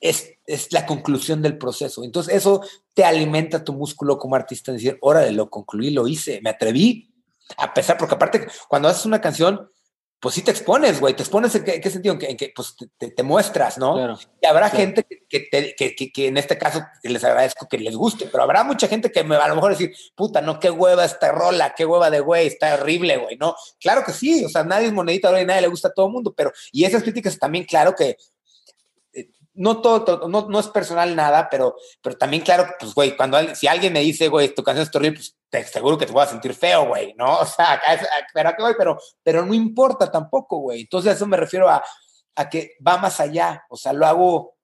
es, 0.00 0.32
es, 0.46 0.72
la 0.72 0.86
conclusión 0.86 1.40
del 1.40 1.58
proceso. 1.58 2.02
Entonces 2.02 2.34
eso 2.34 2.62
te 2.94 3.04
alimenta 3.04 3.62
tu 3.62 3.72
músculo 3.72 4.18
como 4.18 4.34
artista, 4.34 4.72
decir, 4.72 4.98
órale, 5.00 5.30
lo 5.30 5.48
concluí, 5.48 5.90
lo 5.90 6.08
hice, 6.08 6.40
me 6.42 6.50
atreví, 6.50 7.12
a 7.56 7.72
pesar, 7.72 7.96
porque 7.96 8.16
aparte, 8.16 8.48
cuando 8.68 8.88
haces 8.88 9.06
una 9.06 9.20
canción, 9.20 9.70
pues 10.20 10.34
sí 10.34 10.42
te 10.42 10.50
expones, 10.50 10.98
güey, 11.00 11.14
te 11.14 11.22
expones 11.22 11.54
en 11.54 11.64
qué, 11.64 11.90
sentido, 11.90 12.18
en 12.20 12.36
que, 12.36 12.52
pues 12.54 12.74
te, 12.98 13.10
te, 13.10 13.22
muestras, 13.22 13.78
¿no? 13.78 13.94
Claro, 13.94 14.18
y 14.40 14.46
habrá 14.46 14.68
gente 14.68 15.04
que, 15.28 15.40
te, 15.40 15.76
que, 15.76 15.94
que, 15.94 16.26
en 16.26 16.36
este 16.36 16.58
caso 16.58 16.84
les 17.04 17.22
agradezco 17.22 17.68
que 17.68 17.78
les 17.78 17.94
guste, 17.94 18.26
pero 18.26 18.42
habrá 18.42 18.64
mucha 18.64 18.88
gente 18.88 19.12
que 19.12 19.22
me 19.22 19.36
va 19.36 19.44
a 19.44 19.48
lo 19.48 19.54
mejor 19.54 19.72
decir, 19.72 19.94
puta, 20.16 20.40
no, 20.40 20.58
qué 20.58 20.70
hueva 20.70 21.04
esta 21.04 21.30
rola, 21.30 21.74
qué 21.76 21.86
hueva 21.86 22.10
de 22.10 22.20
güey, 22.20 22.48
está 22.48 22.74
horrible, 22.74 23.16
güey, 23.16 23.36
¿no? 23.36 23.54
Claro 23.80 24.02
que 24.04 24.12
sí, 24.12 24.44
o 24.44 24.48
sea, 24.48 24.64
nadie 24.64 24.88
es 24.88 24.92
monedita 24.92 25.28
y 25.40 25.46
nadie 25.46 25.62
le 25.62 25.68
gusta 25.68 25.88
a 25.88 25.92
todo 25.92 26.06
el 26.06 26.12
mundo, 26.12 26.34
pero, 26.36 26.52
y 26.72 26.84
esas 26.84 27.02
críticas 27.02 27.38
también, 27.38 27.64
claro 27.64 27.94
que 27.94 28.16
no 29.58 29.80
todo, 29.80 30.28
no, 30.28 30.48
no, 30.48 30.60
es 30.60 30.68
personal 30.68 31.14
nada, 31.16 31.48
pero, 31.50 31.76
pero 32.00 32.16
también, 32.16 32.42
claro, 32.42 32.66
pues, 32.78 32.94
güey, 32.94 33.16
cuando 33.16 33.54
si 33.54 33.66
alguien 33.66 33.92
me 33.92 34.00
dice, 34.00 34.28
güey, 34.28 34.54
tu 34.54 34.62
canción 34.62 34.84
es 34.84 34.90
terrible, 34.90 35.18
pues 35.18 35.36
te 35.50 35.64
seguro 35.64 35.98
que 35.98 36.06
te 36.06 36.12
voy 36.12 36.22
a 36.22 36.26
sentir 36.26 36.54
feo, 36.54 36.86
güey, 36.86 37.14
¿no? 37.14 37.38
O 37.40 37.46
sea, 37.46 37.80
pero, 38.32 38.52
pero, 38.76 38.98
pero 39.22 39.44
no 39.44 39.52
importa 39.52 40.10
tampoco, 40.10 40.58
güey. 40.58 40.82
Entonces, 40.82 41.16
eso 41.16 41.26
me 41.26 41.36
refiero 41.36 41.68
a, 41.68 41.82
a 42.36 42.48
que 42.48 42.76
va 42.86 42.98
más 42.98 43.18
allá, 43.18 43.64
o 43.68 43.76
sea, 43.76 43.92
lo 43.92 44.06
hago 44.06 44.58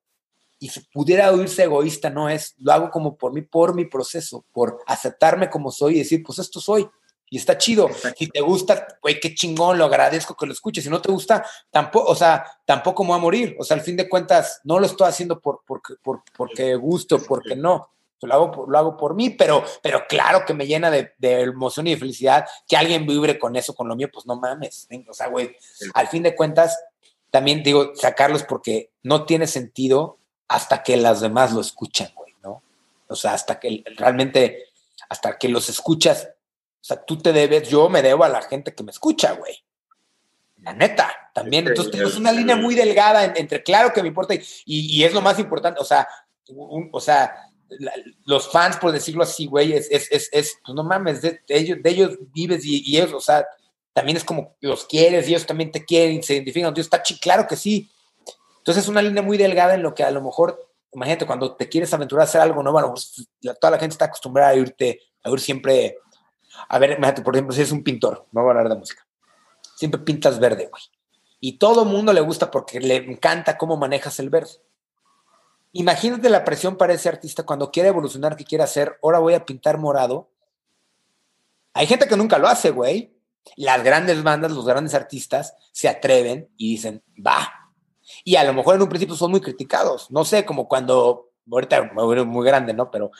y 0.60 0.68
si 0.68 0.80
pudiera 0.80 1.32
oírse 1.32 1.64
egoísta, 1.64 2.08
no 2.08 2.28
es, 2.28 2.54
lo 2.58 2.72
hago 2.72 2.90
como 2.90 3.16
por 3.16 3.32
mí, 3.32 3.42
por 3.42 3.74
mi 3.74 3.84
proceso, 3.86 4.46
por 4.52 4.78
aceptarme 4.86 5.50
como 5.50 5.70
soy 5.70 5.96
y 5.96 5.98
decir, 5.98 6.22
pues 6.24 6.38
esto 6.38 6.60
soy, 6.60 6.88
y 7.34 7.36
está 7.36 7.58
chido. 7.58 7.90
Si 8.16 8.28
te 8.28 8.40
gusta, 8.40 8.86
güey, 9.02 9.18
qué 9.18 9.34
chingón, 9.34 9.76
lo 9.76 9.86
agradezco 9.86 10.36
que 10.36 10.46
lo 10.46 10.52
escuches. 10.52 10.84
Si 10.84 10.88
no 10.88 11.02
te 11.02 11.10
gusta, 11.10 11.44
tampoco, 11.68 12.12
o 12.12 12.14
sea, 12.14 12.46
tampoco 12.64 13.02
me 13.02 13.08
voy 13.08 13.18
a 13.18 13.22
morir. 13.22 13.56
O 13.58 13.64
sea, 13.64 13.76
al 13.76 13.82
fin 13.82 13.96
de 13.96 14.08
cuentas, 14.08 14.60
no 14.62 14.78
lo 14.78 14.86
estoy 14.86 15.08
haciendo 15.08 15.40
por, 15.40 15.62
porque, 15.66 15.94
por, 16.00 16.22
porque 16.36 16.76
gusto, 16.76 17.18
porque 17.18 17.56
no. 17.56 17.90
Lo 18.22 18.34
hago, 18.34 18.52
por, 18.52 18.70
lo 18.70 18.78
hago 18.78 18.96
por 18.96 19.16
mí, 19.16 19.30
pero, 19.30 19.64
pero 19.82 20.04
claro 20.08 20.44
que 20.46 20.54
me 20.54 20.68
llena 20.68 20.92
de, 20.92 21.10
de, 21.18 21.40
emoción 21.40 21.88
y 21.88 21.90
de 21.90 21.96
felicidad 21.96 22.46
que 22.68 22.76
alguien 22.76 23.04
vibre 23.04 23.36
con 23.36 23.56
eso, 23.56 23.74
con 23.74 23.88
lo 23.88 23.96
mío, 23.96 24.08
pues 24.12 24.26
no 24.26 24.36
mames. 24.36 24.86
O 25.08 25.12
sea, 25.12 25.26
güey, 25.26 25.56
al 25.92 26.06
fin 26.06 26.22
de 26.22 26.36
cuentas, 26.36 26.78
también 27.32 27.64
digo, 27.64 27.96
sacarlos 27.96 28.44
porque 28.44 28.92
no 29.02 29.24
tiene 29.24 29.48
sentido 29.48 30.18
hasta 30.46 30.84
que 30.84 30.96
las 30.96 31.20
demás 31.20 31.52
lo 31.52 31.60
escuchan, 31.60 32.12
güey, 32.14 32.32
¿no? 32.44 32.62
O 33.08 33.16
sea, 33.16 33.32
hasta 33.32 33.58
que 33.58 33.82
realmente, 33.96 34.66
hasta 35.08 35.36
que 35.36 35.48
los 35.48 35.68
escuchas 35.68 36.28
o 36.84 36.86
sea, 36.86 37.02
tú 37.02 37.16
te 37.16 37.32
debes, 37.32 37.66
yo 37.66 37.88
me 37.88 38.02
debo 38.02 38.24
a 38.24 38.28
la 38.28 38.42
gente 38.42 38.74
que 38.74 38.84
me 38.84 38.90
escucha, 38.90 39.32
güey. 39.32 39.54
La 40.60 40.74
neta, 40.74 41.10
también. 41.32 41.66
Entonces 41.66 41.90
tenemos 41.90 42.18
una 42.18 42.30
línea 42.30 42.56
muy 42.56 42.74
delgada 42.74 43.24
entre 43.24 43.62
claro 43.62 43.90
que 43.94 44.02
me 44.02 44.08
importa 44.08 44.34
y, 44.66 45.02
es 45.02 45.14
lo 45.14 45.22
más 45.22 45.38
importante. 45.38 45.80
O 45.80 45.84
sea, 45.86 46.06
o 46.92 47.00
sea, 47.00 47.34
los 48.26 48.52
fans, 48.52 48.76
por 48.76 48.92
decirlo 48.92 49.22
así, 49.22 49.46
güey, 49.46 49.72
es, 49.72 49.88
es, 49.90 50.12
es, 50.12 50.28
es 50.30 50.58
pues 50.62 50.74
no 50.74 50.84
mames, 50.84 51.22
de, 51.22 51.40
ellos, 51.48 51.78
de 51.82 51.88
ellos 51.88 52.18
vives 52.34 52.66
y, 52.66 52.98
ellos, 52.98 53.14
o 53.14 53.20
sea, 53.20 53.46
también 53.94 54.18
es 54.18 54.24
como 54.24 54.54
los 54.60 54.84
quieres 54.84 55.26
y 55.26 55.30
ellos 55.30 55.46
también 55.46 55.72
te 55.72 55.86
quieren 55.86 56.16
y 56.16 56.22
se 56.22 56.34
identifican. 56.34 56.68
Entonces 56.68 56.92
está 56.92 57.02
claro 57.18 57.46
que 57.48 57.56
sí. 57.56 57.90
Entonces 58.58 58.84
es 58.84 58.90
una 58.90 59.00
línea 59.00 59.22
muy 59.22 59.38
delgada 59.38 59.72
en 59.72 59.82
lo 59.82 59.94
que 59.94 60.02
a 60.04 60.10
lo 60.10 60.20
mejor, 60.20 60.68
imagínate, 60.92 61.24
cuando 61.24 61.56
te 61.56 61.66
quieres 61.66 61.94
aventurar 61.94 62.26
a 62.26 62.28
hacer 62.28 62.42
algo 62.42 62.62
nuevo, 62.62 62.90
pues, 62.90 63.26
toda 63.58 63.70
la 63.70 63.78
gente 63.78 63.94
está 63.94 64.04
acostumbrada 64.04 64.50
a 64.50 64.54
irte, 64.54 65.00
a 65.22 65.30
ir 65.30 65.40
siempre 65.40 65.96
a 66.68 66.78
ver, 66.78 66.98
por 67.24 67.34
ejemplo, 67.34 67.54
si 67.54 67.62
es 67.62 67.72
un 67.72 67.82
pintor, 67.82 68.26
vamos 68.32 68.48
a 68.48 68.50
hablar 68.52 68.68
de 68.68 68.78
música. 68.78 69.06
Siempre 69.76 70.00
pintas 70.00 70.38
verde, 70.38 70.68
güey. 70.70 70.82
Y 71.40 71.58
todo 71.58 71.84
mundo 71.84 72.12
le 72.12 72.20
gusta 72.20 72.50
porque 72.50 72.80
le 72.80 72.96
encanta 72.96 73.58
cómo 73.58 73.76
manejas 73.76 74.18
el 74.18 74.30
verde. 74.30 74.52
Imagínate 75.72 76.30
la 76.30 76.44
presión 76.44 76.76
para 76.76 76.94
ese 76.94 77.08
artista 77.08 77.42
cuando 77.42 77.70
quiere 77.70 77.88
evolucionar, 77.88 78.36
que 78.36 78.44
quiere 78.44 78.64
hacer, 78.64 78.96
ahora 79.02 79.18
voy 79.18 79.34
a 79.34 79.44
pintar 79.44 79.76
morado. 79.76 80.30
Hay 81.72 81.86
gente 81.86 82.06
que 82.06 82.16
nunca 82.16 82.38
lo 82.38 82.46
hace, 82.46 82.70
güey. 82.70 83.12
Las 83.56 83.82
grandes 83.82 84.22
bandas, 84.22 84.52
los 84.52 84.64
grandes 84.64 84.94
artistas 84.94 85.54
se 85.72 85.88
atreven 85.88 86.48
y 86.56 86.70
dicen, 86.70 87.02
va. 87.14 87.72
Y 88.22 88.36
a 88.36 88.44
lo 88.44 88.54
mejor 88.54 88.76
en 88.76 88.82
un 88.82 88.88
principio 88.88 89.16
son 89.16 89.32
muy 89.32 89.40
criticados. 89.40 90.10
No 90.10 90.24
sé, 90.24 90.44
como 90.44 90.68
cuando, 90.68 91.32
ahorita 91.50 91.90
muy 91.92 92.46
grande, 92.46 92.72
¿no? 92.72 92.90
Pero 92.90 93.10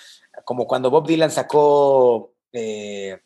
como 0.45 0.67
cuando 0.67 0.91
Bob 0.91 1.07
Dylan 1.07 1.31
sacó 1.33 2.34
eh, 2.55 3.21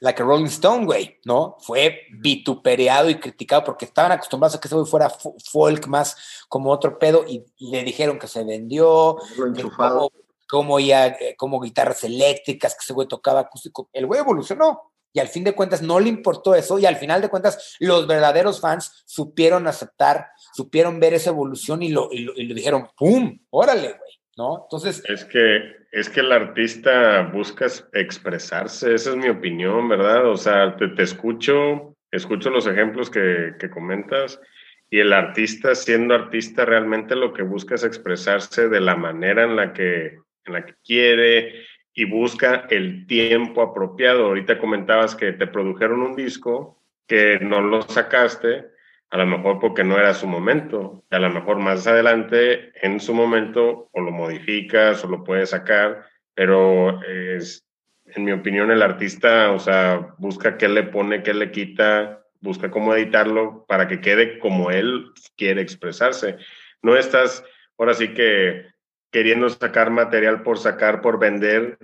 like 0.00 0.20
a 0.20 0.24
Rolling 0.24 0.46
Stone, 0.46 0.84
güey, 0.84 1.18
¿no? 1.24 1.56
Fue 1.60 2.02
vituperado 2.10 3.08
y 3.08 3.16
criticado 3.16 3.64
porque 3.64 3.84
estaban 3.84 4.12
acostumbrados 4.12 4.56
a 4.56 4.60
que 4.60 4.68
ese 4.68 4.74
güey 4.74 4.86
fuera 4.86 5.10
folk 5.10 5.86
más 5.86 6.16
como 6.48 6.70
otro 6.70 6.98
pedo 6.98 7.24
y, 7.26 7.44
le 7.58 7.84
dijeron 7.84 8.18
que 8.18 8.26
se 8.26 8.44
vendió, 8.44 9.16
como, 9.76 10.10
como, 10.48 10.80
ya, 10.80 11.16
como 11.36 11.60
guitarras 11.60 12.04
eléctricas, 12.04 12.74
que 12.74 12.82
ese 12.82 12.92
güey 12.92 13.08
tocaba 13.08 13.40
acústico. 13.40 13.88
El 13.92 14.06
güey 14.06 14.20
evolucionó 14.20 14.92
y 15.12 15.18
al 15.18 15.28
fin 15.28 15.44
de 15.44 15.54
cuentas 15.54 15.80
no 15.80 15.98
le 15.98 16.10
importó 16.10 16.54
eso 16.54 16.78
y 16.78 16.84
al 16.84 16.96
final 16.96 17.22
de 17.22 17.30
cuentas 17.30 17.76
los 17.80 18.06
verdaderos 18.06 18.60
fans 18.60 19.02
supieron 19.06 19.66
aceptar, 19.66 20.28
supieron 20.52 21.00
ver 21.00 21.14
esa 21.14 21.30
evolución 21.30 21.82
y 21.82 21.88
lo, 21.88 22.12
y 22.12 22.18
lo, 22.18 22.34
y 22.36 22.44
lo 22.44 22.54
dijeron, 22.54 22.88
¡pum! 22.96 23.38
Órale, 23.50 23.94
güey. 23.94 24.16
Es 25.08 25.24
que, 25.24 25.76
es 25.92 26.10
que 26.10 26.20
el 26.20 26.30
artista 26.30 27.22
busca 27.22 27.66
expresarse, 27.94 28.94
esa 28.94 29.10
es 29.10 29.16
mi 29.16 29.28
opinión, 29.28 29.88
¿verdad? 29.88 30.26
O 30.26 30.36
sea, 30.36 30.76
te, 30.76 31.02
escucho, 31.02 31.96
escucho 32.10 32.50
los 32.50 32.66
ejemplos 32.66 33.08
que, 33.08 33.54
que, 33.58 33.70
comentas 33.70 34.38
y 34.90 35.00
el 35.00 35.12
artista, 35.14 35.74
siendo 35.74 36.14
artista, 36.14 36.66
realmente 36.66 37.16
lo 37.16 37.32
que 37.32 37.42
busca 37.42 37.76
es 37.76 37.84
expresarse 37.84 38.68
de 38.68 38.80
la 38.80 38.94
manera 38.94 39.44
en 39.44 39.56
la 39.56 39.72
que, 39.72 40.18
en 40.44 40.52
la 40.52 40.66
que 40.66 40.74
quiere 40.84 41.64
y 41.94 42.04
busca 42.04 42.66
el 42.68 43.06
tiempo 43.06 43.62
apropiado. 43.62 44.26
Ahorita 44.26 44.58
comentabas 44.58 45.16
que 45.16 45.32
te 45.32 45.46
produjeron 45.46 46.02
un 46.02 46.14
disco, 46.14 46.82
que 47.08 47.38
no 47.40 47.62
lo 47.62 47.82
sacaste, 47.82 48.75
a 49.16 49.20
lo 49.20 49.26
mejor 49.26 49.58
porque 49.60 49.82
no 49.82 49.98
era 49.98 50.12
su 50.12 50.26
momento, 50.26 51.02
a 51.10 51.18
lo 51.18 51.30
mejor 51.30 51.56
más 51.58 51.86
adelante 51.86 52.70
en 52.86 53.00
su 53.00 53.14
momento 53.14 53.88
o 53.92 54.00
lo 54.02 54.10
modificas 54.10 55.02
o 55.02 55.08
lo 55.08 55.24
puedes 55.24 55.50
sacar, 55.50 56.04
pero 56.34 57.02
es, 57.02 57.66
en 58.04 58.24
mi 58.24 58.32
opinión 58.32 58.70
el 58.70 58.82
artista, 58.82 59.52
o 59.52 59.58
sea, 59.58 60.14
busca 60.18 60.58
qué 60.58 60.68
le 60.68 60.82
pone, 60.82 61.22
qué 61.22 61.32
le 61.32 61.50
quita, 61.50 62.26
busca 62.42 62.70
cómo 62.70 62.94
editarlo 62.94 63.64
para 63.66 63.88
que 63.88 64.02
quede 64.02 64.38
como 64.38 64.70
él 64.70 65.06
quiere 65.34 65.62
expresarse. 65.62 66.36
No 66.82 66.94
estás, 66.94 67.42
ahora 67.78 67.94
sí 67.94 68.08
que 68.08 68.66
queriendo 69.10 69.48
sacar 69.48 69.88
material 69.88 70.42
por 70.42 70.58
sacar, 70.58 71.00
por 71.00 71.18
vender, 71.18 71.78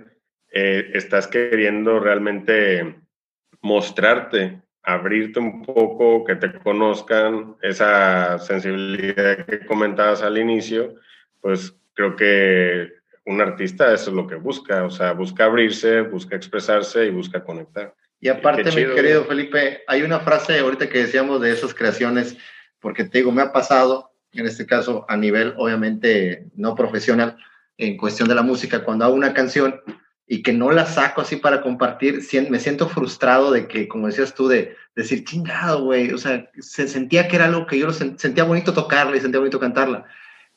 eh, 0.51 0.91
estás 0.93 1.25
queriendo 1.25 1.99
realmente 1.99 2.95
mostrarte 3.59 4.61
abrirte 4.83 5.39
un 5.39 5.63
poco, 5.63 6.25
que 6.25 6.35
te 6.35 6.51
conozcan, 6.59 7.55
esa 7.61 8.37
sensibilidad 8.39 9.45
que 9.45 9.65
comentabas 9.65 10.21
al 10.21 10.37
inicio, 10.37 10.95
pues 11.41 11.73
creo 11.93 12.15
que 12.15 12.91
un 13.25 13.41
artista 13.41 13.93
eso 13.93 14.09
es 14.09 14.15
lo 14.15 14.27
que 14.27 14.35
busca, 14.35 14.83
o 14.83 14.89
sea, 14.89 15.13
busca 15.13 15.45
abrirse, 15.45 16.01
busca 16.01 16.35
expresarse 16.35 17.05
y 17.05 17.11
busca 17.11 17.43
conectar. 17.43 17.93
Y 18.19 18.29
aparte, 18.29 18.63
mi 18.63 18.95
querido 18.95 19.25
Felipe, 19.25 19.83
hay 19.87 20.01
una 20.01 20.19
frase 20.19 20.59
ahorita 20.59 20.89
que 20.89 20.99
decíamos 20.99 21.41
de 21.41 21.51
esas 21.51 21.73
creaciones, 21.73 22.37
porque 22.79 23.03
te 23.03 23.19
digo, 23.19 23.31
me 23.31 23.41
ha 23.41 23.51
pasado, 23.51 24.11
en 24.33 24.45
este 24.45 24.65
caso 24.65 25.05
a 25.07 25.17
nivel 25.17 25.53
obviamente 25.57 26.45
no 26.55 26.75
profesional, 26.75 27.37
en 27.77 27.97
cuestión 27.97 28.27
de 28.27 28.35
la 28.35 28.41
música, 28.41 28.83
cuando 28.83 29.05
hago 29.05 29.15
una 29.15 29.33
canción, 29.33 29.81
y 30.27 30.41
que 30.41 30.53
no 30.53 30.71
la 30.71 30.85
saco 30.85 31.21
así 31.21 31.35
para 31.35 31.61
compartir, 31.61 32.21
me 32.49 32.59
siento 32.59 32.87
frustrado 32.87 33.51
de 33.51 33.67
que, 33.67 33.87
como 33.87 34.07
decías 34.07 34.33
tú, 34.33 34.47
de, 34.47 34.75
decir, 34.95 35.23
chingado, 35.25 35.85
güey, 35.85 36.11
o 36.11 36.17
sea, 36.17 36.49
se 36.59 36.87
sentía 36.87 37.27
que 37.27 37.35
era 37.35 37.45
algo 37.45 37.65
que 37.65 37.79
yo 37.79 37.87
lo 37.87 37.93
sentía 37.93 38.43
bonito 38.43 38.73
tocarla 38.73 39.17
y 39.17 39.21
sentía 39.21 39.39
bonito 39.39 39.59
cantarla. 39.59 40.05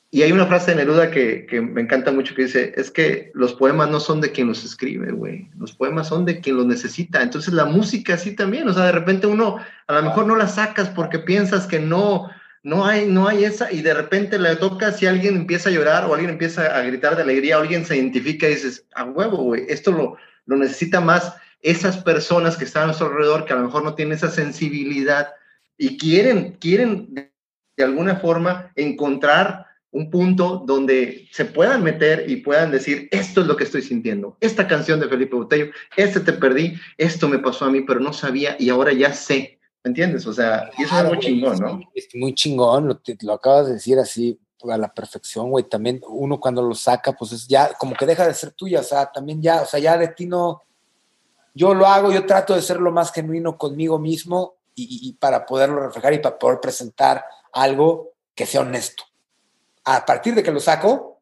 Y 0.09 0.21
hay 0.21 0.31
una 0.31 0.45
frase 0.45 0.71
de 0.71 0.77
Neruda 0.77 1.11
que, 1.11 1.45
que, 1.47 1.59
me 1.59 1.81
encanta 1.81 2.11
mucho 2.13 2.33
que 2.33 2.43
dice, 2.43 2.73
es 2.77 2.91
que 2.91 3.29
los 3.33 3.53
poemas 3.53 3.89
no 3.89 3.99
son 3.99 4.21
de 4.21 4.31
quien 4.31 4.47
los 4.47 4.63
escribe, 4.63 5.11
güey, 5.11 5.49
los 5.57 5.73
poemas 5.73 6.07
son 6.07 6.23
de 6.23 6.39
quien 6.39 6.55
los 6.55 6.65
necesita. 6.65 7.21
Entonces 7.21 7.53
la 7.53 7.65
música 7.65 8.17
sí 8.17 8.33
también, 8.33 8.69
o 8.69 8.73
sea, 8.73 8.85
de 8.85 8.93
repente 8.93 9.27
uno 9.27 9.57
a 9.87 9.93
lo 9.93 10.03
mejor 10.03 10.25
no 10.25 10.37
la 10.37 10.47
sacas 10.47 10.89
porque 10.89 11.19
piensas 11.19 11.67
que 11.67 11.79
no, 11.79 12.29
no 12.67 12.85
hay, 12.85 13.05
no 13.07 13.29
hay 13.29 13.45
esa, 13.45 13.71
y 13.71 13.81
de 13.81 13.93
repente 13.93 14.37
le 14.37 14.57
toca 14.57 14.91
si 14.91 15.05
alguien 15.05 15.37
empieza 15.37 15.69
a 15.69 15.71
llorar 15.71 16.03
o 16.03 16.13
alguien 16.13 16.31
empieza 16.31 16.77
a 16.77 16.81
gritar 16.81 17.15
de 17.15 17.21
alegría, 17.21 17.57
o 17.57 17.61
alguien 17.61 17.85
se 17.85 17.95
identifica 17.95 18.45
y 18.45 18.55
dices, 18.55 18.85
a 18.93 19.05
huevo, 19.05 19.37
güey, 19.37 19.63
esto 19.69 19.93
lo, 19.93 20.17
lo 20.47 20.57
necesita 20.57 20.99
más 20.99 21.33
esas 21.61 22.03
personas 22.03 22.57
que 22.57 22.65
están 22.65 22.83
a 22.83 22.85
nuestro 22.87 23.07
alrededor, 23.07 23.45
que 23.45 23.53
a 23.53 23.55
lo 23.55 23.63
mejor 23.63 23.85
no 23.85 23.95
tienen 23.95 24.15
esa 24.17 24.29
sensibilidad 24.29 25.29
y 25.77 25.97
quieren, 25.97 26.57
quieren 26.59 27.31
de 27.77 27.83
alguna 27.85 28.17
forma 28.17 28.69
encontrar 28.75 29.65
un 29.91 30.11
punto 30.11 30.61
donde 30.67 31.29
se 31.31 31.45
puedan 31.45 31.81
meter 31.85 32.29
y 32.29 32.35
puedan 32.35 32.71
decir, 32.71 33.07
esto 33.11 33.39
es 33.39 33.47
lo 33.47 33.55
que 33.55 33.63
estoy 33.63 33.81
sintiendo, 33.81 34.35
esta 34.41 34.67
canción 34.67 34.99
de 34.99 35.07
Felipe 35.07 35.37
Botello, 35.37 35.71
este 35.95 36.19
te 36.19 36.33
perdí, 36.33 36.73
esto 36.97 37.29
me 37.29 37.39
pasó 37.39 37.63
a 37.63 37.71
mí, 37.71 37.83
pero 37.87 38.01
no 38.01 38.11
sabía 38.11 38.57
y 38.59 38.67
ahora 38.67 38.91
ya 38.91 39.13
sé 39.13 39.56
entiendes? 39.87 40.25
O 40.27 40.33
sea, 40.33 40.69
y 40.77 40.83
eso 40.83 40.97
es 40.97 41.05
muy 41.05 41.19
chingón, 41.19 41.59
¿no? 41.59 41.79
Es 41.93 42.07
muy 42.13 42.33
chingón, 42.33 42.87
lo, 42.87 43.01
lo 43.21 43.33
acabas 43.33 43.67
de 43.67 43.73
decir 43.73 43.97
así 43.99 44.39
a 44.69 44.77
la 44.77 44.93
perfección, 44.93 45.49
güey. 45.49 45.65
También 45.65 46.01
uno 46.07 46.39
cuando 46.39 46.61
lo 46.61 46.75
saca, 46.75 47.13
pues 47.13 47.31
es 47.31 47.47
ya 47.47 47.73
como 47.73 47.95
que 47.95 48.05
deja 48.05 48.27
de 48.27 48.33
ser 48.33 48.51
tuya, 48.51 48.79
o 48.79 48.83
sea, 48.83 49.11
también 49.11 49.41
ya, 49.41 49.61
o 49.61 49.65
sea, 49.65 49.79
ya 49.79 49.97
de 49.97 50.09
ti 50.09 50.25
no. 50.25 50.63
Yo 51.53 51.73
lo 51.73 51.87
hago, 51.87 52.11
yo 52.11 52.25
trato 52.25 52.53
de 52.55 52.61
ser 52.61 52.79
lo 52.79 52.91
más 52.91 53.11
genuino 53.11 53.57
conmigo 53.57 53.97
mismo 53.97 54.55
y, 54.75 55.13
para 55.13 55.43
poderlo 55.45 55.81
reflejar 55.81 56.13
y 56.13 56.19
para 56.19 56.37
poder 56.37 56.59
presentar 56.59 57.25
algo 57.51 58.11
que 58.35 58.45
sea 58.45 58.61
honesto. 58.61 59.03
A 59.83 60.05
partir 60.05 60.35
de 60.35 60.43
que 60.43 60.51
lo 60.51 60.59
saco, 60.59 61.19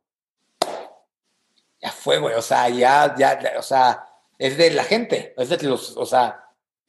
ya 1.81 1.91
fue, 1.91 2.19
güey, 2.19 2.35
o 2.35 2.41
sea, 2.41 2.67
ya, 2.67 3.15
ya, 3.17 3.39
o 3.57 3.61
sea, 3.61 4.05
es 4.37 4.57
de 4.57 4.71
la 4.71 4.83
gente, 4.83 5.33
es 5.37 5.47
de 5.47 5.57
los, 5.63 5.95
o 5.95 6.05
sea, 6.05 6.44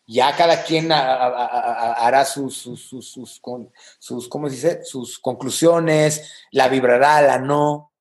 Ya 0.06 0.36
cada 0.36 0.62
quien 0.62 0.92
hará 0.92 2.24
sus, 2.24 2.56
sus, 2.56 2.80
sus, 2.80 3.10
sus, 3.10 3.40
sus, 3.98 4.28
¿cómo 4.28 4.48
se 4.48 4.54
dice? 4.54 4.84
Sus 4.84 5.18
conclusiones, 5.18 6.32
la 6.52 6.68
vibrará, 6.68 7.20
la 7.22 7.38
no, 7.38 7.92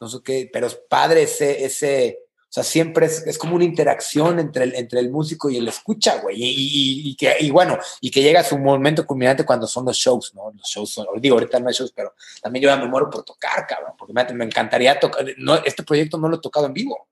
no 0.00 0.08
sé 0.08 0.18
qué, 0.22 0.50
pero 0.52 0.66
es 0.66 0.74
padre 0.74 1.22
ese, 1.22 1.64
ese, 1.64 2.26
o 2.48 2.52
sea, 2.52 2.62
siempre 2.62 3.06
es, 3.06 3.38
como 3.38 3.56
una 3.56 3.64
interacción 3.64 4.38
entre 4.38 4.64
el, 4.64 4.74
entre 4.76 5.00
el 5.00 5.10
músico 5.10 5.50
y 5.50 5.56
el 5.56 5.68
escucha, 5.68 6.20
güey. 6.20 6.36
Y, 6.38 7.16
que, 7.16 7.36
y 7.40 7.50
bueno, 7.50 7.76
y 8.00 8.10
que 8.10 8.22
llega 8.22 8.42
su 8.44 8.56
momento 8.56 9.04
culminante 9.04 9.44
cuando 9.44 9.66
son 9.66 9.84
los 9.84 9.96
shows, 9.96 10.32
¿no? 10.34 10.52
Los 10.52 10.68
shows 10.68 10.90
son, 10.90 11.06
digo, 11.20 11.34
ahorita 11.34 11.58
no 11.58 11.68
hay 11.68 11.74
shows, 11.74 11.92
pero 11.94 12.14
también 12.40 12.62
yo 12.62 12.68
ya 12.68 12.76
me 12.76 12.86
muero 12.86 13.10
por 13.10 13.24
tocar, 13.24 13.66
cabrón, 13.66 13.94
porque 13.98 14.12
me, 14.12 14.44
encantaría 14.44 14.98
tocar. 14.98 15.26
No, 15.38 15.56
este 15.56 15.82
proyecto 15.82 16.18
no 16.18 16.28
lo 16.28 16.36
he 16.36 16.40
tocado 16.40 16.66
en 16.66 16.72
vivo. 16.72 17.08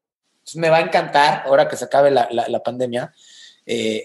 Me 0.54 0.70
va 0.70 0.76
a 0.76 0.82
encantar, 0.82 1.42
ahora 1.46 1.68
que 1.68 1.76
se 1.76 1.86
acabe 1.86 2.10
la, 2.10 2.28
la, 2.30 2.62
pandemia, 2.62 3.12
eh, 3.66 4.04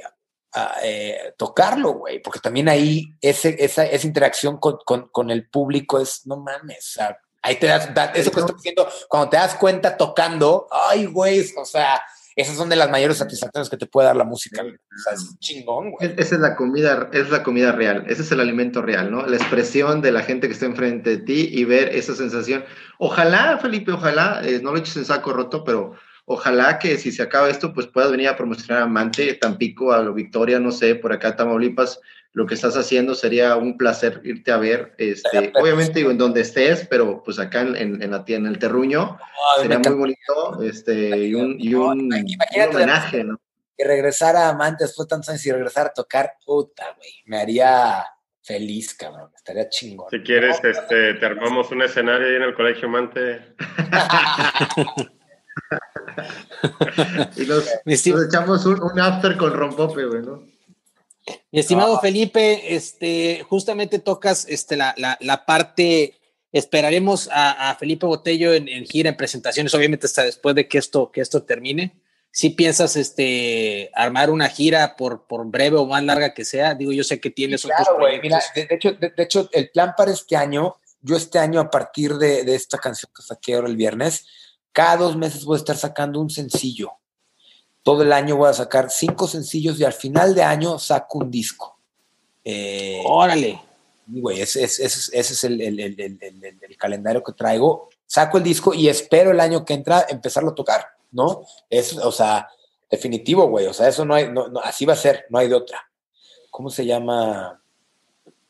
eh, 0.84 1.34
tocarlo, 1.38 1.94
güey, 1.94 2.22
porque 2.22 2.40
también 2.40 2.70
ahí 2.70 3.14
ese, 3.22 3.56
esa, 3.60 3.86
esa 3.86 4.08
interacción 4.08 4.58
con, 4.58 4.78
con, 4.86 5.08
con, 5.10 5.30
el 5.30 5.48
público 5.48 6.00
es, 6.00 6.26
no 6.26 6.38
mames, 6.38 6.80
o 6.80 6.92
sea, 6.94 7.20
Ahí 7.42 7.56
te 7.56 7.68
das, 7.68 7.90
eso 8.16 8.32
que 8.32 8.40
estoy 8.42 8.56
diciendo, 8.56 8.88
cuando 9.08 9.30
te 9.30 9.38
das 9.38 9.56
cuenta 9.56 9.96
tocando, 9.96 10.68
ay, 10.72 11.06
güey, 11.06 11.40
o 11.56 11.64
sea, 11.64 12.02
esas 12.36 12.58
son 12.58 12.70
de 12.70 12.76
las 12.76 12.90
mayores 12.90 13.18
satisfacciones 13.18 13.70
que 13.70 13.78
te 13.78 13.86
puede 13.86 14.08
dar 14.08 14.16
la 14.16 14.26
música. 14.26 14.62
O 14.62 14.98
sea, 15.04 15.14
es 15.14 15.40
chingón, 15.40 15.92
güey. 15.92 16.14
Esa 16.18 16.36
es 16.36 16.42
la 16.42 16.56
comida, 16.56 17.10
es 17.14 17.30
la 17.30 17.44
comida 17.44 17.72
real, 17.72 18.06
ese 18.08 18.24
es 18.24 18.32
el 18.32 18.42
alimento 18.42 18.82
real, 18.82 19.12
¿no? 19.12 19.26
La 19.26 19.38
expresión 19.38 20.02
de 20.02 20.12
la 20.12 20.22
gente 20.22 20.48
que 20.48 20.54
está 20.54 20.66
enfrente 20.66 21.12
de 21.12 21.18
ti 21.20 21.50
y 21.52 21.64
ver 21.64 21.96
esa 21.96 22.14
sensación. 22.14 22.66
Ojalá, 22.98 23.58
Felipe, 23.62 23.94
ojalá, 23.94 24.42
eh, 24.44 24.60
no 24.62 24.72
lo 24.72 24.78
eches 24.78 24.98
en 24.98 25.06
saco 25.06 25.32
roto, 25.32 25.64
pero 25.64 25.96
ojalá 26.32 26.78
que 26.78 26.98
si 27.00 27.12
se 27.12 27.24
acaba 27.24 27.50
esto, 27.50 27.74
pues 27.74 27.88
puedas 27.88 28.12
venir 28.12 28.28
a 28.28 28.38
promocionar 28.38 28.84
a 28.84 28.88
Mante, 28.88 29.34
Tampico, 29.34 29.92
a 29.92 30.12
Victoria, 30.12 30.60
no 30.60 30.72
sé, 30.72 30.94
por 30.94 31.12
acá 31.12 31.36
Tamaulipas, 31.36 32.00
lo 32.34 32.46
que 32.46 32.54
estás 32.54 32.78
haciendo 32.78 33.16
sería 33.16 33.56
un 33.56 33.78
placer 33.78 34.22
irte 34.24 34.52
a 34.52 34.58
ver, 34.58 34.94
este, 35.00 35.52
obviamente 35.60 35.94
digo, 35.98 36.12
en 36.12 36.20
donde 36.20 36.42
estés, 36.42 36.86
pero 36.88 37.24
pues 37.24 37.40
acá 37.40 37.62
en, 37.62 37.76
en, 37.76 38.12
la, 38.12 38.24
en 38.28 38.46
el 38.46 38.60
terruño 38.60 39.18
sería 39.60 39.80
muy 39.80 39.96
bonito, 39.96 40.62
este, 40.62 41.18
y 41.18 41.34
un, 41.34 41.56
y 41.60 41.74
un, 41.74 42.14
homenaje, 42.14 43.24
¿no? 43.24 43.42
Que 43.76 43.86
regresar 43.86 44.36
a 44.36 44.50
Amantes 44.50 44.96
fue 44.96 45.08
tan 45.08 45.24
sencillo, 45.24 45.56
regresar 45.56 45.88
a 45.88 45.94
tocar, 45.94 46.34
puta, 46.46 46.96
güey, 46.96 47.24
me 47.26 47.40
haría 47.40 48.06
feliz, 48.44 48.94
cabrón, 48.94 49.32
estaría 49.36 49.68
chingón. 49.68 50.12
Si 50.12 50.20
quieres, 50.20 50.64
este, 50.64 51.16
te 51.16 51.26
armamos 51.26 51.72
un 51.72 51.82
escenario 51.82 52.28
ahí 52.28 52.36
en 52.36 52.44
el 52.44 52.54
Colegio 52.54 52.88
Mante. 52.88 53.56
y 57.36 57.46
nos, 57.46 57.66
echamos 58.26 58.66
un, 58.66 58.82
un, 58.82 59.00
after 59.00 59.38
con 59.38 59.54
rompope, 59.54 60.06
güey, 60.06 60.22
¿no? 60.22 60.44
Mi 61.52 61.60
estimado 61.60 61.98
ah. 61.98 62.00
Felipe, 62.02 62.76
este, 62.76 63.46
justamente 63.48 64.00
tocas 64.00 64.46
este, 64.48 64.76
la, 64.78 64.96
la, 64.98 65.46
parte, 65.46 66.20
esperaremos 66.52 67.30
a, 67.32 67.76
Felipe 67.80 68.06
Botello 68.06 68.54
en, 68.54 68.68
gira, 68.86 69.10
en 69.10 69.18
presentaciones, 69.18 69.74
obviamente 69.74 70.08
hasta 70.08 70.24
después 70.24 70.56
de 70.56 70.68
que 70.68 70.78
esto, 70.78 71.12
que 71.12 71.22
esto 71.22 71.44
termine. 71.44 72.02
Si 72.32 72.52
piensas 72.52 72.96
este, 72.96 73.90
armar 73.96 74.30
una 74.30 74.50
gira 74.50 74.96
por, 74.96 75.26
por 75.26 75.46
breve 75.48 75.78
o 75.78 75.86
más 75.86 76.04
larga 76.04 76.34
que 76.34 76.46
sea, 76.46 76.76
digo, 76.76 76.92
yo 76.92 77.04
sé 77.04 77.20
que 77.20 77.32
tienes 77.32 77.64
claro, 77.64 77.96
otros 77.96 78.10
Mira, 78.22 78.40
de, 78.54 78.68
hecho, 78.70 78.92
de, 78.92 79.12
hecho, 79.18 79.50
el 79.52 79.70
plan 79.72 79.94
para 79.98 80.12
este 80.12 80.36
año, 80.36 80.76
yo 81.02 81.16
este 81.16 81.40
año 81.40 81.60
a 81.60 81.72
partir 81.72 82.16
de, 82.16 82.44
de 82.44 82.56
esta 82.56 82.78
canción 82.78 83.12
que 83.16 83.24
saqué 83.24 83.56
ahora 83.56 83.68
el 83.68 83.76
viernes, 83.76 84.28
cada 84.72 84.98
dos 84.98 85.16
meses 85.16 85.46
voy 85.46 85.56
a 85.56 85.60
estar 85.60 85.78
sacando 85.78 86.20
un 86.20 86.30
sencillo 86.30 87.00
todo 87.90 88.04
el 88.04 88.14
año 88.14 88.36
voy 88.36 88.50
a 88.50 88.54
sacar 88.54 88.92
cinco 88.92 89.28
sencillos 89.28 89.80
y 89.80 89.84
al 89.84 89.94
final 89.94 90.36
de 90.36 90.44
año 90.44 90.78
saco 90.80 91.18
un 91.18 91.32
disco. 91.32 91.80
Eh, 92.44 93.02
Órale. 93.06 93.62
Güey, 94.06 94.42
ese, 94.42 94.64
es 94.64 95.44
el, 95.44 96.76
calendario 96.78 97.24
que 97.24 97.34
traigo. 97.34 97.90
Saco 98.06 98.38
el 98.38 98.44
disco 98.44 98.74
y 98.74 98.90
espero 98.90 99.32
el 99.32 99.40
año 99.40 99.66
que 99.66 99.74
entra 99.74 100.06
empezarlo 100.10 100.52
a 100.52 100.56
tocar, 100.56 100.86
¿no? 101.12 101.44
Es, 101.70 101.96
o 101.98 102.12
sea, 102.12 102.48
definitivo, 102.90 103.48
güey. 103.48 103.68
O 103.68 103.74
sea, 103.74 103.88
eso 103.88 104.04
no 104.04 104.16
hay, 104.16 104.32
no, 104.32 104.52
así 104.64 104.86
va 104.86 104.94
a 104.94 104.98
ser, 104.98 105.26
no 105.30 105.38
hay 105.38 105.48
de 105.48 105.56
otra. 105.56 105.90
¿Cómo 106.50 106.72
se 106.72 106.86
llama? 106.86 107.62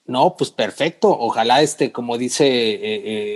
No, 0.05 0.35
pues 0.37 0.49
perfecto. 0.49 1.09
Ojalá, 1.09 1.61
este, 1.61 1.91
como 1.91 2.17
dice 2.17 2.45
eh, 2.45 2.79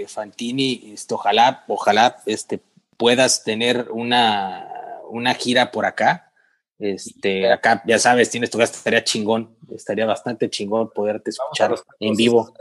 eh, 0.01 0.07
Fantini, 0.07 0.91
este, 0.93 1.13
ojalá, 1.13 1.65
ojalá, 1.67 2.21
este, 2.25 2.61
puedas 3.03 3.43
tener 3.43 3.91
una 3.91 4.69
una 5.09 5.33
gira 5.33 5.71
por 5.71 5.85
acá. 5.85 6.31
Este, 6.79 7.51
acá, 7.51 7.83
ya 7.85 7.99
sabes, 7.99 8.29
tienes 8.29 8.49
tu 8.49 8.57
gasto, 8.57 8.77
estaría 8.77 9.03
chingón, 9.03 9.57
estaría 9.75 10.05
bastante 10.05 10.49
chingón 10.49 10.89
poderte 10.89 11.31
escuchar 11.31 11.75
en 11.99 12.15
vivo. 12.15 12.53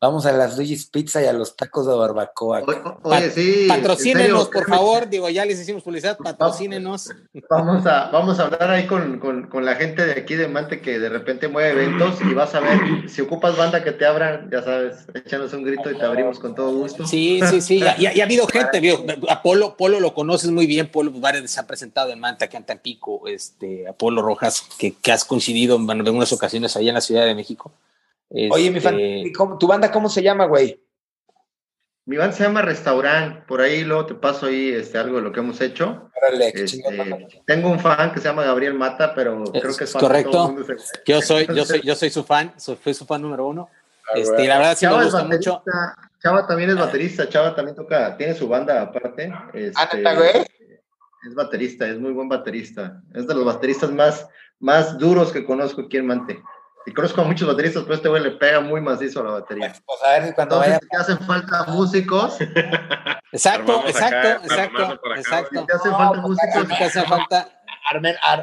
Vamos 0.00 0.26
a 0.26 0.32
las 0.32 0.56
Luigi's 0.56 0.86
Pizza 0.86 1.20
y 1.20 1.26
a 1.26 1.32
los 1.32 1.56
tacos 1.56 1.84
de 1.88 1.92
barbacoa. 1.92 2.62
Oye, 3.02 3.30
sí. 3.30 3.64
Patrocínenos, 3.66 4.48
por 4.48 4.64
favor. 4.68 5.08
Digo, 5.08 5.28
ya 5.28 5.44
les 5.44 5.58
hicimos 5.58 5.82
publicidad, 5.82 6.16
patrocínenos. 6.16 7.10
Vamos 7.50 7.84
a, 7.84 8.08
vamos 8.10 8.38
a 8.38 8.44
hablar 8.44 8.70
ahí 8.70 8.86
con, 8.86 9.48
la 9.60 9.74
gente 9.74 10.06
de 10.06 10.12
aquí 10.12 10.36
de 10.36 10.46
Mante 10.46 10.80
que 10.80 11.00
de 11.00 11.08
repente 11.08 11.48
mueve 11.48 11.70
eventos 11.70 12.20
y 12.20 12.32
vas 12.32 12.54
a 12.54 12.60
ver, 12.60 13.10
si 13.10 13.22
ocupas 13.22 13.56
banda 13.56 13.82
que 13.82 13.90
te 13.90 14.06
abran, 14.06 14.48
ya 14.52 14.62
sabes, 14.62 15.04
échanos 15.14 15.52
un 15.52 15.64
grito 15.64 15.90
y 15.90 15.98
te 15.98 16.04
abrimos 16.04 16.38
con 16.38 16.54
todo 16.54 16.70
gusto. 16.76 17.04
Sí, 17.04 17.40
sí, 17.50 17.60
sí. 17.60 17.82
y, 17.98 18.06
ha 18.06 18.24
habido 18.24 18.46
gente, 18.46 18.78
vio, 18.78 19.04
Apolo, 19.28 19.76
Polo 19.76 19.98
lo 19.98 20.14
conoces 20.14 20.50
muy 20.52 20.66
bien, 20.66 20.92
Polo 20.92 21.10
varios 21.10 21.50
se 21.50 21.58
ha 21.58 21.66
presentado 21.66 22.12
en 22.12 22.20
Mante, 22.20 22.44
aquí 22.44 22.56
en 22.56 22.64
Tampico, 22.64 23.26
este, 23.26 23.88
Apolo 23.88 24.22
Rojas, 24.22 24.64
que, 24.78 24.94
que 24.94 25.10
has 25.10 25.24
coincidido 25.24 25.74
en 25.74 25.90
algunas 25.90 26.32
ocasiones 26.32 26.76
allá 26.76 26.90
en 26.90 26.94
la 26.94 27.00
Ciudad 27.00 27.24
de 27.24 27.34
México. 27.34 27.72
Oye, 28.30 28.70
mi 28.70 28.80
fan, 28.80 28.98
este, 28.98 29.32
¿tu 29.58 29.66
banda 29.66 29.90
cómo 29.90 30.08
se 30.08 30.22
llama, 30.22 30.46
güey? 30.46 30.82
Mi 32.04 32.16
banda 32.16 32.34
se 32.34 32.42
llama 32.42 32.62
Restaurant, 32.62 33.44
por 33.46 33.60
ahí 33.60 33.84
luego 33.84 34.06
te 34.06 34.14
paso 34.14 34.46
ahí 34.46 34.70
este, 34.70 34.96
algo 34.98 35.16
de 35.16 35.22
lo 35.22 35.32
que 35.32 35.40
hemos 35.40 35.60
hecho. 35.60 36.10
Este, 36.32 36.82
tengo 37.46 37.70
un 37.70 37.78
fan 37.78 38.12
que 38.12 38.20
se 38.20 38.28
llama 38.28 38.44
Gabriel 38.44 38.74
Mata, 38.74 39.14
pero 39.14 39.44
creo 39.44 39.76
que 39.76 39.84
es 39.84 39.92
correcto. 39.92 40.56
Yo 41.06 41.20
soy, 41.20 41.46
yo 41.54 41.64
soy, 41.64 41.80
yo 41.82 41.94
soy 41.94 42.10
su 42.10 42.24
fan, 42.24 42.54
soy, 42.56 42.94
su 42.94 43.04
fan 43.04 43.22
número 43.22 43.46
uno. 43.46 43.68
Ah, 44.10 44.18
este, 44.18 44.46
la 44.46 44.58
verdad 44.58 44.76
sí 44.76 44.86
me 44.86 45.04
gusta 45.04 45.24
mucho. 45.24 45.62
Chava 46.22 46.46
también 46.46 46.70
es 46.70 46.76
baterista, 46.76 47.28
Chava 47.28 47.54
también 47.54 47.76
toca, 47.76 48.16
tiene 48.16 48.34
su 48.34 48.48
banda 48.48 48.82
aparte. 48.82 49.32
Este, 49.52 50.02
güey? 50.02 50.46
Es 51.26 51.34
baterista, 51.34 51.86
es 51.86 51.98
muy 51.98 52.12
buen 52.12 52.28
baterista. 52.28 53.02
Es 53.14 53.26
de 53.26 53.34
los 53.34 53.44
bateristas 53.44 53.90
más, 53.90 54.26
más 54.60 54.98
duros 54.98 55.30
que 55.30 55.44
conozco 55.44 55.82
aquí 55.82 55.98
en 55.98 56.06
Mante. 56.06 56.42
Y 56.88 56.94
conozco 56.94 57.20
a 57.20 57.24
muchos 57.24 57.46
bateristas, 57.46 57.82
pero 57.82 57.96
este 57.96 58.08
güey 58.08 58.22
le 58.22 58.30
pega 58.30 58.60
muy 58.60 58.80
macizo 58.80 59.20
a 59.20 59.24
la 59.24 59.30
batería. 59.32 59.74
Pues 59.84 60.02
a 60.02 60.18
ver 60.18 60.34
cuando 60.34 60.56
Entonces, 60.56 60.80
vaya... 60.80 60.88
te 60.90 60.96
hacen 60.96 61.26
falta 61.26 61.64
músicos. 61.64 62.38
Exacto, 63.30 63.82
exacto, 63.86 64.42
exacto, 64.42 65.00
exacto. 65.14 65.66
Te 65.66 65.72
hacen 65.74 65.92
falta 65.92 66.20
músicos. 66.22 66.68
Te 66.78 66.84
hace 66.84 67.02
falta. 67.02 67.48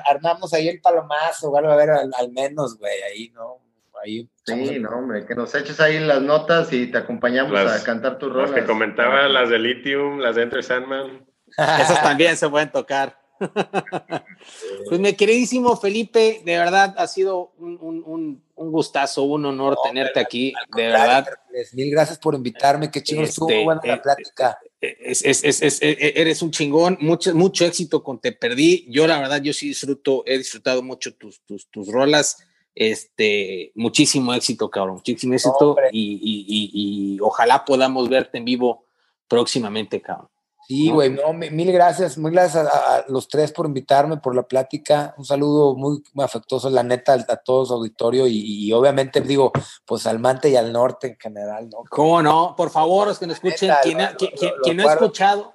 armamos 0.06 0.54
ahí 0.54 0.68
el 0.68 0.80
palomazo, 0.80 1.50
bueno, 1.50 1.72
a 1.72 1.76
ver, 1.76 1.90
al, 1.90 2.32
menos, 2.32 2.78
güey, 2.78 2.94
ahí, 3.02 3.30
¿no? 3.30 3.62
Ahí, 4.04 4.30
sí, 4.44 4.78
no, 4.80 4.90
hombre, 4.90 5.26
que 5.26 5.34
nos 5.34 5.56
eches 5.56 5.80
ahí 5.80 6.00
las 6.00 6.22
notas 6.22 6.72
y 6.72 6.86
te 6.86 7.00
acompañamos 7.00 7.60
a 7.60 7.84
cantar 7.84 8.20
tus 8.20 8.32
rolas. 8.32 8.52
Las 8.52 8.60
que 8.60 8.68
comentaba, 8.68 9.28
las 9.28 9.50
de 9.50 9.58
Lithium, 9.58 10.20
las 10.20 10.36
de 10.36 10.44
Enter 10.44 10.64
Sandman. 10.64 11.26
Esas 11.58 12.04
también 12.04 12.38
se 12.38 12.48
pueden 12.48 12.72
tocar. 12.72 13.18
pues 14.90 15.00
mi 15.00 15.14
queridísimo 15.14 15.76
Felipe, 15.78 16.42
de 16.46 16.58
verdad 16.58 16.96
ha 16.98 17.08
sido 17.08 17.54
un, 17.58 18.42
gustazo, 18.56 19.24
un 19.24 19.46
honor 19.46 19.78
tenerte 19.84 20.20
aquí, 20.20 20.54
de 20.76 20.84
verdad. 20.88 21.28
Mil 21.74 21.92
gracias 21.92 22.18
por 22.18 22.36
invitarme, 22.36 22.92
qué 22.92 23.02
chingón 23.02 23.26
estuvo 23.26 23.50
este, 23.50 23.64
buena 23.64 23.82
la 23.84 23.94
eh, 23.94 24.02
plática. 24.02 24.60
Eh, 24.82 25.14
eh, 25.22 26.14
eres 26.16 26.42
un 26.42 26.52
chingón, 26.52 26.98
mucho, 27.00 27.34
mucho 27.34 27.66
éxito 27.66 28.04
con 28.04 28.20
Te 28.20 28.32
Perdí. 28.32 28.86
Yo 28.90 29.08
la 29.08 29.20
verdad, 29.20 29.42
yo 29.42 29.54
sí 29.54 29.70
disfruto, 29.70 30.24
he 30.26 30.38
disfrutado 30.38 30.84
mucho 30.84 31.16
tus, 31.16 31.42
tus, 31.42 31.70
tus 31.70 31.88
rolas. 31.88 32.38
Este, 32.74 33.72
muchísimo 33.76 34.34
éxito, 34.34 34.70
cabrón, 34.70 34.96
muchísimo 34.96 35.34
éxito 35.34 35.78
y 35.94 37.18
ojalá 37.22 37.64
podamos 37.64 38.10
verte 38.10 38.38
en 38.38 38.46
vivo 38.46 38.86
próximamente, 39.30 40.02
cabrón. 40.02 40.30
Sí, 40.68 40.90
güey, 40.90 41.12
no, 41.12 41.32
mil 41.34 41.72
gracias, 41.72 42.18
mil 42.18 42.32
gracias 42.32 42.66
a, 42.68 43.06
los 43.08 43.28
tres 43.28 43.52
por 43.52 43.68
invitarme, 43.68 44.18
por 44.18 44.36
la 44.36 44.44
plática. 44.44 45.14
Un 45.18 45.26
saludo 45.26 45.76
muy, 45.76 46.02
afectuoso, 46.18 46.72
la 46.72 46.82
neta, 46.82 47.14
a, 47.14 47.38
todos 47.38 47.70
auditorio 47.70 48.26
y, 48.28 48.72
obviamente 48.74 49.22
digo, 49.22 49.52
pues 49.86 50.08
al 50.08 50.20
Mante 50.20 50.50
y 50.50 50.56
al 50.56 50.74
norte 50.74 51.08
en 51.08 51.18
general, 51.20 51.70
¿no? 51.70 51.84
¿Cómo 51.90 52.22
no? 52.22 52.56
Por 52.58 52.72
favor, 52.72 53.08
los 53.08 53.20
que 53.20 53.28
nos 53.28 53.36
escuchen, 53.36 53.72
quien, 53.84 54.02
ha, 54.02 54.14
no 54.14 54.90
ha 54.90 54.94
escuchado. 54.94 55.54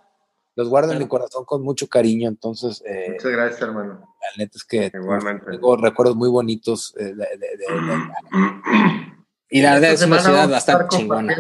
Los 0.55 0.69
guardo 0.69 0.93
en 0.93 0.99
mi 0.99 1.09
corazón 1.09 1.45
con 1.45 1.63
mucho 1.63 1.89
cariño, 1.89 2.29
entonces. 2.29 2.83
Eh, 2.87 3.13
Muchas 3.13 3.33
gracias, 3.33 3.63
hermano. 3.63 4.15
La 4.21 4.45
neta 4.45 4.53
es 4.57 4.65
que 4.65 4.91
tengo 4.91 5.77
recuerdos 5.77 6.17
muy 6.17 6.29
bonitos 6.29 6.95
eh, 6.99 7.15
de, 7.15 7.27
Y 9.49 9.63
la 9.63 9.75
verdad 9.75 9.93
es 9.93 10.03
una 10.03 10.21
ciudad 10.21 10.49
bastante 10.49 10.97
chingona 10.97 11.37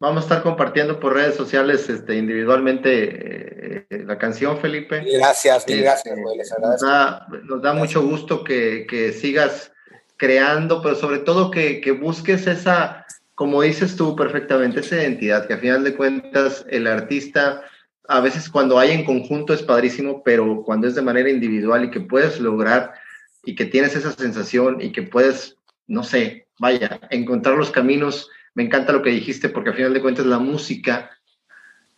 Vamos 0.00 0.22
a 0.22 0.26
estar 0.26 0.42
compartiendo 0.42 1.00
por 1.00 1.14
redes 1.14 1.34
sociales 1.34 1.88
este, 1.88 2.16
individualmente 2.16 3.86
eh, 3.90 4.04
la 4.04 4.16
canción, 4.16 4.56
Felipe. 4.58 5.02
Gracias, 5.04 5.66
mil 5.66 5.82
gracias, 5.82 6.16
este, 6.16 6.60
Nos 6.60 6.80
da, 6.80 7.26
nos 7.42 7.62
da 7.62 7.72
mucho 7.72 8.02
gusto 8.02 8.44
que, 8.44 8.86
que, 8.88 9.12
sigas 9.12 9.72
creando, 10.16 10.82
pero 10.82 10.94
sobre 10.94 11.18
todo 11.18 11.50
que, 11.50 11.80
que, 11.80 11.90
busques 11.90 12.46
esa, 12.46 13.06
como 13.34 13.62
dices 13.62 13.96
tú 13.96 14.14
perfectamente, 14.14 14.80
esa 14.80 14.96
identidad, 14.96 15.48
que 15.48 15.54
a 15.54 15.58
final 15.58 15.82
de 15.82 15.96
cuentas 15.96 16.64
el 16.68 16.86
artista, 16.86 17.62
a 18.06 18.20
veces 18.20 18.48
cuando 18.48 18.78
hay 18.78 18.92
en 18.92 19.04
conjunto 19.04 19.52
es 19.52 19.62
padrísimo, 19.62 20.22
pero 20.22 20.62
cuando 20.64 20.86
es 20.86 20.94
de 20.94 21.02
manera 21.02 21.28
individual 21.28 21.84
y 21.84 21.90
que 21.90 22.00
puedes 22.00 22.38
lograr 22.38 22.94
y 23.44 23.56
que 23.56 23.64
tienes 23.64 23.96
esa 23.96 24.12
sensación 24.12 24.80
y 24.80 24.92
que 24.92 25.02
puedes, 25.02 25.56
no 25.88 26.04
sé, 26.04 26.46
vaya, 26.58 27.00
encontrar 27.10 27.56
los 27.56 27.70
caminos. 27.70 28.30
Me 28.58 28.64
encanta 28.64 28.92
lo 28.92 29.02
que 29.02 29.10
dijiste 29.10 29.48
porque 29.48 29.70
a 29.70 29.72
final 29.72 29.94
de 29.94 30.00
cuentas 30.00 30.26
la 30.26 30.40
música 30.40 31.12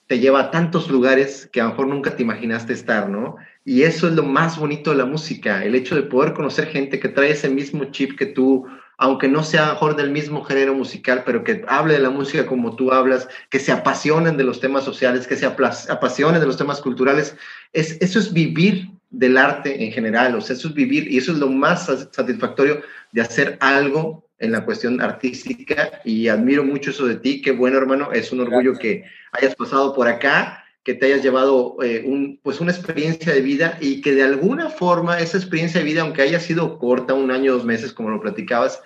te 0.07 0.19
lleva 0.19 0.41
a 0.41 0.51
tantos 0.51 0.91
lugares 0.91 1.49
que 1.51 1.63
a 1.63 1.65
lo 1.65 1.71
mejor 1.71 1.87
nunca 1.87 2.15
te 2.15 2.23
imaginaste 2.23 2.75
estar, 2.75 3.09
¿no? 3.09 3.37
Y 3.65 3.85
eso 3.85 4.09
es 4.09 4.13
lo 4.13 4.25
más 4.25 4.59
bonito 4.59 4.91
de 4.91 4.99
la 4.99 5.07
música, 5.07 5.65
el 5.65 5.75
hecho 5.75 5.95
de 5.95 6.03
poder 6.03 6.35
conocer 6.35 6.67
gente 6.67 7.01
que 7.01 7.09
trae 7.09 7.31
ese 7.31 7.49
mismo 7.49 7.85
chip 7.85 8.19
que 8.19 8.27
tú, 8.27 8.67
aunque 8.99 9.27
no 9.27 9.43
sea 9.43 9.71
mejor 9.71 9.97
del 9.97 10.11
mismo 10.11 10.45
género 10.45 10.75
musical, 10.75 11.23
pero 11.25 11.45
que 11.45 11.65
hable 11.67 11.95
de 11.95 12.01
la 12.01 12.11
música 12.11 12.45
como 12.45 12.77
tú 12.77 12.93
hablas, 12.93 13.27
que 13.49 13.59
se 13.59 13.73
apasionen 13.73 14.37
de 14.37 14.45
los 14.45 14.61
temas 14.61 14.85
sociales, 14.85 15.27
que 15.27 15.37
se 15.37 15.47
apasionen 15.47 16.43
de 16.43 16.47
los 16.47 16.59
temas 16.59 16.83
culturales. 16.83 17.37
Es, 17.73 17.97
eso 18.03 18.19
es 18.19 18.35
vivir 18.35 18.91
del 19.09 19.39
arte 19.39 19.83
en 19.83 19.93
general, 19.93 20.35
o 20.35 20.43
sea, 20.43 20.55
eso 20.55 20.69
es 20.69 20.75
vivir 20.75 21.11
y 21.11 21.17
eso 21.17 21.33
es 21.33 21.39
lo 21.39 21.49
más 21.49 21.87
satisfactorio 21.87 22.83
de 23.13 23.23
hacer 23.23 23.57
algo 23.61 24.30
en 24.41 24.53
la 24.53 24.65
cuestión 24.65 25.01
artística 25.01 26.01
y 26.05 26.29
admiro 26.29 26.65
mucho 26.65 26.91
eso 26.91 27.07
de 27.07 27.17
ti. 27.17 27.43
Qué 27.43 27.53
bueno, 27.53 27.79
hermano. 27.79 28.11
Es 28.13 28.33
un 28.33 28.41
orgullo 28.41 28.73
que 28.75 29.05
hayas 29.33 29.55
pasado 29.55 29.95
por 29.95 30.09
acá, 30.09 30.65
que 30.83 30.95
te 30.95 31.07
hayas 31.07 31.23
llevado 31.23 31.77
eh, 31.83 32.03
un, 32.07 32.41
pues 32.43 32.61
una 32.61 32.73
experiencia 32.73 33.33
de 33.33 33.43
vida 33.43 33.79
y 33.81 34.01
que 34.01 34.15
de 34.15 34.23
alguna 34.23 34.71
forma 34.71 35.21
esa 35.21 35.37
experiencia 35.37 35.81
de 35.81 35.87
vida, 35.87 36.01
aunque 36.01 36.23
haya 36.23 36.41
sido 36.41 36.79
corta, 36.79 37.15
un 37.15 37.31
año, 37.31 37.53
dos 37.53 37.65
meses, 37.65 37.93
como 37.93 38.09
lo 38.09 38.21
platicabas, 38.21 38.83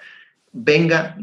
venga, 0.52 1.16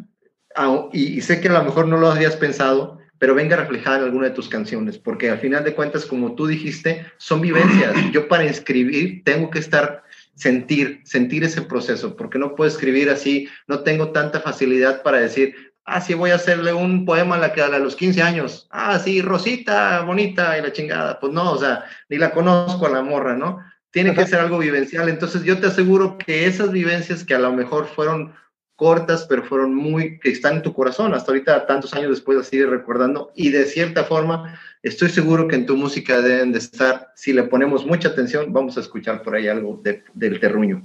y, 0.93 1.17
y, 1.17 1.21
sé 1.21 1.39
que 1.39 1.49
a 1.49 1.53
lo 1.53 1.63
mejor 1.63 1.87
no 1.87 1.97
lo 1.97 2.09
habías 2.09 2.35
pensado, 2.35 2.99
pero 3.19 3.35
venga 3.35 3.55
reflejada 3.55 3.99
en 3.99 4.03
alguna 4.05 4.29
de 4.29 4.33
tus 4.33 4.49
canciones, 4.49 4.97
porque 4.97 5.29
al 5.29 5.39
final 5.39 5.63
de 5.63 5.75
cuentas, 5.75 6.05
como 6.05 6.35
tú 6.35 6.47
dijiste, 6.47 7.05
son 7.17 7.41
vivencias. 7.41 7.93
Yo 8.11 8.27
para 8.27 8.45
escribir 8.45 9.23
tengo 9.23 9.49
que 9.49 9.59
estar 9.59 10.03
sentir, 10.35 11.01
sentir 11.03 11.43
ese 11.43 11.61
proceso, 11.61 12.15
porque 12.15 12.39
no 12.39 12.55
puedo 12.55 12.69
escribir 12.69 13.09
así, 13.09 13.47
no 13.67 13.81
tengo 13.81 14.11
tanta 14.11 14.39
facilidad 14.39 15.03
para 15.03 15.19
decir, 15.19 15.55
ah, 15.85 16.01
sí, 16.01 16.13
voy 16.13 16.31
a 16.31 16.35
hacerle 16.35 16.73
un 16.73 17.05
poema 17.05 17.35
a 17.35 17.39
la 17.39 17.53
que 17.53 17.61
a 17.61 17.79
los 17.79 17.95
15 17.95 18.21
años, 18.21 18.67
ah, 18.71 18.99
sí, 18.99 19.21
Rosita, 19.21 20.01
bonita 20.01 20.57
y 20.57 20.61
la 20.61 20.71
chingada, 20.71 21.19
pues 21.19 21.33
no, 21.33 21.51
o 21.51 21.57
sea, 21.57 21.85
ni 22.09 22.17
la 22.17 22.31
conozco 22.31 22.85
a 22.85 22.91
la 22.91 23.01
morra, 23.01 23.35
¿no? 23.35 23.59
Tiene 23.91 24.13
que 24.13 24.25
ser 24.25 24.39
algo 24.39 24.57
vivencial, 24.57 25.09
entonces 25.09 25.43
yo 25.43 25.59
te 25.59 25.67
aseguro 25.67 26.17
que 26.17 26.45
esas 26.45 26.71
vivencias 26.71 27.25
que 27.25 27.35
a 27.35 27.39
lo 27.39 27.51
mejor 27.51 27.87
fueron 27.87 28.33
cortas, 28.81 29.27
pero 29.29 29.43
fueron 29.43 29.75
muy, 29.75 30.17
que 30.17 30.31
están 30.31 30.55
en 30.55 30.63
tu 30.63 30.73
corazón, 30.73 31.13
hasta 31.13 31.31
ahorita, 31.31 31.67
tantos 31.67 31.93
años 31.93 32.09
después, 32.09 32.35
las 32.35 32.47
sigues 32.47 32.67
recordando, 32.67 33.31
y 33.35 33.49
de 33.51 33.65
cierta 33.65 34.05
forma, 34.05 34.59
estoy 34.81 35.09
seguro 35.09 35.47
que 35.47 35.53
en 35.53 35.67
tu 35.67 35.77
música 35.77 36.19
deben 36.19 36.51
de 36.51 36.57
estar, 36.57 37.11
si 37.15 37.31
le 37.31 37.43
ponemos 37.43 37.85
mucha 37.85 38.07
atención, 38.07 38.51
vamos 38.51 38.77
a 38.77 38.79
escuchar 38.79 39.21
por 39.21 39.35
ahí 39.35 39.47
algo 39.47 39.79
del 40.15 40.39
terruño. 40.39 40.81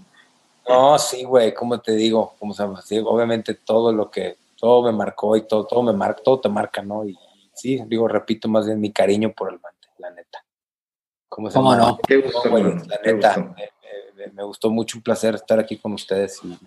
No, 0.69 0.99
sí, 0.99 1.25
güey, 1.25 1.55
como 1.55 1.81
te 1.81 1.93
digo, 1.93 2.35
como 2.39 2.53
se 2.53 2.65
llama, 2.65 2.83
obviamente 3.07 3.55
todo 3.55 3.91
lo 3.95 4.11
que, 4.11 4.37
todo 4.57 4.83
me 4.83 4.93
marcó 4.93 5.35
y 5.35 5.49
todo, 5.49 5.65
todo 5.65 5.83
me 5.83 5.95
marca, 5.95 6.21
todo 6.23 6.39
te 6.39 6.51
marca, 6.51 6.83
¿no? 6.83 7.09
Y, 7.09 7.17
sí, 7.55 7.83
digo, 7.87 8.07
repito 8.09 8.47
más 8.47 8.67
bien 8.67 8.79
mi 8.79 8.93
cariño 8.93 9.33
por 9.33 9.51
el 9.51 9.59
mante, 9.59 9.89
la 9.97 10.11
neta. 10.11 10.45
¿Cómo, 11.31 11.51
se 11.51 11.55
¿Cómo 11.55 11.75
no? 11.75 11.99
Qué 12.07 12.19
gusto, 12.19 12.47
la 12.47 13.01
neta, 13.03 13.55
me, 14.35 14.43
gustó 14.43 14.69
mucho, 14.69 14.99
un 14.99 15.03
placer 15.03 15.35
estar 15.35 15.59
aquí 15.59 15.79
con 15.79 15.95
ustedes 15.95 16.43
y 16.45 16.59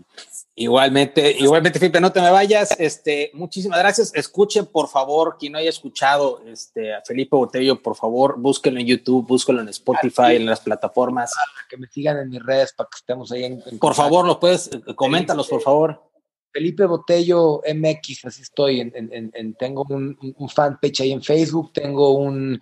Igualmente, 0.59 1.37
igualmente, 1.39 1.79
Felipe, 1.79 2.01
no 2.01 2.11
te 2.11 2.19
me 2.19 2.31
vayas. 2.31 2.77
Este, 2.77 3.31
muchísimas 3.33 3.79
gracias. 3.79 4.11
Escuchen, 4.13 4.65
por 4.65 4.89
favor, 4.89 5.37
quien 5.39 5.53
no 5.53 5.57
haya 5.57 5.69
escuchado 5.69 6.43
este, 6.45 6.93
a 6.93 7.01
Felipe 7.01 7.37
Botello, 7.37 7.81
por 7.81 7.95
favor, 7.95 8.37
búsquenlo 8.37 8.81
en 8.81 8.85
YouTube, 8.85 9.25
búsquenlo 9.25 9.61
en 9.61 9.69
Spotify, 9.69 10.35
en 10.35 10.45
las 10.45 10.59
plataformas. 10.59 11.33
Que 11.69 11.77
me 11.77 11.87
sigan 11.87 12.17
en 12.17 12.29
mis 12.29 12.43
redes 12.43 12.73
para 12.73 12.89
que 12.89 12.97
estemos 12.97 13.31
ahí 13.31 13.45
en. 13.45 13.63
por 13.79 13.95
favor, 13.95 14.25
lo 14.25 14.37
puedes, 14.37 14.67
eh, 14.67 14.81
coméntalos, 14.95 15.47
por 15.47 15.61
favor. 15.61 16.03
Felipe 16.51 16.85
Botello 16.85 17.61
MX, 17.65 18.25
así 18.25 18.41
estoy. 18.41 18.81
En, 18.81 19.55
tengo 19.57 19.85
un, 19.87 20.17
un, 20.35 20.49
fanpage 20.49 20.99
ahí 20.99 21.13
en 21.13 21.23
Facebook, 21.23 21.71
tengo 21.71 22.11
un, 22.15 22.61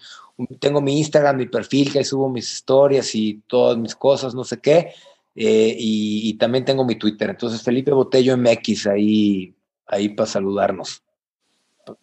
tengo 0.59 0.81
mi 0.81 0.99
Instagram, 0.99 1.37
mi 1.37 1.47
perfil, 1.47 1.91
que 1.91 1.97
ahí 1.97 2.05
subo 2.05 2.29
mis 2.29 2.53
historias 2.53 3.15
y 3.15 3.41
todas 3.47 3.75
mis 3.75 3.95
cosas, 3.95 4.35
no 4.35 4.43
sé 4.43 4.59
qué 4.61 4.93
eh, 5.39 5.75
y, 5.77 6.33
también 6.39 6.65
tengo 6.65 6.83
mi 6.83 6.95
Twitter. 6.95 7.29
Entonces, 7.29 7.61
Felipe 7.61 7.91
Botello 7.91 8.35
MX, 8.35 8.87
ahí, 8.87 9.55
ahí 9.85 10.09
para 10.09 10.25
saludarnos. 10.25 11.03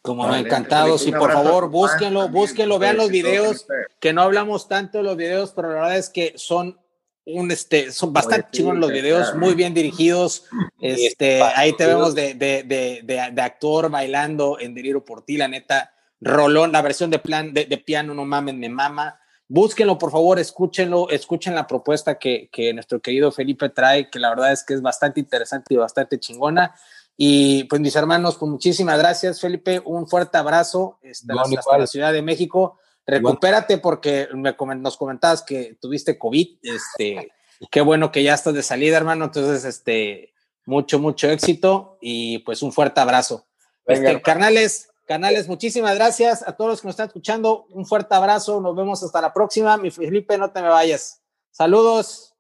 Como 0.03 0.32
encantados. 0.35 1.05
Y 1.09 1.11
por 1.11 1.32
favor, 1.32 1.68
búsquenlo, 1.68 2.28
búsquenlo, 2.28 2.78
vean 2.78 2.97
los 2.97 3.11
videos, 3.11 3.66
que 3.99 4.12
no 4.12 4.22
hablamos 4.22 4.68
tanto 4.68 4.99
de 4.99 5.05
los 5.05 5.16
videos, 5.16 5.53
pero 5.53 5.70
la 5.70 5.74
verdad 5.74 5.99
es 5.99 6.11
que 6.11 6.35
son 6.37 6.78
un 7.26 7.51
este 7.51 7.91
son 7.91 8.12
bastante 8.12 8.49
chingos 8.51 8.76
los 8.76 8.93
videos 8.93 9.35
muy 9.35 9.55
bien 9.55 9.74
dirigidos. 9.74 10.45
Este 10.80 11.43
ahí 11.43 11.72
te 11.72 11.87
vemos 11.87 12.14
de, 12.14 12.35
de, 12.35 12.62
de, 12.62 13.03
de, 13.03 13.43
actor 13.43 13.91
bailando 13.91 14.59
en 14.61 14.74
Delirio 14.74 15.05
por 15.05 15.24
ti 15.24 15.37
la 15.37 15.49
neta. 15.49 15.93
Rolón 16.20 16.72
la 16.72 16.82
versión 16.82 17.11
de 17.11 17.18
plan 17.18 17.53
de, 17.53 17.66
piano 17.78 18.14
no 18.14 18.24
mames 18.24 18.55
me 18.55 18.68
mama 18.68 19.18
Búsquenlo, 19.47 19.99
por 19.99 20.11
favor, 20.11 20.38
escúchenlo, 20.38 21.11
escuchen 21.11 21.55
la 21.55 21.66
propuesta 21.66 22.18
que, 22.18 22.49
nuestro 22.74 23.01
querido 23.01 23.30
Felipe 23.30 23.68
trae, 23.68 24.09
que 24.11 24.18
la 24.18 24.30
verdad 24.30 24.53
es 24.53 24.64
que 24.64 24.74
es 24.74 24.82
bastante 24.82 25.20
interesante 25.20 25.74
y 25.74 25.76
bastante 25.76 26.18
chingona. 26.18 26.74
Y 27.16 27.64
pues 27.64 27.80
mis 27.80 27.95
hermanos, 27.95 28.36
pues 28.36 28.51
muchísimas 28.51 28.99
gracias, 28.99 29.40
Felipe. 29.40 29.80
Un 29.84 30.09
fuerte 30.09 30.38
abrazo 30.38 30.99
hasta, 31.09 31.78
la 31.78 31.86
Ciudad 31.86 32.12
de 32.12 32.22
México. 32.22 32.78
Recupérate 33.07 33.78
porque 33.78 34.28
nos 34.32 34.97
comentabas 34.97 35.42
que 35.42 35.76
tuviste 35.80 36.18
COVID. 36.18 36.59
Este, 36.62 37.30
qué 37.70 37.80
bueno 37.82 38.11
que 38.11 38.22
ya 38.22 38.34
estás 38.34 38.55
de 38.55 38.62
salida, 38.62 38.97
hermano. 38.97 39.26
Entonces, 39.26 39.64
este, 39.64 40.32
mucho, 40.66 40.99
mucho 40.99 41.30
éxito 41.30 41.99
y 42.01 42.38
pues 42.38 42.62
un 42.62 42.72
fuerte 42.72 43.01
abrazo. 43.01 43.47
este, 43.86 44.20
carnales, 44.22 44.88
Canales, 45.05 45.49
muchísimas 45.49 45.95
gracias 45.97 46.47
a 46.47 46.57
todos 46.57 46.71
los 46.71 46.81
que 46.81 46.89
nos 46.89 46.95
están 46.95 47.09
escuchando. 47.09 47.67
Un 47.71 47.85
fuerte 47.85 48.15
abrazo. 48.15 48.61
Nos 48.61 48.75
vemos 48.75 49.03
hasta 49.03 49.21
la 49.21 49.33
próxima. 49.33 49.77
Mi 49.77 49.91
Felipe, 49.91 50.39
no 50.39 50.51
te 50.51 50.63
me 50.63 50.69
vayas. 50.69 51.23
Saludos. 51.51 52.35